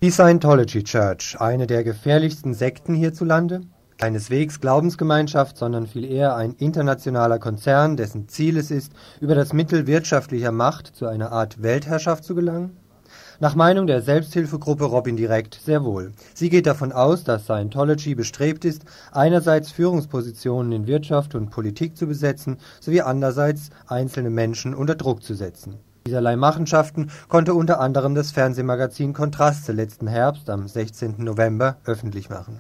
Die 0.04 0.12
Scientology 0.12 0.84
Church, 0.84 1.38
eine 1.40 1.66
der 1.66 1.86
gefährlichsten 1.86 2.54
Sekten 2.54 2.94
hierzulande, 2.94 3.62
keineswegs 3.98 4.60
Glaubensgemeinschaft, 4.60 5.58
sondern 5.58 5.88
viel 5.88 6.04
eher 6.04 6.36
ein 6.36 6.56
internationaler 6.56 7.40
Konzern, 7.40 7.96
dessen 7.96 8.28
Ziel 8.28 8.58
es 8.58 8.70
ist, 8.70 8.92
über 9.22 9.34
das 9.34 9.54
Mittel 9.54 9.88
wirtschaftlicher 9.88 10.52
Macht 10.52 10.94
zu 10.94 11.08
einer 11.08 11.32
Art 11.32 11.64
Weltherrschaft 11.64 12.26
zu 12.26 12.36
gelangen? 12.36 12.76
Nach 13.40 13.56
Meinung 13.56 13.88
der 13.88 14.02
Selbsthilfegruppe 14.02 14.84
Robin 14.84 15.16
Direkt 15.16 15.58
sehr 15.64 15.86
wohl. 15.86 16.12
Sie 16.34 16.50
geht 16.50 16.66
davon 16.68 16.92
aus, 16.92 17.24
dass 17.24 17.46
Scientology 17.46 18.14
bestrebt 18.14 18.66
ist, 18.66 18.84
einerseits 19.14 19.72
Führungspositionen 19.72 20.74
in 20.74 20.86
Wirtschaft 20.86 21.34
und 21.34 21.50
Politik 21.50 21.96
zu 21.96 22.08
besetzen, 22.08 22.58
sowie 22.82 23.04
andererseits 23.04 23.70
einzelne 23.88 24.32
Menschen 24.32 24.76
unter 24.76 24.96
Druck 24.96 25.24
zu 25.24 25.34
setzen. 25.34 25.80
Dieserlei 26.06 26.36
Machenschaften 26.36 27.12
konnte 27.30 27.54
unter 27.54 27.80
anderem 27.80 28.16
das 28.16 28.32
Fernsehmagazin 28.32 29.14
Kontraste 29.14 29.72
letzten 29.72 30.08
Herbst 30.08 30.50
am 30.50 30.68
16. 30.68 31.16
November 31.18 31.78
öffentlich 31.86 32.30
machen 32.30 32.60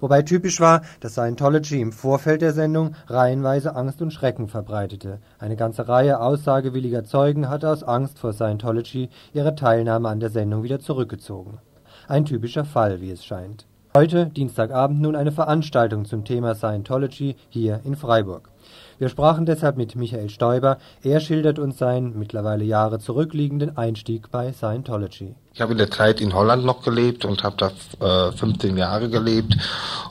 wobei 0.00 0.22
typisch 0.22 0.60
war, 0.60 0.82
dass 1.00 1.12
Scientology 1.12 1.80
im 1.80 1.92
Vorfeld 1.92 2.42
der 2.42 2.52
Sendung 2.52 2.94
reihenweise 3.06 3.74
Angst 3.74 4.00
und 4.02 4.12
Schrecken 4.12 4.48
verbreitete. 4.48 5.18
Eine 5.38 5.56
ganze 5.56 5.88
Reihe 5.88 6.20
aussagewilliger 6.20 7.04
Zeugen 7.04 7.48
hatte 7.48 7.68
aus 7.68 7.82
Angst 7.82 8.18
vor 8.18 8.32
Scientology 8.32 9.08
ihre 9.32 9.54
Teilnahme 9.54 10.08
an 10.08 10.20
der 10.20 10.30
Sendung 10.30 10.62
wieder 10.62 10.80
zurückgezogen. 10.80 11.58
Ein 12.06 12.24
typischer 12.24 12.64
Fall, 12.64 13.00
wie 13.00 13.10
es 13.10 13.24
scheint. 13.24 13.66
Heute, 13.94 14.26
Dienstagabend, 14.26 15.00
nun 15.00 15.16
eine 15.16 15.32
Veranstaltung 15.32 16.04
zum 16.04 16.24
Thema 16.24 16.54
Scientology 16.54 17.36
hier 17.48 17.80
in 17.84 17.96
Freiburg. 17.96 18.50
Wir 18.98 19.08
sprachen 19.08 19.46
deshalb 19.46 19.76
mit 19.76 19.94
Michael 19.94 20.28
Stoiber. 20.28 20.78
Er 21.04 21.20
schildert 21.20 21.60
uns 21.60 21.78
seinen 21.78 22.18
mittlerweile 22.18 22.64
Jahre 22.64 22.98
zurückliegenden 22.98 23.76
Einstieg 23.76 24.32
bei 24.32 24.52
Scientology. 24.52 25.36
Ich 25.58 25.62
habe 25.62 25.72
in 25.72 25.78
der 25.78 25.90
Zeit 25.90 26.20
in 26.20 26.34
Holland 26.34 26.64
noch 26.64 26.82
gelebt 26.84 27.24
und 27.24 27.42
habe 27.42 27.56
da 27.98 28.28
äh, 28.28 28.30
15 28.30 28.76
Jahre 28.76 29.08
gelebt. 29.08 29.56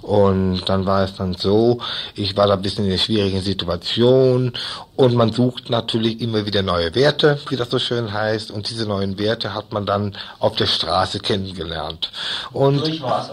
Und 0.02 0.68
dann 0.68 0.86
war 0.86 1.06
es 1.06 1.16
dann 1.16 1.36
so, 1.36 1.80
ich 2.16 2.36
war 2.36 2.48
da 2.48 2.56
ein 2.56 2.62
bisschen 2.62 2.84
in 2.84 2.92
einer 2.92 3.00
schwierigen 3.00 3.40
Situation 3.40 4.52
und 4.98 5.14
man 5.16 5.32
sucht 5.32 5.70
natürlich 5.70 6.20
immer 6.22 6.46
wieder 6.46 6.64
neue 6.64 6.96
Werte, 6.96 7.40
wie 7.50 7.56
das 7.56 7.70
so 7.70 7.80
schön 7.80 8.12
heißt. 8.12 8.52
Und 8.52 8.70
diese 8.70 8.86
neuen 8.88 9.20
Werte 9.20 9.54
hat 9.54 9.72
man 9.72 9.86
dann 9.86 10.18
auf 10.40 10.56
der 10.58 10.66
Straße 10.66 11.20
kennengelernt. 11.20 12.12
Und 12.52 12.82
durch 12.82 13.02
was 13.02 13.32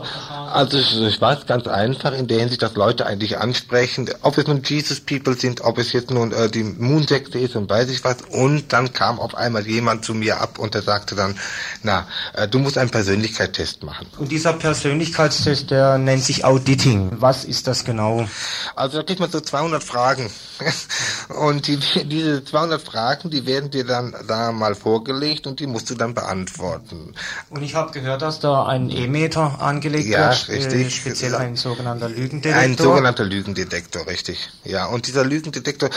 also 0.53 0.79
ich 0.79 1.21
weiß 1.21 1.47
ganz 1.47 1.67
einfach 1.67 2.13
in 2.13 2.29
der 2.29 2.39
Hinsicht, 2.39 2.63
dass 2.63 2.77
Leute 2.77 3.07
eigentlich 3.07 3.39
ansprechen, 3.39 4.09
ob 4.23 4.39
es 4.39 4.47
nun 4.47 4.63
Jesus 4.63 5.01
People 5.01 5.35
sind, 5.35 5.63
ob 5.63 5.79
es 5.79 5.93
jetzt 5.93 6.11
nun 6.11 6.33
äh, 6.33 6.49
die 6.49 6.63
Moonsekte 6.63 7.39
ist 7.39 7.57
und 7.57 7.69
weiß 7.69 7.89
ich 7.91 8.05
was. 8.05 8.19
Und 8.31 8.73
dann 8.73 8.93
kam 8.93 9.19
auf 9.19 9.35
einmal 9.35 9.67
jemand 9.67 10.05
zu 10.05 10.15
mir 10.15 10.41
ab 10.41 10.59
und 10.61 10.75
der 10.75 10.83
sagte 10.83 11.17
dann, 11.17 11.37
na, 11.83 12.04
äh, 12.35 12.49
du 12.49 12.59
musst 12.59 12.79
einen 12.79 12.91
Persönlichkeitstest 12.91 13.83
machen. 13.83 14.07
Und 14.19 14.31
dieser 14.31 14.53
Persönlichkeitstest, 14.53 15.71
der 15.71 15.99
nennt 15.99 16.25
sich 16.25 16.45
Auditing. 16.45 17.11
Was 17.21 17.45
ist 17.45 17.67
das 17.67 17.85
genau? 17.85 18.29
Also 18.77 18.99
da 18.99 19.03
kriegt 19.05 19.21
man 19.21 19.31
so 19.31 19.41
200 19.41 19.83
Fragen. 19.83 20.31
Und 21.29 21.67
die, 21.67 21.79
diese 22.05 22.45
200 22.45 22.81
Fragen, 22.81 23.31
die 23.31 23.47
werden 23.47 23.71
dir 23.71 23.85
dann 23.85 24.15
da 24.29 24.53
mal 24.53 24.75
vorgelegt 24.75 25.47
und 25.47 25.61
die 25.61 25.67
musst 25.67 25.91
du 25.91 25.95
dann 25.95 26.15
beantworten. 26.15 27.15
Und 27.51 27.63
ich 27.63 27.75
habe 27.75 27.93
gehört, 27.93 28.23
dass 28.23 28.41
da 28.41 28.67
ein 28.67 28.91
E-Meter 28.91 29.61
angelegt 29.61 30.09
ja, 30.09 30.31
wird, 30.31 30.49
äh, 30.49 30.53
richtig. 30.53 30.97
speziell 30.97 31.35
ein 31.35 31.57
sogenannter 31.57 32.09
Lügendetektor. 32.09 32.63
Ein 32.63 32.77
sogenannter 32.77 33.25
Lügendetektor, 33.25 34.07
richtig. 34.07 34.51
Ja, 34.65 34.87
und 34.87 35.07
dieser 35.07 35.25
Lügendetektor, 35.25 35.91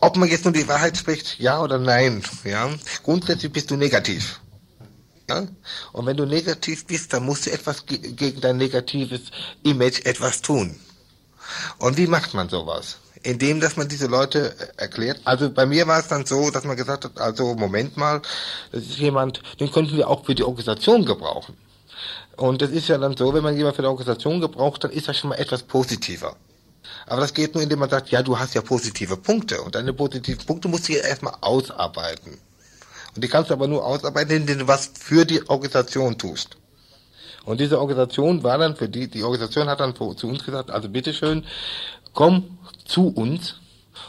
ob 0.00 0.16
man 0.16 0.28
jetzt 0.28 0.44
nur 0.44 0.52
die 0.52 0.68
Wahrheit 0.68 0.96
spricht, 0.96 1.38
ja 1.38 1.60
oder 1.60 1.78
nein, 1.78 2.22
ja, 2.44 2.68
grundsätzlich 3.02 3.52
bist 3.52 3.70
du 3.70 3.76
negativ. 3.76 4.40
Ja? 5.28 5.46
Und 5.92 6.06
wenn 6.06 6.16
du 6.16 6.26
negativ 6.26 6.86
bist, 6.86 7.12
dann 7.12 7.24
musst 7.24 7.46
du 7.46 7.52
etwas 7.52 7.86
ge 7.86 7.98
gegen 7.98 8.40
dein 8.40 8.56
negatives 8.56 9.22
Image 9.62 10.04
etwas 10.04 10.42
tun. 10.42 10.78
Und 11.78 11.96
wie 11.96 12.06
macht 12.06 12.34
man 12.34 12.48
sowas? 12.48 12.98
Indem, 13.22 13.60
dass 13.60 13.76
man 13.76 13.88
diese 13.88 14.06
Leute 14.06 14.54
äh, 14.58 14.82
erklärt. 14.82 15.20
Also 15.24 15.50
bei 15.50 15.64
mir 15.64 15.86
war 15.86 15.98
es 15.98 16.08
dann 16.08 16.26
so, 16.26 16.50
dass 16.50 16.64
man 16.64 16.76
gesagt 16.76 17.04
hat, 17.06 17.18
also 17.18 17.54
Moment 17.54 17.96
mal, 17.96 18.20
das 18.70 18.82
ist 18.84 18.98
jemand, 18.98 19.40
den 19.60 19.70
könnten 19.70 19.96
wir 19.96 20.08
auch 20.08 20.26
für 20.26 20.34
die 20.34 20.44
Organisation 20.44 21.06
gebrauchen. 21.06 21.56
Und 22.36 22.60
das 22.60 22.70
ist 22.70 22.88
ja 22.88 22.98
dann 22.98 23.16
so, 23.16 23.32
wenn 23.32 23.42
man 23.42 23.56
jemanden 23.56 23.76
für 23.76 23.82
die 23.82 23.88
Organisation 23.88 24.40
gebraucht, 24.40 24.84
dann 24.84 24.90
ist 24.90 25.08
das 25.08 25.16
schon 25.16 25.30
mal 25.30 25.36
etwas 25.36 25.62
positiver. 25.62 26.36
Aber 27.06 27.20
das 27.20 27.32
geht 27.32 27.54
nur, 27.54 27.62
indem 27.62 27.78
man 27.78 27.90
sagt, 27.90 28.10
ja, 28.10 28.22
du 28.22 28.38
hast 28.38 28.54
ja 28.54 28.62
positive 28.62 29.16
Punkte 29.16 29.62
und 29.62 29.74
deine 29.74 29.92
positiven 29.92 30.44
Punkte 30.44 30.68
musst 30.68 30.88
du 30.88 30.92
ja 30.94 31.00
erstmal 31.00 31.34
ausarbeiten. 31.40 32.38
Und 33.14 33.22
die 33.22 33.28
kannst 33.28 33.50
du 33.50 33.54
aber 33.54 33.68
nur 33.68 33.84
ausarbeiten, 33.84 34.36
indem 34.36 34.60
du 34.60 34.68
was 34.68 34.90
für 34.98 35.24
die 35.24 35.48
Organisation 35.48 36.18
tust. 36.18 36.56
Und 37.44 37.60
diese 37.60 37.78
Organisation 37.78 38.42
war 38.42 38.58
dann 38.58 38.74
für 38.74 38.88
die, 38.88 39.08
die 39.08 39.22
Organisation 39.22 39.68
hat 39.68 39.80
dann 39.80 39.94
zu 39.94 40.04
uns 40.06 40.44
gesagt, 40.44 40.70
also 40.70 40.88
bitteschön, 40.88 41.44
komm 42.12 42.58
zu 42.84 43.08
uns 43.08 43.56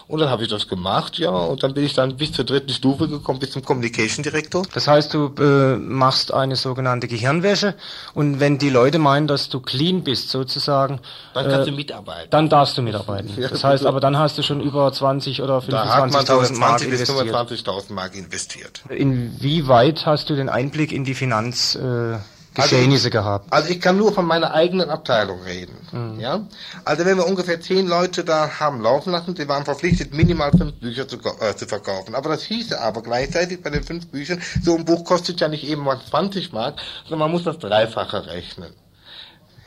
und 0.08 0.20
dann 0.20 0.30
habe 0.30 0.44
ich 0.44 0.50
das 0.50 0.68
gemacht, 0.68 1.18
ja, 1.18 1.30
und 1.30 1.64
dann 1.64 1.74
bin 1.74 1.84
ich 1.84 1.94
dann 1.94 2.18
bis 2.18 2.32
zur 2.32 2.46
dritten 2.46 2.70
Stufe 2.72 3.08
gekommen, 3.08 3.40
bis 3.40 3.52
zum 3.52 3.64
Communication 3.64 4.24
Director. 4.24 4.64
Das 4.74 4.88
heißt, 4.88 5.14
du 5.14 5.34
äh, 5.40 5.78
machst 5.78 6.34
eine 6.34 6.56
sogenannte 6.56 7.08
Gehirnwäsche 7.08 7.76
und 8.14 8.40
wenn 8.40 8.58
die 8.58 8.70
Leute 8.70 9.00
meinen, 9.00 9.28
dass 9.28 9.50
du 9.50 9.60
clean 9.60 10.04
bist 10.04 10.30
sozusagen, 10.30 11.00
dann 11.34 11.50
kannst 11.50 11.68
äh, 11.68 11.72
du 11.72 11.76
mitarbeiten. 11.76 12.30
Dann 12.30 12.50
darfst 12.50 12.78
du 12.78 12.82
mitarbeiten. 12.82 13.36
Das 13.38 13.64
heißt, 13.64 13.86
aber 13.86 14.00
dann 14.00 14.18
hast 14.18 14.38
du 14.38 14.44
schon 14.44 14.62
über 14.62 14.92
20 14.92 15.42
oder 15.42 15.60
25.000 15.60 16.58
Mark 16.58 16.82
investiert. 16.84 17.20
25.000 17.20 17.94
Mark 17.94 18.16
investiert. 18.16 18.84
Inwieweit 18.90 20.06
hast 20.06 20.30
du 20.30 20.36
den 20.36 20.50
Einblick 20.50 20.92
in 20.92 21.04
die 21.04 21.14
Finanz 21.14 21.76
äh, 21.76 22.18
Geschehnisse 22.56 23.08
also, 23.08 23.10
gehabt? 23.10 23.54
Also 23.54 23.70
ich 23.70 23.80
kann 23.82 23.98
nur 23.98 24.14
von 24.14 24.26
meiner 24.26 24.54
eigenen 24.54 24.90
Abteilung 24.90 25.42
reden. 25.44 25.76
Mhm. 25.92 26.20
Ja? 26.20 26.48
Also 26.84 27.06
wenn 27.06 27.18
wir 27.18 27.28
ungefähr 27.28 27.62
zehn 27.62 27.88
Leute 27.88 28.24
da 28.24 28.60
haben 28.60 28.82
laufen 28.82 29.12
lassen, 29.12 29.36
die 29.36 29.48
waren 29.48 29.66
verpflichtet, 29.66 30.14
minimal 30.14 30.52
fünf 30.52 30.74
Bücher 30.76 31.08
zu, 31.08 31.18
äh, 31.18 31.56
zu 31.56 31.68
verkaufen. 31.68 32.16
Aber 32.16 32.30
das 32.30 32.44
hieße 32.44 32.80
aber 32.80 33.04
gleichzeitig 33.04 33.62
bei 33.62 33.70
den 33.70 33.84
fünf 33.84 34.08
Büchern, 34.08 34.42
so 34.64 34.76
ein 34.76 34.86
Buch 34.86 35.04
kostet 35.04 35.40
ja 35.42 35.48
nicht 35.48 35.66
eben 35.66 35.84
mal 35.84 36.00
20 36.10 36.54
Mark, 36.54 36.80
sondern 37.04 37.20
man 37.20 37.32
muss 37.32 37.44
das 37.44 37.60
Dreifache 37.60 38.26
rechnen. 38.26 38.74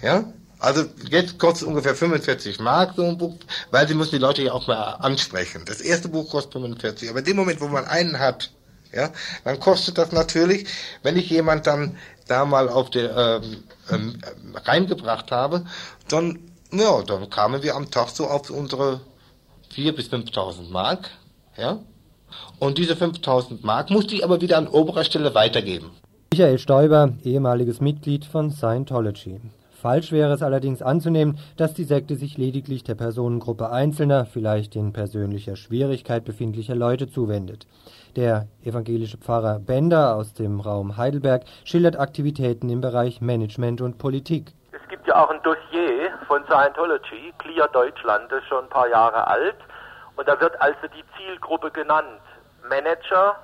Ja? 0.02 0.24
Also 0.58 0.84
jetzt 1.08 1.38
kostet 1.38 1.62
es 1.62 1.68
ungefähr 1.68 1.94
45 1.94 2.58
Mark 2.58 2.94
so 2.96 3.04
ein 3.04 3.16
Buch, 3.16 3.36
weil 3.70 3.86
sie 3.86 3.94
müssen 3.94 4.12
die 4.12 4.18
Leute 4.18 4.42
ja 4.42 4.52
auch 4.52 4.66
mal 4.66 4.94
ansprechen. 4.94 5.62
Das 5.66 5.80
erste 5.80 6.08
Buch 6.08 6.30
kostet 6.30 6.54
45, 6.54 7.10
aber 7.10 7.20
in 7.20 7.24
dem 7.26 7.36
Moment, 7.36 7.60
wo 7.60 7.68
man 7.68 7.84
einen 7.84 8.18
hat, 8.18 8.50
ja, 8.92 9.10
dann 9.44 9.60
kostet 9.60 9.98
das 9.98 10.12
natürlich, 10.12 10.66
wenn 11.02 11.16
ich 11.16 11.28
jemand 11.28 11.66
dann 11.66 11.96
da 12.28 12.44
mal 12.44 12.68
auf 12.68 12.90
der 12.90 13.16
ähm, 13.16 13.64
ähm, 13.90 14.18
reingebracht 14.64 15.32
habe, 15.32 15.64
dann 16.08 16.38
ja, 16.72 17.02
dann 17.02 17.30
kamen 17.30 17.62
wir 17.62 17.74
am 17.74 17.90
Tag 17.90 18.10
so 18.10 18.26
auf 18.26 18.50
unsere 18.50 19.00
4.000 19.74 19.92
bis 19.92 20.08
5.000 20.10 20.70
Mark, 20.70 21.10
ja. 21.56 21.78
Und 22.58 22.78
diese 22.78 22.94
5.000 22.94 23.58
Mark 23.62 23.90
musste 23.90 24.14
ich 24.14 24.24
aber 24.24 24.40
wieder 24.40 24.58
an 24.58 24.68
oberer 24.68 25.04
Stelle 25.04 25.34
weitergeben. 25.34 25.90
Michael 26.32 26.58
Stoiber, 26.58 27.14
ehemaliges 27.24 27.80
Mitglied 27.80 28.26
von 28.26 28.50
Scientology. 28.50 29.40
Falsch 29.80 30.12
wäre 30.12 30.34
es 30.34 30.42
allerdings 30.42 30.82
anzunehmen, 30.82 31.38
dass 31.56 31.72
die 31.72 31.84
Sekte 31.84 32.16
sich 32.16 32.36
lediglich 32.36 32.82
der 32.82 32.96
Personengruppe 32.96 33.70
einzelner, 33.70 34.26
vielleicht 34.26 34.76
in 34.76 34.92
persönlicher 34.92 35.56
Schwierigkeit 35.56 36.24
befindlicher 36.24 36.74
Leute 36.74 37.08
zuwendet. 37.08 37.66
Der 38.18 38.48
evangelische 38.64 39.16
Pfarrer 39.16 39.60
Bender 39.60 40.16
aus 40.16 40.34
dem 40.34 40.58
Raum 40.58 40.96
Heidelberg 40.96 41.44
schildert 41.64 42.00
Aktivitäten 42.00 42.68
im 42.68 42.80
Bereich 42.80 43.20
Management 43.20 43.80
und 43.80 43.96
Politik. 43.96 44.50
Es 44.72 44.88
gibt 44.88 45.06
ja 45.06 45.22
auch 45.22 45.30
ein 45.30 45.40
Dossier 45.44 46.10
von 46.26 46.42
Scientology, 46.46 47.32
Clear 47.38 47.68
Deutschland, 47.68 48.24
das 48.32 48.40
ist 48.40 48.48
schon 48.48 48.64
ein 48.64 48.70
paar 48.70 48.88
Jahre 48.88 49.24
alt. 49.24 49.54
Und 50.16 50.26
da 50.26 50.40
wird 50.40 50.60
also 50.60 50.80
die 50.88 51.04
Zielgruppe 51.16 51.70
genannt. 51.70 52.20
Manager, 52.68 53.36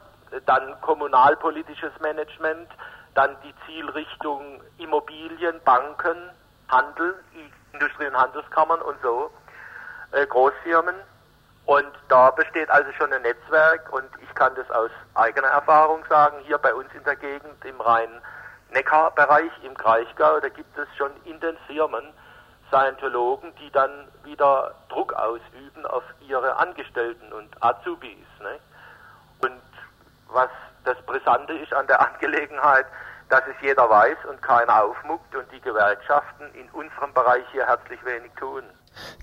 dann 0.45 0.75
kommunalpolitisches 0.81 1.93
Management, 2.01 2.67
dann 3.15 3.31
die 3.45 3.55
Zielrichtung 3.67 4.61
Immobilien, 4.79 5.55
Banken, 5.65 6.17
Handel, 6.67 7.15
Industrie- 7.73 8.09
und 8.09 8.17
Handelskammern 8.17 8.83
und 8.83 8.97
so, 9.05 9.31
äh, 10.11 10.27
Großfirmen. 10.27 10.97
Und 11.67 11.89
da 12.09 12.31
besteht 12.31 12.69
also 12.71 12.93
schon 12.93 13.13
ein 13.13 13.23
Netzwerk 13.23 13.91
und 13.93 14.09
ich 14.21 14.35
kann 14.35 14.55
das 14.55 14.71
aus 14.71 14.91
eigener 15.15 15.49
Erfahrung 15.49 16.05
sagen, 16.09 16.37
hier 16.45 16.59
bei 16.59 16.75
uns 16.75 16.93
in 16.95 17.03
der 17.05 17.17
Gegend 17.17 17.65
im 17.65 17.81
Rhein-Neckar-Bereich 17.81 19.51
im 19.63 19.75
Kraichgau, 19.75 20.41
da 20.41 20.49
gibt 20.49 20.77
es 20.77 20.87
schon 20.97 21.11
in 21.25 21.41
den 21.41 21.57
Firmen 21.67 22.13
Scientologen, 22.69 23.55
die 23.57 23.71
dann 23.71 24.09
wieder 24.25 24.75
Druck 24.89 25.13
ausüben 25.15 25.87
auf 25.87 26.03
ihre 26.21 26.57
Angestellten 26.57 27.33
und 27.33 27.51
Azubis. 27.63 28.27
Ne? 28.41 28.59
Und 29.41 29.63
was 30.29 30.51
das 30.85 30.97
Brisante 31.07 31.55
ist 31.55 31.73
an 31.73 31.87
der 31.87 32.01
Angelegenheit, 32.07 32.87
dass 33.31 33.43
es 33.47 33.55
jeder 33.63 33.89
weiß 33.89 34.19
und 34.29 34.43
keiner 34.43 34.85
aufmuckt 34.85 35.35
und 35.35 35.51
die 35.51 35.61
Gewerkschaften 35.61 36.53
in 36.55 36.69
unserem 36.71 37.13
Bereich 37.15 37.45
hier 37.53 37.67
herzlich 37.67 38.05
wenig 38.05 38.33
tun. 38.35 38.65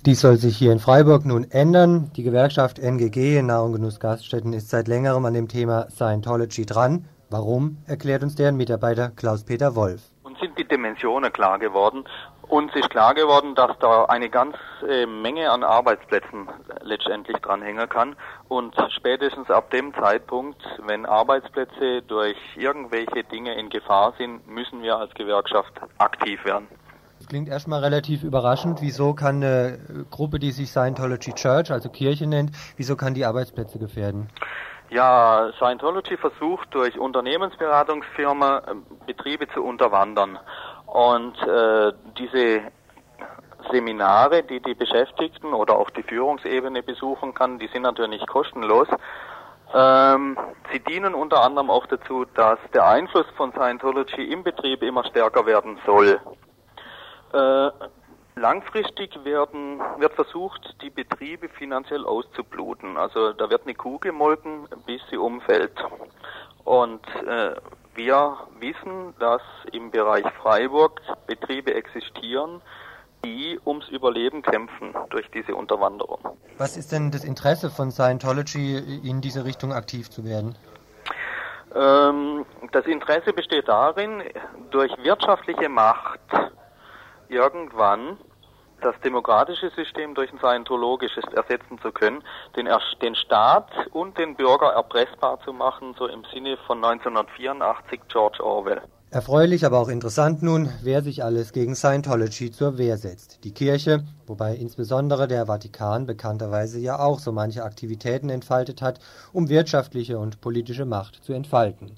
Dies 0.05 0.21
soll 0.21 0.37
sich 0.37 0.57
hier 0.57 0.71
in 0.71 0.79
Freiburg 0.79 1.25
nun 1.25 1.49
ändern. 1.49 2.11
Die 2.15 2.23
Gewerkschaft 2.23 2.79
NGG 2.79 3.41
Nahrung 3.41 3.73
Genuss 3.73 3.99
Gaststätten 3.99 4.53
ist 4.53 4.69
seit 4.69 4.87
längerem 4.87 5.25
an 5.25 5.33
dem 5.33 5.47
Thema 5.47 5.89
Scientology 5.89 6.65
dran. 6.65 7.05
Warum, 7.29 7.77
erklärt 7.87 8.23
uns 8.23 8.35
deren 8.35 8.57
Mitarbeiter 8.57 9.09
Klaus-Peter 9.09 9.75
Wolf. 9.75 10.01
Uns 10.23 10.39
sind 10.39 10.57
die 10.57 10.67
Dimensionen 10.67 11.31
klar 11.31 11.59
geworden 11.59 12.03
Uns 12.51 12.75
ist 12.75 12.89
klar 12.89 13.13
geworden, 13.13 13.55
dass 13.55 13.79
da 13.79 14.03
eine 14.05 14.29
ganze 14.29 14.59
äh, 14.85 15.05
Menge 15.05 15.49
an 15.49 15.63
Arbeitsplätzen 15.63 16.49
letztendlich 16.81 17.37
dranhängen 17.37 17.87
kann. 17.87 18.17
Und 18.49 18.75
spätestens 18.89 19.49
ab 19.49 19.71
dem 19.71 19.93
Zeitpunkt, 19.93 20.61
wenn 20.85 21.05
Arbeitsplätze 21.05 22.01
durch 22.01 22.35
irgendwelche 22.57 23.23
Dinge 23.23 23.57
in 23.57 23.69
Gefahr 23.69 24.13
sind, 24.17 24.45
müssen 24.49 24.81
wir 24.81 24.97
als 24.97 25.13
Gewerkschaft 25.13 25.71
aktiv 25.97 26.43
werden. 26.43 26.67
Das 27.21 27.27
klingt 27.27 27.49
erstmal 27.49 27.81
relativ 27.81 28.23
überraschend. 28.23 28.81
Wieso 28.81 29.13
kann 29.13 29.43
eine 29.43 29.77
Gruppe, 30.09 30.39
die 30.39 30.49
sich 30.49 30.71
Scientology 30.71 31.33
Church, 31.33 31.69
also 31.69 31.87
Kirche 31.89 32.25
nennt, 32.25 32.49
wieso 32.77 32.95
kann 32.95 33.13
die 33.13 33.25
Arbeitsplätze 33.25 33.77
gefährden? 33.77 34.27
Ja, 34.89 35.51
Scientology 35.57 36.17
versucht 36.17 36.73
durch 36.73 36.97
Unternehmensberatungsfirmen 36.97 38.61
Betriebe 39.05 39.47
zu 39.49 39.63
unterwandern. 39.63 40.39
Und 40.87 41.37
äh, 41.43 41.93
diese 42.17 42.61
Seminare, 43.71 44.41
die 44.41 44.59
die 44.59 44.73
Beschäftigten 44.73 45.53
oder 45.53 45.75
auch 45.77 45.91
die 45.91 46.01
Führungsebene 46.01 46.81
besuchen 46.81 47.35
kann, 47.35 47.59
die 47.59 47.67
sind 47.67 47.83
natürlich 47.83 48.25
kostenlos. 48.25 48.87
Ähm, 49.75 50.37
sie 50.73 50.79
dienen 50.79 51.13
unter 51.13 51.43
anderem 51.43 51.69
auch 51.69 51.85
dazu, 51.85 52.25
dass 52.33 52.57
der 52.73 52.87
Einfluss 52.87 53.27
von 53.37 53.51
Scientology 53.51 54.23
im 54.23 54.43
Betrieb 54.43 54.81
immer 54.81 55.05
stärker 55.05 55.45
werden 55.45 55.77
soll. 55.85 56.19
Äh, 57.33 57.71
langfristig 58.35 59.23
werden, 59.23 59.79
wird 59.97 60.13
versucht, 60.13 60.75
die 60.81 60.89
Betriebe 60.89 61.49
finanziell 61.49 62.05
auszubluten. 62.05 62.97
Also 62.97 63.33
da 63.33 63.49
wird 63.49 63.63
eine 63.63 63.75
Kuh 63.75 63.99
gemolken, 63.99 64.67
bis 64.85 65.01
sie 65.09 65.17
umfällt. 65.17 65.77
Und 66.63 67.05
äh, 67.27 67.55
wir 67.95 68.37
wissen, 68.59 69.13
dass 69.19 69.41
im 69.73 69.91
Bereich 69.91 70.25
Freiburg 70.41 71.01
Betriebe 71.27 71.73
existieren, 71.73 72.61
die 73.23 73.59
ums 73.65 73.87
Überleben 73.89 74.41
kämpfen 74.41 74.95
durch 75.09 75.29
diese 75.31 75.55
Unterwanderung. 75.55 76.19
Was 76.57 76.77
ist 76.77 76.91
denn 76.91 77.11
das 77.11 77.23
Interesse 77.23 77.69
von 77.69 77.91
Scientology, 77.91 78.77
in 79.03 79.21
diese 79.21 79.45
Richtung 79.45 79.73
aktiv 79.73 80.09
zu 80.09 80.23
werden? 80.23 80.55
Ähm, 81.75 82.45
das 82.71 82.85
Interesse 82.85 83.33
besteht 83.33 83.67
darin, 83.67 84.23
durch 84.71 84.91
wirtschaftliche 85.03 85.69
Macht 85.69 86.19
irgendwann 87.31 88.17
das 88.81 88.95
demokratische 89.03 89.69
System 89.75 90.15
durch 90.15 90.31
ein 90.31 90.39
scientologisches 90.39 91.23
ersetzen 91.35 91.79
zu 91.81 91.91
können, 91.91 92.23
den, 92.57 92.67
den 93.01 93.15
Staat 93.15 93.69
und 93.91 94.17
den 94.17 94.35
Bürger 94.35 94.71
erpressbar 94.73 95.39
zu 95.45 95.53
machen, 95.53 95.95
so 95.97 96.07
im 96.07 96.23
Sinne 96.33 96.57
von 96.67 96.83
1984 96.83 98.01
George 98.07 98.43
Orwell. 98.43 98.81
Erfreulich, 99.13 99.65
aber 99.65 99.79
auch 99.79 99.89
interessant 99.89 100.41
nun, 100.41 100.69
wer 100.83 101.01
sich 101.01 101.21
alles 101.21 101.51
gegen 101.51 101.75
Scientology 101.75 102.49
zur 102.49 102.77
Wehr 102.77 102.97
setzt. 102.97 103.43
Die 103.43 103.53
Kirche, 103.53 104.05
wobei 104.25 104.55
insbesondere 104.55 105.27
der 105.27 105.47
Vatikan 105.47 106.05
bekannterweise 106.05 106.79
ja 106.79 106.97
auch 106.97 107.19
so 107.19 107.33
manche 107.33 107.63
Aktivitäten 107.63 108.29
entfaltet 108.29 108.81
hat, 108.81 108.99
um 109.33 109.49
wirtschaftliche 109.49 110.17
und 110.17 110.39
politische 110.39 110.85
Macht 110.85 111.25
zu 111.25 111.33
entfalten. 111.33 111.91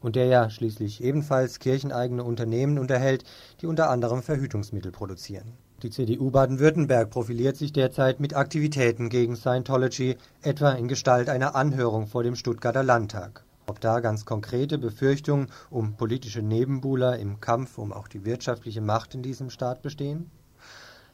Und 0.00 0.16
der 0.16 0.26
ja 0.26 0.50
schließlich 0.50 1.02
ebenfalls 1.02 1.58
kircheneigene 1.58 2.24
Unternehmen 2.24 2.78
unterhält, 2.78 3.24
die 3.60 3.66
unter 3.66 3.90
anderem 3.90 4.22
Verhütungsmittel 4.22 4.92
produzieren. 4.92 5.52
Die 5.82 5.90
CDU 5.90 6.30
Baden-Württemberg 6.30 7.10
profiliert 7.10 7.56
sich 7.56 7.72
derzeit 7.72 8.18
mit 8.18 8.34
Aktivitäten 8.34 9.10
gegen 9.10 9.36
Scientology, 9.36 10.16
etwa 10.42 10.72
in 10.72 10.88
Gestalt 10.88 11.28
einer 11.28 11.54
Anhörung 11.54 12.08
vor 12.08 12.24
dem 12.24 12.34
Stuttgarter 12.34 12.82
Landtag. 12.82 13.44
Ob 13.68 13.80
da 13.80 14.00
ganz 14.00 14.24
konkrete 14.24 14.78
Befürchtungen 14.78 15.48
um 15.70 15.94
politische 15.94 16.42
Nebenbuhler 16.42 17.18
im 17.18 17.40
Kampf 17.40 17.78
um 17.78 17.92
auch 17.92 18.08
die 18.08 18.24
wirtschaftliche 18.24 18.80
Macht 18.80 19.14
in 19.14 19.22
diesem 19.22 19.50
Staat 19.50 19.82
bestehen? 19.82 20.30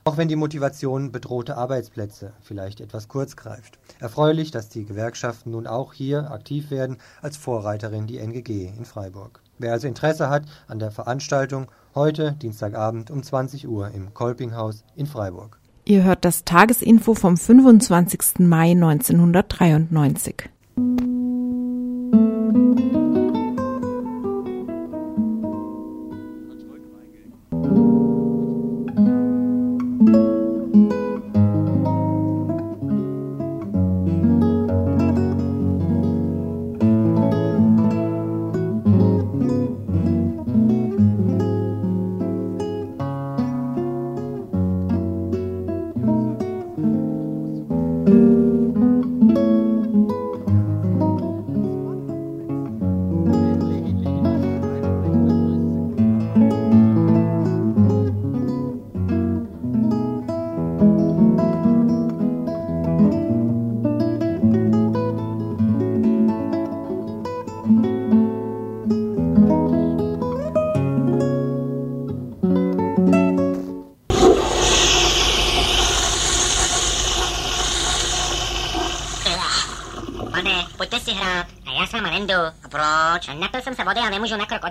Auch 0.06 0.18
wenn 0.18 0.28
die 0.28 0.36
Motivation 0.36 1.12
bedrohte 1.12 1.56
Arbeitsplätze 1.56 2.34
vielleicht 2.42 2.82
etwas 2.82 3.08
kurz 3.08 3.36
greift. 3.36 3.78
Erfreulich, 4.00 4.50
dass 4.50 4.68
die 4.68 4.84
Gewerkschaften 4.84 5.50
nun 5.50 5.66
auch 5.66 5.94
hier 5.94 6.30
aktiv 6.30 6.70
werden, 6.70 6.98
als 7.22 7.38
Vorreiterin 7.38 8.06
die 8.06 8.18
NGG 8.18 8.70
in 8.76 8.84
Freiburg. 8.84 9.40
Wer 9.58 9.72
also 9.72 9.88
Interesse 9.88 10.28
hat 10.28 10.44
an 10.68 10.78
der 10.78 10.90
Veranstaltung, 10.90 11.68
heute 11.94 12.32
Dienstagabend 12.32 13.10
um 13.10 13.22
20 13.22 13.66
Uhr 13.66 13.92
im 13.92 14.12
Kolpinghaus 14.12 14.84
in 14.94 15.06
Freiburg. 15.06 15.58
Ihr 15.86 16.02
hört 16.02 16.26
das 16.26 16.44
Tagesinfo 16.44 17.14
vom 17.14 17.38
25. 17.38 18.40
Mai 18.40 18.72
1993. 18.72 20.50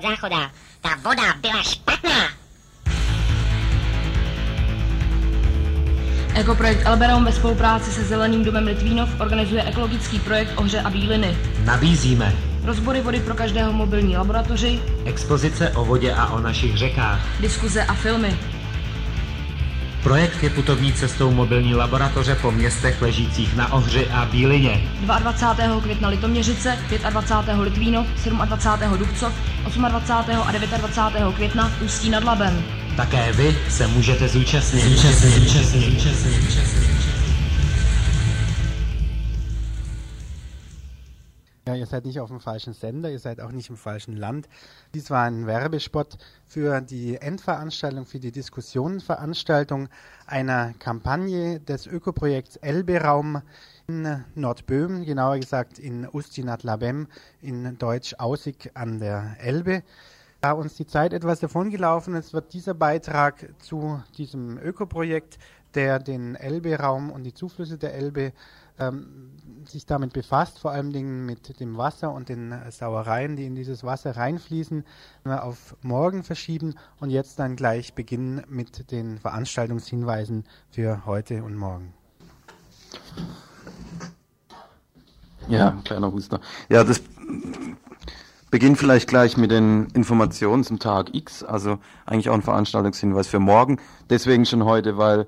záchoda. 0.10 0.52
Ta 0.82 0.90
voda 1.04 1.34
byla 1.42 1.64
špatná. 1.64 2.28
Ekoprojekt 6.36 6.86
Elberom 6.86 7.26
ve 7.26 7.32
spolupráci 7.32 7.92
se 7.92 8.04
Zeleným 8.04 8.44
domem 8.44 8.68
Litvínov 8.68 9.20
organizuje 9.20 9.64
ekologický 9.64 10.20
projekt 10.20 10.52
Ohře 10.56 10.82
a 10.82 10.90
bíliny. 10.90 11.38
Nabízíme 11.66 12.34
rozbory 12.64 13.02
vody 13.02 13.20
pro 13.20 13.36
každého 13.36 13.74
mobilní 13.74 14.18
laboratoři, 14.18 14.80
expozice 15.06 15.70
o 15.70 15.86
vodě 15.86 16.14
a 16.14 16.28
o 16.28 16.40
našich 16.40 16.78
řekách, 16.78 17.42
diskuze 17.42 17.84
a 17.84 17.94
filmy. 17.94 18.38
Projekt 20.04 20.44
je 20.44 20.50
putovní 20.50 20.94
cestou 20.94 21.32
mobilní 21.32 21.76
laboratoře 21.76 22.36
po 22.36 22.52
městech 22.52 23.02
ležících 23.02 23.56
na 23.56 23.74
Ohři 23.74 24.08
a 24.08 24.26
Bílině. 24.26 24.82
22. 25.00 25.82
května 25.82 26.10
Litoměřice, 26.10 26.78
25. 27.10 27.60
Litvínov, 27.60 28.08
27. 28.46 28.98
Dubcov, 28.98 29.34
28. 29.74 30.32
a 30.48 30.52
29. 30.52 31.36
května 31.36 31.72
Ústí 31.86 32.10
nad 32.10 32.24
Labem. 32.24 32.64
Také 32.98 33.32
vy 33.32 33.58
se 33.70 33.88
můžete 33.88 34.28
zúčastnit. 34.28 34.84
Zúčastnit, 34.84 35.34
zúčastnit, 35.34 35.84
zúčastnit, 35.84 36.42
zúčastnit. 36.42 36.94
Ja, 41.66 41.76
ihr 41.76 41.86
seid 41.86 42.06
nicht 42.06 42.20
auf 42.20 42.30
dem 42.30 42.42
falschen 42.42 42.74
Sender, 42.74 43.10
ihr 43.10 43.20
seid 43.20 43.40
auch 43.40 43.52
nicht 43.52 43.70
im 43.70 43.78
falschen 43.78 44.18
Land. 44.18 44.50
Dies 44.94 45.10
war 45.10 45.24
ein 45.24 45.48
Werbespot 45.48 46.18
für 46.46 46.82
die 46.82 47.16
Endveranstaltung, 47.16 48.06
für 48.06 48.20
die 48.20 48.34
Diskussionenveranstaltung 48.34 49.88
einer 50.28 50.74
Kampagne 50.74 51.62
des 51.62 51.88
Ökoprojekts 51.88 52.58
Elbe-Raum 52.58 53.42
in 53.88 54.24
Nordböhmen, 54.36 55.06
genauer 55.06 55.40
gesagt 55.40 55.80
in 55.80 56.08
Ustinat 56.12 56.64
Labem, 56.64 57.08
in 57.42 57.78
Deutsch 57.78 58.16
Aussig 58.18 58.72
an 58.74 59.00
der 59.00 59.36
Elbe. 59.40 59.84
Da 60.42 60.52
uns 60.52 60.76
die 60.76 60.86
Zeit 60.86 61.14
etwas 61.14 61.40
davongelaufen 61.40 62.16
ist, 62.16 62.34
wird 62.34 62.54
dieser 62.54 62.74
Beitrag 62.74 63.54
zu 63.60 64.02
diesem 64.18 64.58
Ökoprojekt, 64.58 65.38
der 65.74 66.00
den 66.00 66.36
Elbe-Raum 66.36 67.12
und 67.12 67.24
die 67.24 67.34
Zuflüsse 67.34 67.78
der 67.78 67.94
Elbe 67.94 68.34
ähm, 68.80 69.32
sich 69.66 69.86
damit 69.86 70.14
befasst, 70.14 70.60
vor 70.60 70.72
allen 70.72 70.92
Dingen 70.92 71.26
mit 71.26 71.60
dem 71.60 71.78
Wasser 71.78 72.12
und 72.12 72.30
den 72.30 72.52
äh, 72.52 72.72
Sauereien, 72.72 73.36
die 73.36 73.46
in 73.46 73.56
dieses 73.56 73.84
Wasser 73.84 74.16
reinfließen, 74.16 74.84
auf 75.24 75.76
morgen 75.82 76.24
verschieben 76.24 76.76
und 77.00 77.10
jetzt 77.10 77.40
dann 77.40 77.56
gleich 77.56 77.94
beginnen 77.94 78.44
mit 78.50 78.92
den 78.92 79.20
Veranstaltungshinweisen 79.20 80.44
für 80.70 81.06
heute 81.06 81.44
und 81.44 81.56
morgen. 81.56 81.94
Ja, 85.48 85.78
kleiner 85.84 86.12
Huster. 86.12 86.40
Ja, 86.70 86.84
das 86.84 87.02
beginne 88.50 88.76
vielleicht 88.76 89.10
gleich 89.10 89.36
mit 89.36 89.52
den 89.52 89.88
Informationen 89.94 90.64
zum 90.64 90.80
Tag 90.80 91.14
X, 91.14 91.44
also 91.44 91.80
eigentlich 92.06 92.30
auch 92.30 92.36
ein 92.36 92.42
Veranstaltungshinweis 92.42 93.28
für 93.28 93.40
morgen. 93.40 93.80
Deswegen 94.10 94.46
schon 94.46 94.64
heute, 94.64 94.98
weil 94.98 95.28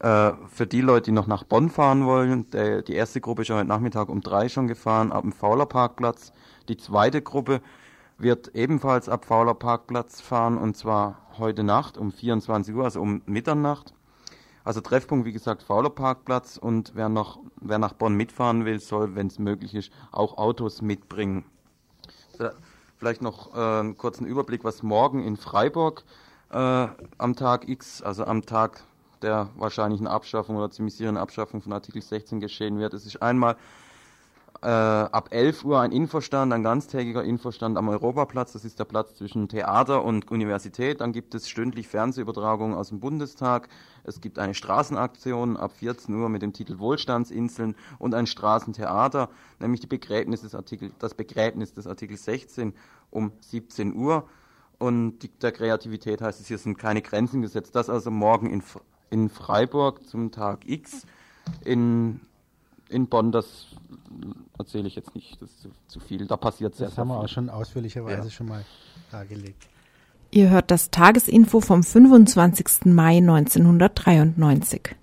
äh, 0.00 0.32
für 0.48 0.66
die 0.66 0.80
Leute, 0.80 1.10
die 1.10 1.12
noch 1.12 1.26
nach 1.26 1.44
Bonn 1.44 1.70
fahren 1.70 2.06
wollen, 2.06 2.50
der, 2.50 2.82
die 2.82 2.94
erste 2.94 3.20
Gruppe 3.20 3.42
ist 3.42 3.50
heute 3.50 3.68
Nachmittag 3.68 4.08
um 4.08 4.20
drei 4.20 4.48
schon 4.48 4.66
gefahren, 4.66 5.12
ab 5.12 5.22
dem 5.22 5.32
Fauler 5.32 5.66
Parkplatz. 5.66 6.32
Die 6.68 6.76
zweite 6.76 7.22
Gruppe 7.22 7.60
wird 8.18 8.54
ebenfalls 8.54 9.08
ab 9.08 9.24
Fauler 9.26 9.54
Parkplatz 9.54 10.20
fahren 10.20 10.58
und 10.58 10.76
zwar 10.76 11.18
heute 11.38 11.62
Nacht 11.62 11.98
um 11.98 12.10
24 12.10 12.74
Uhr, 12.74 12.84
also 12.84 13.00
um 13.00 13.22
Mitternacht. 13.26 13.94
Also 14.64 14.80
Treffpunkt, 14.80 15.26
wie 15.26 15.32
gesagt, 15.32 15.62
Fauler 15.62 15.90
Parkplatz 15.90 16.56
und 16.56 16.92
wer 16.94 17.08
noch, 17.08 17.40
wer 17.60 17.78
nach 17.78 17.92
Bonn 17.94 18.14
mitfahren 18.14 18.64
will, 18.64 18.80
soll, 18.80 19.14
wenn 19.16 19.26
es 19.26 19.38
möglich 19.38 19.74
ist, 19.74 19.92
auch 20.12 20.38
Autos 20.38 20.82
mitbringen. 20.82 21.44
Vielleicht 22.98 23.22
noch 23.22 23.54
äh, 23.54 23.80
einen 23.80 23.96
kurzen 23.96 24.26
Überblick, 24.26 24.62
was 24.62 24.82
morgen 24.82 25.24
in 25.24 25.36
Freiburg 25.36 26.04
äh, 26.50 26.86
am 27.18 27.36
Tag 27.36 27.68
X, 27.68 28.02
also 28.02 28.24
am 28.24 28.46
Tag 28.46 28.84
der 29.22 29.48
wahrscheinlichen 29.56 30.06
Abschaffung 30.06 30.56
oder 30.56 30.70
ziemlich 30.70 30.96
sicheren 30.96 31.16
Abschaffung 31.16 31.62
von 31.62 31.72
Artikel 31.72 32.02
16 32.02 32.40
geschehen 32.40 32.78
wird. 32.78 32.94
Es 32.94 33.06
ist 33.06 33.22
einmal 33.22 33.56
äh, 34.62 34.66
ab 34.68 35.30
11 35.32 35.64
Uhr 35.64 35.80
ein 35.80 35.90
Infostand, 35.90 36.52
ein 36.52 36.62
ganztägiger 36.62 37.24
Infostand 37.24 37.76
am 37.76 37.88
Europaplatz. 37.88 38.52
Das 38.52 38.64
ist 38.64 38.78
der 38.78 38.84
Platz 38.84 39.16
zwischen 39.16 39.48
Theater 39.48 40.04
und 40.04 40.30
Universität. 40.30 41.00
Dann 41.00 41.12
gibt 41.12 41.34
es 41.34 41.48
stündlich 41.48 41.88
Fernsehübertragungen 41.88 42.76
aus 42.76 42.90
dem 42.90 43.00
Bundestag. 43.00 43.68
Es 44.04 44.20
gibt 44.20 44.38
eine 44.38 44.54
Straßenaktion 44.54 45.56
ab 45.56 45.72
14 45.72 46.14
Uhr 46.14 46.28
mit 46.28 46.42
dem 46.42 46.52
Titel 46.52 46.78
Wohlstandsinseln 46.78 47.74
und 47.98 48.14
ein 48.14 48.28
Straßentheater, 48.28 49.30
nämlich 49.58 49.80
die 49.80 49.88
Begräbnis 49.88 50.42
des 50.42 50.54
Artikel, 50.54 50.92
das 51.00 51.14
Begräbnis 51.14 51.74
des 51.74 51.88
Artikel 51.88 52.16
16 52.16 52.72
um 53.10 53.32
17 53.40 53.96
Uhr. 53.96 54.28
Und 54.78 55.18
die, 55.20 55.28
der 55.28 55.50
Kreativität 55.50 56.20
heißt 56.20 56.40
es, 56.40 56.46
hier 56.46 56.58
sind 56.58 56.78
keine 56.78 57.02
Grenzen 57.02 57.42
gesetzt. 57.42 57.74
Das 57.74 57.90
also 57.90 58.12
morgen 58.12 58.48
in, 58.48 58.62
in 59.10 59.28
Freiburg 59.28 60.06
zum 60.06 60.30
Tag 60.30 60.68
X. 60.68 61.04
In 61.64 62.20
in 62.92 63.06
Bonn, 63.08 63.32
das 63.32 63.66
erzähle 64.58 64.86
ich 64.88 64.94
jetzt 64.96 65.14
nicht, 65.14 65.40
das 65.40 65.50
ist 65.50 65.62
zu, 65.62 65.68
zu 65.88 66.00
viel. 66.00 66.26
Da 66.26 66.36
passiert 66.36 66.74
sehr, 66.74 66.88
Das 66.88 66.98
haben 66.98 67.08
wir 67.08 67.18
auch 67.18 67.28
schon 67.28 67.48
ausführlicherweise 67.50 68.24
Ja. 68.24 68.30
schon 68.30 68.48
mal 68.48 68.64
dargelegt. 69.10 69.66
Ihr 70.30 70.48
hört 70.50 70.70
das 70.70 70.90
Tagesinfo 70.90 71.60
vom 71.60 71.82
25. 71.82 72.86
Mai 72.86 73.18
1993. 73.18 74.96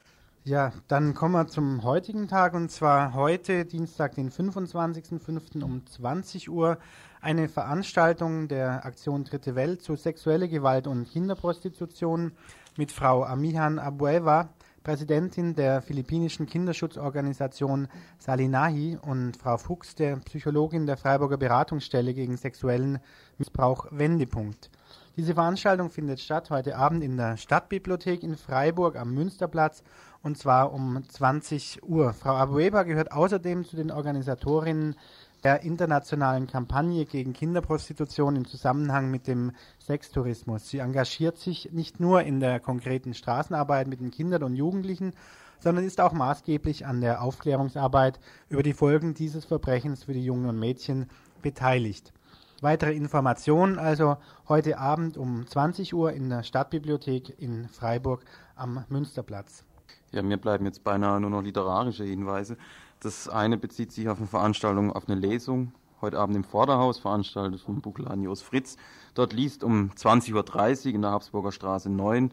Ja, 0.46 0.72
dann 0.88 1.14
kommen 1.14 1.34
wir 1.36 1.48
zum 1.48 1.84
heutigen 1.84 2.28
Tag 2.28 2.54
und 2.56 2.72
zwar 2.72 3.14
heute, 3.14 3.66
Dienstag, 3.66 4.16
den 4.16 4.32
25.05. 4.32 5.62
um 5.64 5.86
20 5.86 6.50
Uhr, 6.50 6.78
eine 7.22 7.50
Veranstaltung 7.50 8.48
der 8.48 8.86
Aktion 8.86 9.26
Dritte 9.26 9.54
Welt 9.56 9.84
zu 9.84 9.96
sexuelle 9.96 10.48
Gewalt 10.50 10.88
und 10.88 11.08
Kinderprostitution 11.10 12.32
mit 12.78 12.92
Frau 12.92 13.24
Amihan 13.24 13.78
Abueva, 13.78 14.50
Präsidentin 14.84 15.56
der 15.56 15.82
philippinischen 15.82 16.46
Kinderschutzorganisation 16.46 17.88
Salinahi 18.18 18.98
und 19.02 19.38
Frau 19.38 19.58
Fuchs, 19.58 19.96
der 19.96 20.18
Psychologin 20.18 20.86
der 20.86 20.98
Freiburger 20.98 21.38
Beratungsstelle 21.38 22.14
gegen 22.14 22.38
sexuellen 22.38 23.00
Missbrauch 23.38 23.88
Wendepunkt. 23.92 24.70
Diese 25.18 25.34
Veranstaltung 25.34 25.90
findet 25.90 26.22
statt 26.22 26.50
heute 26.50 26.78
Abend 26.78 27.04
in 27.04 27.18
der 27.18 27.36
Stadtbibliothek 27.36 28.24
in 28.24 28.38
Freiburg 28.38 28.96
am 28.96 29.14
Münsterplatz 29.14 29.84
und 30.22 30.38
zwar 30.38 30.72
um 30.74 31.04
20 31.08 31.84
Uhr. 31.84 32.14
Frau 32.14 32.36
Abueva 32.36 32.84
gehört 32.84 33.12
außerdem 33.12 33.66
zu 33.66 33.76
den 33.76 33.92
Organisatorinnen 33.92 34.96
der 35.44 35.62
internationalen 35.64 36.48
Kampagne 36.48 37.06
gegen 37.06 37.34
Kinderprostitution 37.34 38.36
im 38.36 38.46
Zusammenhang 38.46 39.10
mit 39.10 39.28
dem 39.28 39.52
Sextourismus. 39.80 40.70
Sie 40.70 40.80
engagiert 40.80 41.38
sich 41.38 41.72
nicht 41.72 42.00
nur 42.00 42.24
in 42.24 42.40
der 42.40 42.60
konkreten 42.60 43.14
Straßenarbeit 43.14 43.88
mit 43.88 44.02
den 44.02 44.12
Kindern 44.12 44.44
und 44.44 44.56
Jugendlichen, 44.56 45.14
sondern 45.60 45.86
ist 45.86 46.02
auch 46.02 46.14
maßgeblich 46.14 46.86
an 46.86 47.02
der 47.02 47.22
Aufklärungsarbeit 47.22 48.20
über 48.50 48.64
die 48.64 48.74
Folgen 48.74 49.14
dieses 49.14 49.46
Verbrechens 49.46 50.06
für 50.06 50.14
die 50.14 50.24
Jungen 50.24 50.48
und 50.48 50.60
Mädchen 50.60 51.10
beteiligt. 51.42 52.14
Weitere 52.62 52.94
Informationen 52.94 53.80
also 53.80 54.18
heute 54.50 54.78
Abend 54.78 55.18
um 55.18 55.48
20 55.48 55.94
Uhr 55.94 56.12
in 56.12 56.30
der 56.30 56.44
Stadtbibliothek 56.44 57.40
in 57.40 57.70
Freiburg 57.70 58.26
am 58.56 58.84
Münsterplatz. 58.90 59.64
Ja, 60.12 60.24
mir 60.24 60.38
bleiben 60.38 60.66
jetzt 60.66 60.84
beinahe 60.84 61.22
nur 61.22 61.30
noch 61.30 61.42
literarische 61.42 62.04
Hinweise. 62.04 62.58
Das 63.02 63.30
eine 63.30 63.58
bezieht 63.58 63.94
sich 63.94 64.10
auf 64.10 64.18
eine 64.18 64.28
Veranstaltung, 64.28 64.92
auf 64.92 65.08
eine 65.08 65.18
Lesung, 65.18 65.72
heute 66.02 66.20
Abend 66.20 66.36
im 66.36 66.44
Vorderhaus, 66.44 67.00
veranstaltet 67.00 67.62
vom 67.62 67.80
Buchladen 67.80 68.24
Jos 68.24 68.42
Fritz. 68.42 68.76
Dort 69.14 69.32
liest 69.32 69.64
um 69.64 69.92
20.30 69.92 70.88
Uhr 70.88 70.96
in 70.96 71.02
der 71.04 71.12
Habsburger 71.12 71.54
Straße 71.54 71.90
9 71.90 72.32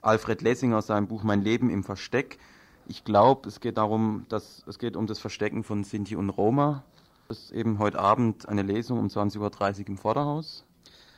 Alfred 0.00 0.40
Lessing 0.40 0.72
aus 0.72 0.86
seinem 0.86 1.06
Buch 1.06 1.22
Mein 1.22 1.42
Leben 1.42 1.68
im 1.68 1.84
Versteck. 1.84 2.38
Ich 2.86 3.04
glaube, 3.04 3.46
es 3.46 3.60
geht 3.60 3.76
darum, 3.76 4.24
dass 4.30 4.64
es 4.66 4.78
geht 4.78 4.96
um 4.96 5.06
das 5.06 5.18
Verstecken 5.18 5.64
von 5.64 5.84
Sinti 5.84 6.16
und 6.16 6.30
Roma. 6.30 6.82
Das 7.28 7.38
ist 7.38 7.52
eben 7.52 7.78
heute 7.78 7.98
Abend 7.98 8.48
eine 8.48 8.62
Lesung 8.62 8.98
um 8.98 9.08
20.30 9.08 9.80
Uhr 9.80 9.88
im 9.88 9.98
Vorderhaus. 9.98 10.64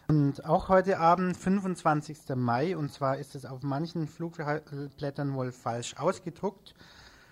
Und 0.09 0.45
auch 0.45 0.71
heute 0.71 0.99
Abend, 0.99 1.37
25. 1.37 2.35
Mai, 2.35 2.77
und 2.77 2.91
zwar 2.91 3.19
ist 3.19 3.37
es 3.37 3.45
auf 3.45 3.63
manchen 3.63 4.09
Flugblättern 4.09 5.35
wohl 5.35 5.53
falsch 5.53 5.95
ausgedruckt, 5.99 6.75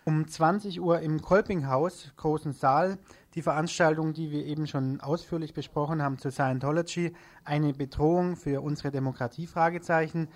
um 0.07 0.28
20 0.28 0.80
Uhr 0.80 1.00
im 1.00 1.20
Kolpinghaus, 1.20 2.12
großen 2.16 2.52
Saal, 2.52 2.96
die 3.34 3.42
Veranstaltung, 3.42 4.14
die 4.14 4.30
wir 4.30 4.46
eben 4.46 4.68
schon 4.68 5.00
ausführlich 5.00 5.52
besprochen 5.52 6.00
haben 6.00 6.18
zu 6.18 6.30
Scientology, 6.30 7.12
eine 7.44 7.72
Bedrohung 7.72 8.36
für 8.36 8.62
unsere 8.62 8.92
Demokratie, 8.92 9.48
Fragezeichen. 9.48 10.28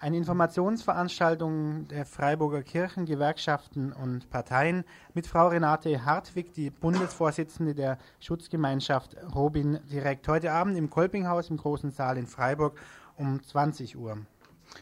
Eine 0.00 0.16
Informationsveranstaltung 0.16 1.86
der 1.86 2.04
Freiburger 2.04 2.64
Kirchen, 2.64 3.06
Gewerkschaften 3.06 3.92
und 3.92 4.28
Parteien 4.28 4.82
mit 5.14 5.28
Frau 5.28 5.46
Renate 5.46 6.04
Hartwig, 6.04 6.52
die 6.52 6.70
Bundesvorsitzende 6.70 7.76
der 7.76 7.98
Schutzgemeinschaft 8.18 9.16
Robin 9.32 9.78
direkt 9.88 10.26
heute 10.26 10.50
Abend 10.50 10.76
im 10.76 10.90
Kolpinghaus 10.90 11.48
im 11.48 11.58
großen 11.58 11.92
Saal 11.92 12.18
in 12.18 12.26
Freiburg 12.26 12.76
um 13.16 13.40
20 13.40 13.96
Uhr. 13.96 14.18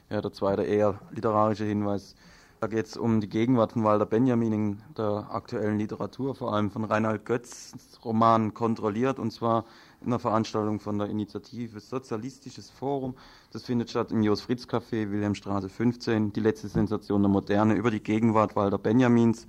Ja, 0.08 0.22
der 0.22 0.32
zweite 0.32 0.62
eher 0.62 0.98
literarische 1.10 1.64
Hinweis. 1.64 2.14
Da 2.60 2.66
geht 2.66 2.84
es 2.84 2.98
um 2.98 3.22
die 3.22 3.28
Gegenwart 3.30 3.72
von 3.72 3.84
Walter 3.84 4.04
Benjamin 4.04 4.52
in 4.52 4.82
der 4.94 5.28
aktuellen 5.30 5.78
Literatur, 5.78 6.34
vor 6.34 6.52
allem 6.52 6.70
von 6.70 6.84
Reinhard 6.84 7.24
Götz, 7.24 7.72
Roman 8.04 8.52
Kontrolliert, 8.52 9.18
und 9.18 9.30
zwar 9.30 9.64
in 10.02 10.08
einer 10.08 10.18
Veranstaltung 10.18 10.78
von 10.78 10.98
der 10.98 11.08
Initiative 11.08 11.80
Sozialistisches 11.80 12.68
Forum. 12.68 13.14
Das 13.50 13.64
findet 13.64 13.88
statt 13.88 14.12
im 14.12 14.22
Jos 14.22 14.42
Fritz 14.42 14.64
Café, 14.64 15.10
Wilhelmstraße 15.10 15.70
15, 15.70 16.34
die 16.34 16.40
letzte 16.40 16.68
Sensation 16.68 17.22
der 17.22 17.30
Moderne 17.30 17.76
über 17.76 17.90
die 17.90 18.02
Gegenwart 18.02 18.54
Walter 18.56 18.76
Benjamins. 18.76 19.46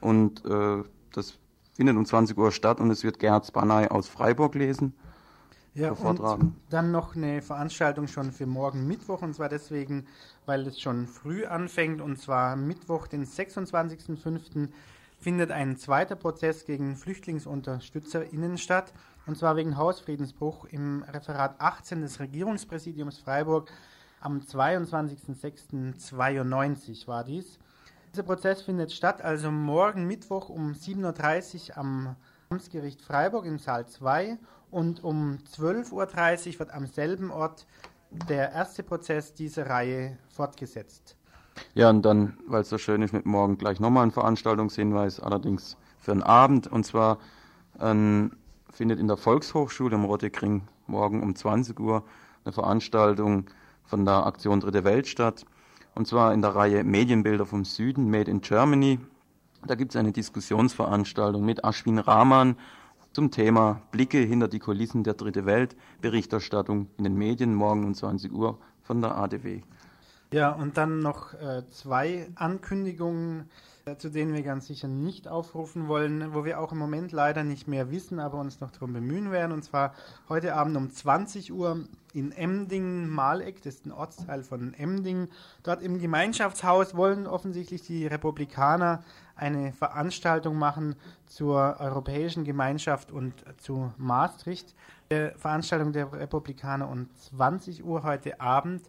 Und 0.00 0.42
äh, 0.46 0.82
das 1.12 1.38
findet 1.74 1.96
um 1.98 2.06
20 2.06 2.38
Uhr 2.38 2.50
statt 2.50 2.80
und 2.80 2.90
es 2.90 3.04
wird 3.04 3.18
Gerhard 3.18 3.46
Spanay 3.46 3.88
aus 3.88 4.08
Freiburg 4.08 4.54
lesen. 4.54 4.94
Ja, 5.74 5.94
vortragen. 5.94 6.42
und 6.42 6.54
dann 6.70 6.90
noch 6.92 7.16
eine 7.16 7.42
Veranstaltung 7.42 8.06
schon 8.06 8.30
für 8.30 8.46
morgen 8.46 8.86
Mittwoch 8.86 9.22
und 9.22 9.34
zwar 9.34 9.48
deswegen, 9.48 10.06
weil 10.46 10.64
es 10.68 10.80
schon 10.80 11.08
früh 11.08 11.46
anfängt 11.46 12.00
und 12.00 12.16
zwar 12.16 12.54
Mittwoch, 12.54 13.08
den 13.08 13.26
26.05. 13.26 14.68
findet 15.18 15.50
ein 15.50 15.76
zweiter 15.76 16.14
Prozess 16.14 16.64
gegen 16.64 16.94
FlüchtlingsunterstützerInnen 16.94 18.56
statt 18.56 18.92
und 19.26 19.36
zwar 19.36 19.56
wegen 19.56 19.76
Hausfriedensbruch 19.76 20.66
im 20.66 21.02
Referat 21.02 21.60
18 21.60 22.02
des 22.02 22.20
Regierungspräsidiums 22.20 23.18
Freiburg 23.18 23.68
am 24.20 24.38
22.06.92 24.38 27.08
war 27.08 27.24
dies. 27.24 27.58
Dieser 28.12 28.22
Prozess 28.22 28.62
findet 28.62 28.92
statt 28.92 29.22
also 29.22 29.50
morgen 29.50 30.06
Mittwoch 30.06 30.50
um 30.50 30.70
7.30 30.70 31.70
Uhr 31.70 31.78
am 31.78 32.14
Amtsgericht 32.48 33.02
Freiburg 33.02 33.44
im 33.44 33.58
Saal 33.58 33.88
2 33.88 34.38
und 34.74 35.04
um 35.04 35.38
12.30 35.56 35.92
Uhr 36.54 36.58
wird 36.58 36.74
am 36.74 36.86
selben 36.86 37.30
Ort 37.30 37.64
der 38.10 38.50
erste 38.50 38.82
Prozess 38.82 39.32
dieser 39.32 39.70
Reihe 39.70 40.18
fortgesetzt. 40.28 41.16
Ja, 41.74 41.90
und 41.90 42.02
dann, 42.02 42.36
weil 42.48 42.62
es 42.62 42.70
so 42.70 42.78
schön 42.78 43.00
ist, 43.02 43.12
mit 43.12 43.24
morgen 43.24 43.56
gleich 43.56 43.78
nochmal 43.78 44.02
ein 44.02 44.10
Veranstaltungshinweis, 44.10 45.20
allerdings 45.20 45.76
für 46.00 46.10
einen 46.10 46.24
Abend. 46.24 46.66
Und 46.66 46.84
zwar 46.84 47.18
ähm, 47.80 48.32
findet 48.68 48.98
in 48.98 49.06
der 49.06 49.16
Volkshochschule 49.16 49.94
am 49.94 50.04
Rottekring 50.04 50.62
morgen 50.88 51.22
um 51.22 51.36
20 51.36 51.78
Uhr 51.78 52.02
eine 52.44 52.52
Veranstaltung 52.52 53.46
von 53.84 54.04
der 54.04 54.26
Aktion 54.26 54.58
Dritte 54.58 54.82
Welt 54.82 55.06
statt. 55.06 55.46
Und 55.94 56.08
zwar 56.08 56.34
in 56.34 56.42
der 56.42 56.56
Reihe 56.56 56.82
Medienbilder 56.82 57.46
vom 57.46 57.64
Süden, 57.64 58.10
Made 58.10 58.28
in 58.28 58.40
Germany. 58.40 58.98
Da 59.64 59.76
gibt 59.76 59.92
es 59.92 59.96
eine 59.96 60.10
Diskussionsveranstaltung 60.10 61.44
mit 61.44 61.62
Ashwin 61.62 61.98
Rahman 62.00 62.56
zum 63.14 63.30
Thema 63.30 63.80
Blicke 63.92 64.18
hinter 64.18 64.48
die 64.48 64.58
Kulissen 64.58 65.04
der 65.04 65.14
Dritte 65.14 65.46
Welt, 65.46 65.76
Berichterstattung 66.00 66.88
in 66.98 67.04
den 67.04 67.16
Medien 67.16 67.54
morgen 67.54 67.84
um 67.84 67.94
20 67.94 68.32
Uhr 68.32 68.58
von 68.82 69.00
der 69.00 69.16
ADW. 69.16 69.62
Ja, 70.32 70.50
und 70.50 70.76
dann 70.76 70.98
noch 70.98 71.32
äh, 71.34 71.62
zwei 71.70 72.26
Ankündigungen. 72.34 73.48
Äh, 73.86 73.96
zu 73.96 74.08
denen 74.08 74.32
wir 74.32 74.42
ganz 74.42 74.66
sicher 74.66 74.88
nicht 74.88 75.28
aufrufen 75.28 75.88
wollen, 75.88 76.32
wo 76.32 76.44
wir 76.44 76.58
auch 76.58 76.72
im 76.72 76.78
Moment 76.78 77.12
leider 77.12 77.44
nicht 77.44 77.68
mehr 77.68 77.90
wissen, 77.90 78.18
aber 78.18 78.38
uns 78.38 78.60
noch 78.60 78.70
darum 78.70 78.94
bemühen 78.94 79.30
werden. 79.30 79.52
Und 79.52 79.62
zwar 79.62 79.94
heute 80.28 80.54
Abend 80.54 80.76
um 80.76 80.90
20 80.90 81.52
Uhr 81.52 81.84
in 82.14 82.32
Emdingen, 82.32 83.10
Maleck, 83.10 83.60
das 83.62 83.74
ist 83.74 83.86
ein 83.86 83.92
Ortsteil 83.92 84.42
von 84.42 84.72
Emdingen. 84.72 85.28
Dort 85.64 85.82
im 85.82 85.98
Gemeinschaftshaus 85.98 86.96
wollen 86.96 87.26
offensichtlich 87.26 87.82
die 87.82 88.06
Republikaner 88.06 89.02
eine 89.36 89.72
Veranstaltung 89.72 90.56
machen 90.56 90.96
zur 91.26 91.76
Europäischen 91.78 92.44
Gemeinschaft 92.44 93.10
und 93.10 93.34
zu 93.58 93.92
Maastricht. 93.98 94.74
Die 95.10 95.30
Veranstaltung 95.36 95.92
der 95.92 96.10
Republikaner 96.12 96.88
um 96.88 97.10
20 97.16 97.84
Uhr 97.84 98.02
heute 98.02 98.40
Abend. 98.40 98.88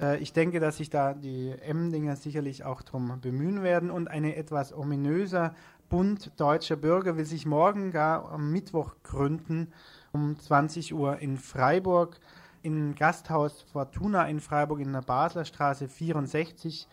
Äh, 0.00 0.18
ich 0.18 0.32
denke, 0.32 0.60
dass 0.60 0.78
sich 0.78 0.90
da 0.90 1.14
die 1.14 1.50
Emdinger 1.60 2.16
sicherlich 2.16 2.64
auch 2.64 2.82
darum 2.82 3.20
bemühen 3.20 3.62
werden 3.62 3.90
und 3.90 4.08
ein 4.08 4.24
etwas 4.24 4.72
ominöser 4.72 5.54
Bund 5.88 6.32
deutscher 6.36 6.76
Bürger 6.76 7.16
will 7.16 7.24
sich 7.24 7.46
morgen 7.46 7.90
gar 7.90 8.30
am 8.30 8.52
Mittwoch 8.52 8.96
gründen 9.02 9.72
um 10.12 10.38
20 10.38 10.94
Uhr 10.94 11.18
in 11.18 11.38
Freiburg 11.38 12.20
im 12.62 12.94
Gasthaus 12.94 13.62
Fortuna 13.72 14.28
in 14.28 14.40
Freiburg 14.40 14.80
in 14.80 14.92
der 14.92 15.00
Basler 15.00 15.44
Straße 15.44 15.88
64. 15.88 16.88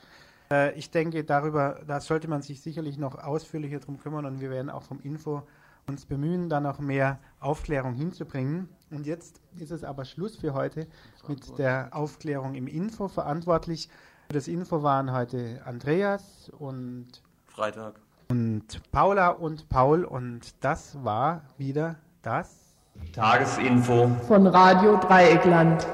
Äh, 0.51 0.77
ich 0.77 0.91
denke, 0.91 1.23
darüber, 1.23 1.81
da 1.87 1.99
sollte 1.99 2.27
man 2.27 2.41
sich 2.41 2.61
sicherlich 2.61 2.97
noch 2.97 3.15
ausführlicher 3.15 3.79
drum 3.79 3.99
kümmern 3.99 4.25
und 4.25 4.41
wir 4.41 4.49
werden 4.49 4.69
auch 4.69 4.83
vom 4.83 5.01
Info 5.01 5.43
uns 5.87 6.05
bemühen, 6.05 6.49
da 6.49 6.59
noch 6.59 6.79
mehr 6.79 7.19
Aufklärung 7.39 7.93
hinzubringen. 7.93 8.69
Und 8.91 9.05
jetzt 9.05 9.41
ist 9.57 9.71
es 9.71 9.83
aber 9.83 10.05
Schluss 10.05 10.35
für 10.35 10.53
heute 10.53 10.87
mit 11.27 11.57
der 11.57 11.89
Aufklärung 11.91 12.55
im 12.55 12.67
Info. 12.67 13.07
Verantwortlich 13.07 13.89
für 14.27 14.33
das 14.33 14.47
Info 14.47 14.83
waren 14.83 15.11
heute 15.11 15.61
Andreas 15.65 16.49
und 16.57 17.07
Freitag 17.45 17.99
und 18.29 18.81
Paula 18.91 19.29
und 19.29 19.69
Paul 19.69 20.03
und 20.03 20.55
das 20.63 21.03
war 21.03 21.43
wieder 21.57 21.95
das 22.21 22.75
Tagesinfo 23.13 24.09
von 24.27 24.47
Radio 24.47 24.97
Dreieckland. 24.97 25.85